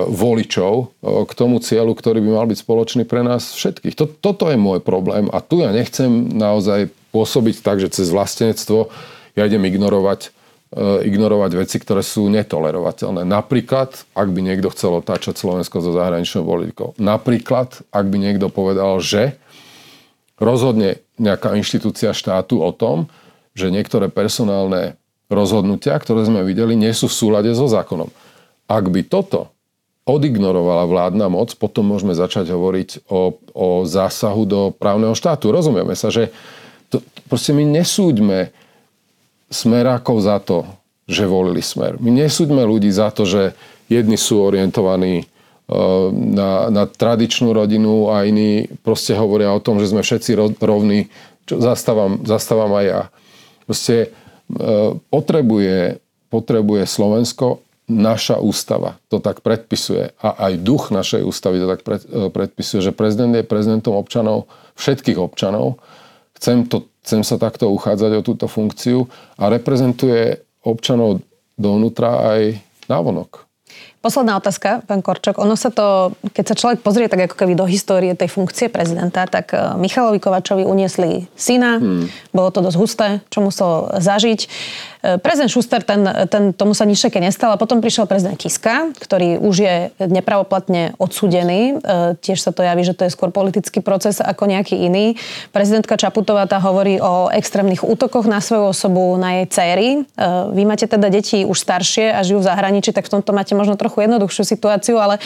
voličov 0.07 0.73
e, 0.77 0.85
k 1.25 1.31
tomu 1.33 1.57
cieľu, 1.57 1.97
ktorý 1.97 2.21
by 2.21 2.29
mal 2.37 2.45
byť 2.45 2.59
spoločný 2.61 3.03
pre 3.09 3.25
nás 3.25 3.57
všetkých. 3.57 3.97
Toto 3.97 4.45
je 4.47 4.57
môj 4.57 4.85
problém 4.85 5.27
a 5.33 5.41
tu 5.41 5.65
ja 5.65 5.73
nechcem 5.73 6.29
naozaj 6.37 6.93
pôsobiť 7.09 7.65
tak, 7.65 7.81
že 7.81 7.89
cez 7.89 8.13
vlastenectvo 8.13 8.93
ja 9.33 9.43
idem 9.49 9.63
ignorovať 9.65 10.31
ignorovať 10.79 11.51
veci, 11.59 11.83
ktoré 11.83 11.99
sú 11.99 12.31
netolerovateľné. 12.31 13.27
Napríklad, 13.27 14.07
ak 14.15 14.27
by 14.31 14.39
niekto 14.39 14.71
chcel 14.71 15.03
otáčať 15.03 15.35
Slovensko 15.35 15.83
zo 15.83 15.91
zahraničnou 15.91 16.47
politikou. 16.47 16.95
Napríklad, 16.95 17.83
ak 17.91 18.05
by 18.07 18.15
niekto 18.15 18.47
povedal, 18.47 19.03
že 19.03 19.35
rozhodne 20.39 21.03
nejaká 21.19 21.59
inštitúcia 21.59 22.15
štátu 22.15 22.63
o 22.63 22.71
tom, 22.71 23.11
že 23.51 23.67
niektoré 23.67 24.07
personálne 24.07 24.95
rozhodnutia, 25.27 25.99
ktoré 25.99 26.23
sme 26.23 26.47
videli, 26.47 26.79
nie 26.79 26.95
sú 26.95 27.11
v 27.11 27.19
súlade 27.19 27.51
so 27.51 27.67
zákonom. 27.67 28.07
Ak 28.71 28.87
by 28.87 29.03
toto 29.03 29.51
odignorovala 30.05 30.89
vládna 30.89 31.29
moc, 31.29 31.53
potom 31.53 31.93
môžeme 31.93 32.17
začať 32.17 32.49
hovoriť 32.49 33.05
o, 33.05 33.37
o 33.53 33.67
zásahu 33.85 34.43
do 34.49 34.61
právneho 34.73 35.13
štátu. 35.13 35.53
Rozumieme 35.53 35.93
sa, 35.93 36.09
že 36.09 36.33
to, 36.89 37.05
proste 37.29 37.53
my 37.53 37.61
nesúďme 37.61 38.49
smerákov 39.53 40.17
za 40.25 40.41
to, 40.41 40.65
že 41.05 41.29
volili 41.29 41.61
smer. 41.61 42.01
My 42.01 42.09
nesúďme 42.09 42.65
ľudí 42.65 42.89
za 42.89 43.13
to, 43.13 43.27
že 43.27 43.53
jedni 43.91 44.17
sú 44.17 44.41
orientovaní 44.41 45.21
e, 45.21 45.25
na, 46.11 46.71
na 46.73 46.83
tradičnú 46.89 47.53
rodinu 47.53 48.09
a 48.09 48.25
iní 48.25 48.71
proste 48.81 49.13
hovoria 49.13 49.53
o 49.53 49.61
tom, 49.61 49.77
že 49.77 49.91
sme 49.91 50.01
všetci 50.01 50.57
rovní, 50.57 51.11
čo 51.45 51.61
zastávam, 51.61 52.23
zastávam 52.25 52.73
aj 52.79 52.85
ja. 52.87 53.01
Proste 53.69 53.95
e, 54.01 54.09
potrebuje, 55.13 56.01
potrebuje 56.31 56.83
Slovensko 56.89 57.61
naša 57.91 58.39
ústava 58.39 58.95
to 59.11 59.19
tak 59.19 59.43
predpisuje 59.43 60.15
a 60.23 60.47
aj 60.47 60.63
duch 60.63 60.95
našej 60.95 61.27
ústavy 61.27 61.59
to 61.59 61.67
tak 61.67 61.81
e, 61.83 62.31
predpisuje, 62.31 62.79
že 62.79 62.95
prezident 62.95 63.35
je 63.35 63.43
prezidentom 63.43 63.93
občanov, 63.99 64.47
všetkých 64.79 65.19
občanov. 65.19 65.83
Chcem 66.39 66.65
to 66.65 66.89
chcem 67.01 67.25
sa 67.25 67.41
takto 67.41 67.69
uchádzať 67.73 68.21
o 68.21 68.25
túto 68.25 68.45
funkciu 68.45 69.09
a 69.37 69.49
reprezentuje 69.49 70.41
občanov 70.61 71.25
dovnútra 71.57 72.37
aj 72.37 72.41
návonok. 72.85 73.49
Posledná 74.01 74.33
otázka, 74.41 74.81
pán 74.89 75.05
Korčok. 75.05 75.37
Ono 75.37 75.53
sa 75.53 75.69
to, 75.69 76.17
keď 76.33 76.45
sa 76.49 76.55
človek 76.57 76.79
pozrie 76.81 77.05
tak 77.05 77.29
ako 77.29 77.37
keby 77.37 77.53
do 77.53 77.69
histórie 77.69 78.17
tej 78.17 78.33
funkcie 78.33 78.65
prezidenta, 78.65 79.29
tak 79.29 79.53
e, 79.53 79.77
Michalovi 79.77 80.17
Kovačovi 80.17 80.65
uniesli 80.65 81.29
syna. 81.37 81.77
Hmm. 81.77 82.09
Bolo 82.33 82.49
to 82.49 82.65
dosť 82.65 82.77
husté, 82.81 83.07
čo 83.29 83.45
musel 83.45 83.93
zažiť. 84.01 84.49
E, 85.01 85.17
prezident 85.17 85.49
Schuster, 85.49 85.81
ten, 85.81 86.05
ten, 86.29 86.53
tomu 86.53 86.77
sa 86.77 86.85
nič 86.85 87.01
také 87.01 87.17
nestalo. 87.17 87.57
Potom 87.57 87.81
prišiel 87.81 88.05
prezident 88.05 88.37
Kiska, 88.37 88.93
ktorý 89.01 89.41
už 89.41 89.55
je 89.57 89.75
nepravoplatne 89.97 90.93
odsudený. 91.01 91.81
E, 91.81 92.15
tiež 92.21 92.37
sa 92.37 92.53
to 92.53 92.61
javí, 92.61 92.85
že 92.85 92.93
to 92.93 93.09
je 93.09 93.13
skôr 93.13 93.33
politický 93.33 93.81
proces 93.81 94.21
ako 94.21 94.45
nejaký 94.45 94.77
iný. 94.77 95.17
Prezidentka 95.49 95.97
Čaputová 95.97 96.45
tá 96.45 96.61
hovorí 96.61 97.01
o 97.01 97.33
extrémnych 97.33 97.81
útokoch 97.81 98.29
na 98.29 98.39
svoju 98.39 98.69
osobu, 98.69 99.17
na 99.17 99.41
jej 99.41 99.45
céry. 99.49 99.89
E, 99.97 99.99
vy 100.53 100.63
máte 100.69 100.85
teda 100.85 101.09
deti 101.09 101.43
už 101.43 101.57
staršie 101.57 102.13
a 102.13 102.21
žijú 102.21 102.45
v 102.45 102.47
zahraničí, 102.47 102.93
tak 102.93 103.09
v 103.09 103.17
tomto 103.17 103.33
máte 103.33 103.57
možno 103.57 103.73
trochu 103.73 104.05
jednoduchšiu 104.05 104.43
situáciu, 104.45 105.01
ale 105.01 105.17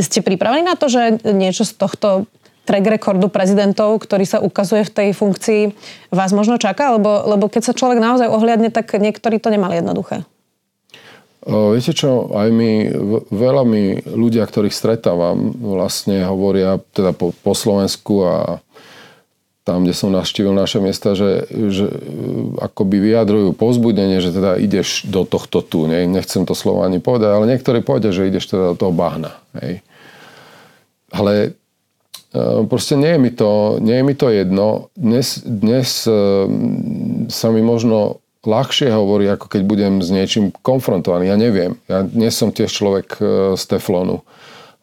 ste 0.00 0.24
pripravení 0.24 0.64
na 0.64 0.78
to, 0.78 0.88
že 0.88 1.20
niečo 1.26 1.66
z 1.66 1.72
tohto 1.76 2.30
track 2.70 2.86
rekordu 2.86 3.26
prezidentov, 3.26 3.98
ktorý 4.06 4.22
sa 4.22 4.38
ukazuje 4.38 4.86
v 4.86 4.94
tej 4.94 5.08
funkcii, 5.10 5.62
vás 6.14 6.30
možno 6.30 6.54
čaká? 6.54 6.94
Lebo, 6.94 7.26
lebo 7.26 7.50
keď 7.50 7.66
sa 7.66 7.74
človek 7.74 7.98
naozaj 7.98 8.30
ohliadne, 8.30 8.70
tak 8.70 8.94
niektorí 8.94 9.42
to 9.42 9.50
nemali 9.50 9.82
jednoduché. 9.82 10.22
Viete 11.40 11.96
čo, 11.96 12.30
aj 12.36 12.48
mi, 12.52 12.86
veľa 13.32 13.64
mi 13.64 13.96
ľudia, 14.04 14.44
ktorých 14.44 14.76
stretávam, 14.76 15.56
vlastne 15.56 16.22
hovoria 16.28 16.78
teda 16.92 17.16
po, 17.16 17.32
po 17.32 17.56
Slovensku 17.56 18.28
a 18.28 18.36
tam, 19.64 19.88
kde 19.88 19.96
som 19.96 20.12
navštívil 20.12 20.52
naše 20.52 20.84
miesta, 20.84 21.16
že, 21.16 21.48
že 21.48 21.88
akoby 22.60 23.00
vyjadrujú 23.00 23.56
povzbudenie, 23.56 24.20
že 24.20 24.36
teda 24.36 24.60
ideš 24.60 25.08
do 25.08 25.24
tohto 25.24 25.64
tu. 25.64 25.88
Ne? 25.88 26.04
Nechcem 26.04 26.44
to 26.44 26.52
slovo 26.52 26.84
ani 26.84 27.00
povedať, 27.00 27.30
ale 27.32 27.48
niektorí 27.48 27.80
povedia, 27.80 28.12
že 28.12 28.28
ideš 28.28 28.52
teda 28.52 28.72
do 28.72 28.76
toho 28.76 28.92
bahna. 28.92 29.36
Hej. 29.56 29.80
Ale 31.08 31.56
proste 32.70 32.94
nie 32.94 33.16
je 33.16 33.20
mi 33.20 33.30
to, 33.34 33.82
nie 33.82 33.98
je 33.98 34.04
mi 34.06 34.14
to 34.14 34.30
jedno. 34.30 34.90
Dnes, 34.94 35.42
dnes 35.42 36.06
ehm, 36.06 37.26
sa 37.26 37.50
mi 37.50 37.62
možno 37.62 38.22
ľahšie 38.46 38.88
hovorí, 38.88 39.28
ako 39.28 39.46
keď 39.52 39.62
budem 39.66 39.94
s 40.00 40.08
niečím 40.08 40.54
konfrontovaný. 40.64 41.28
Ja 41.28 41.36
neviem. 41.36 41.76
Ja 41.90 42.06
nie 42.06 42.30
som 42.32 42.54
tiež 42.54 42.72
človek 42.72 43.08
e, 43.20 43.22
z 43.58 43.62
teflonu, 43.68 44.24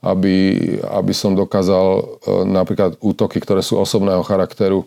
aby, 0.05 0.59
aby 0.85 1.13
som 1.15 1.33
dokázal 1.33 2.21
napríklad 2.45 3.01
útoky, 3.01 3.41
ktoré 3.41 3.65
sú 3.65 3.81
osobného 3.81 4.21
charakteru, 4.21 4.85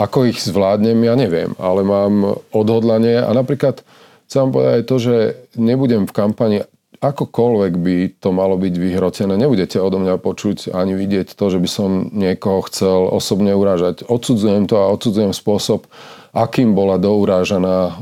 ako 0.00 0.32
ich 0.32 0.40
zvládnem, 0.40 0.96
ja 1.04 1.12
neviem. 1.12 1.52
Ale 1.60 1.84
mám 1.84 2.40
odhodlanie 2.56 3.20
a 3.20 3.28
napríklad 3.36 3.84
chcem 4.30 4.48
povedať 4.48 4.74
aj 4.80 4.84
to, 4.88 4.96
že 4.96 5.16
nebudem 5.60 6.08
v 6.08 6.16
kampani 6.16 6.58
akokoľvek 7.00 7.72
by 7.80 7.96
to 8.20 8.28
malo 8.28 8.60
byť 8.60 8.74
vyhrotené, 8.76 9.40
nebudete 9.40 9.80
odo 9.80 9.96
mňa 9.96 10.20
počuť 10.20 10.76
ani 10.76 10.92
vidieť 10.92 11.32
to, 11.32 11.44
že 11.48 11.58
by 11.58 11.68
som 11.68 12.12
niekoho 12.12 12.60
chcel 12.68 13.08
osobne 13.08 13.56
urážať. 13.56 14.04
Odsudzujem 14.04 14.68
to 14.68 14.76
a 14.76 14.92
odsudzujem 14.92 15.32
spôsob, 15.32 15.88
akým 16.36 16.76
bola 16.76 17.00
dourážaná 17.00 17.78
uh, 17.88 17.92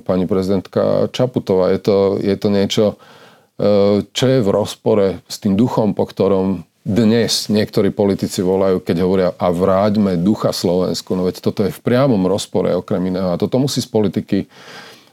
pani 0.00 0.24
prezidentka 0.24 1.12
Čaputová. 1.12 1.76
Je 1.76 1.80
to, 1.84 1.96
je 2.16 2.36
to 2.40 2.48
niečo, 2.48 2.84
uh, 2.96 4.00
čo 4.16 4.24
je 4.24 4.38
v 4.40 4.48
rozpore 4.48 5.20
s 5.28 5.36
tým 5.38 5.52
duchom, 5.52 5.92
po 5.92 6.08
ktorom 6.08 6.64
dnes 6.88 7.52
niektorí 7.52 7.92
politici 7.92 8.40
volajú, 8.40 8.80
keď 8.80 8.96
hovoria 9.04 9.30
a 9.36 9.52
vráťme 9.52 10.16
ducha 10.16 10.56
Slovensku. 10.56 11.12
No 11.12 11.28
veď 11.28 11.44
toto 11.44 11.68
je 11.68 11.74
v 11.76 11.84
priamom 11.84 12.24
rozpore 12.24 12.72
okrem 12.72 13.12
iného 13.12 13.28
a 13.28 13.36
toto 13.36 13.60
musí 13.60 13.84
z 13.84 13.92
politiky, 13.92 14.48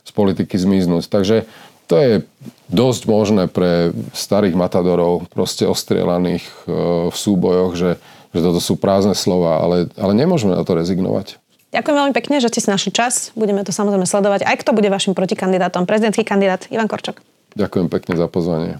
z 0.08 0.12
politiky 0.16 0.56
zmiznúť. 0.56 1.12
Takže 1.12 1.44
to 1.86 1.96
je 1.98 2.12
dosť 2.70 3.02
možné 3.06 3.44
pre 3.46 3.94
starých 4.12 4.58
matadorov, 4.58 5.30
proste 5.30 5.70
ostrielaných 5.70 6.44
e, 6.44 6.54
v 7.10 7.16
súbojoch, 7.16 7.78
že, 7.78 7.92
že 8.34 8.40
toto 8.42 8.58
sú 8.58 8.76
prázdne 8.76 9.14
slova, 9.14 9.62
ale, 9.62 9.78
ale 9.96 10.14
nemôžeme 10.18 10.58
na 10.58 10.66
to 10.66 10.74
rezignovať. 10.74 11.38
Ďakujem 11.76 11.98
veľmi 11.98 12.14
pekne, 12.16 12.40
že 12.40 12.50
ste 12.50 12.64
si 12.64 12.70
našli 12.72 12.96
čas. 12.96 13.36
Budeme 13.36 13.62
to 13.68 13.76
samozrejme 13.76 14.08
sledovať. 14.08 14.48
Aj 14.48 14.56
kto 14.56 14.72
bude 14.72 14.88
vašim 14.88 15.12
protikandidátom? 15.12 15.84
Prezidentský 15.84 16.24
kandidát 16.24 16.64
Ivan 16.72 16.88
Korčok. 16.88 17.20
Ďakujem 17.60 17.88
pekne 17.92 18.14
za 18.16 18.28
pozvanie. 18.32 18.80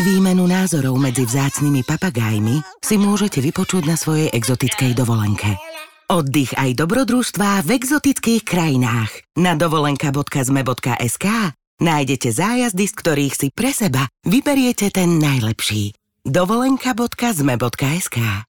Výmenu 0.00 0.48
názorov 0.48 0.96
medzi 0.96 1.28
vzácnými 1.28 1.84
papagájmi 1.84 2.64
si 2.80 2.96
môžete 2.96 3.44
vypočuť 3.44 3.84
na 3.84 4.00
svojej 4.00 4.32
exotickej 4.32 4.96
dovolenke. 4.96 5.60
Oddych 6.08 6.56
aj 6.56 6.72
dobrodružstvá 6.72 7.60
v 7.60 7.76
exotických 7.76 8.40
krajinách. 8.40 9.12
Na 9.36 9.52
dovolenka.zme.sk 9.60 11.26
nájdete 11.84 12.28
zájazdy, 12.32 12.84
z 12.88 12.94
ktorých 12.96 13.34
si 13.36 13.48
pre 13.52 13.76
seba 13.76 14.08
vyberiete 14.24 14.88
ten 14.88 15.20
najlepší. 15.20 15.92
dovolenka.zme.sk 16.24 18.48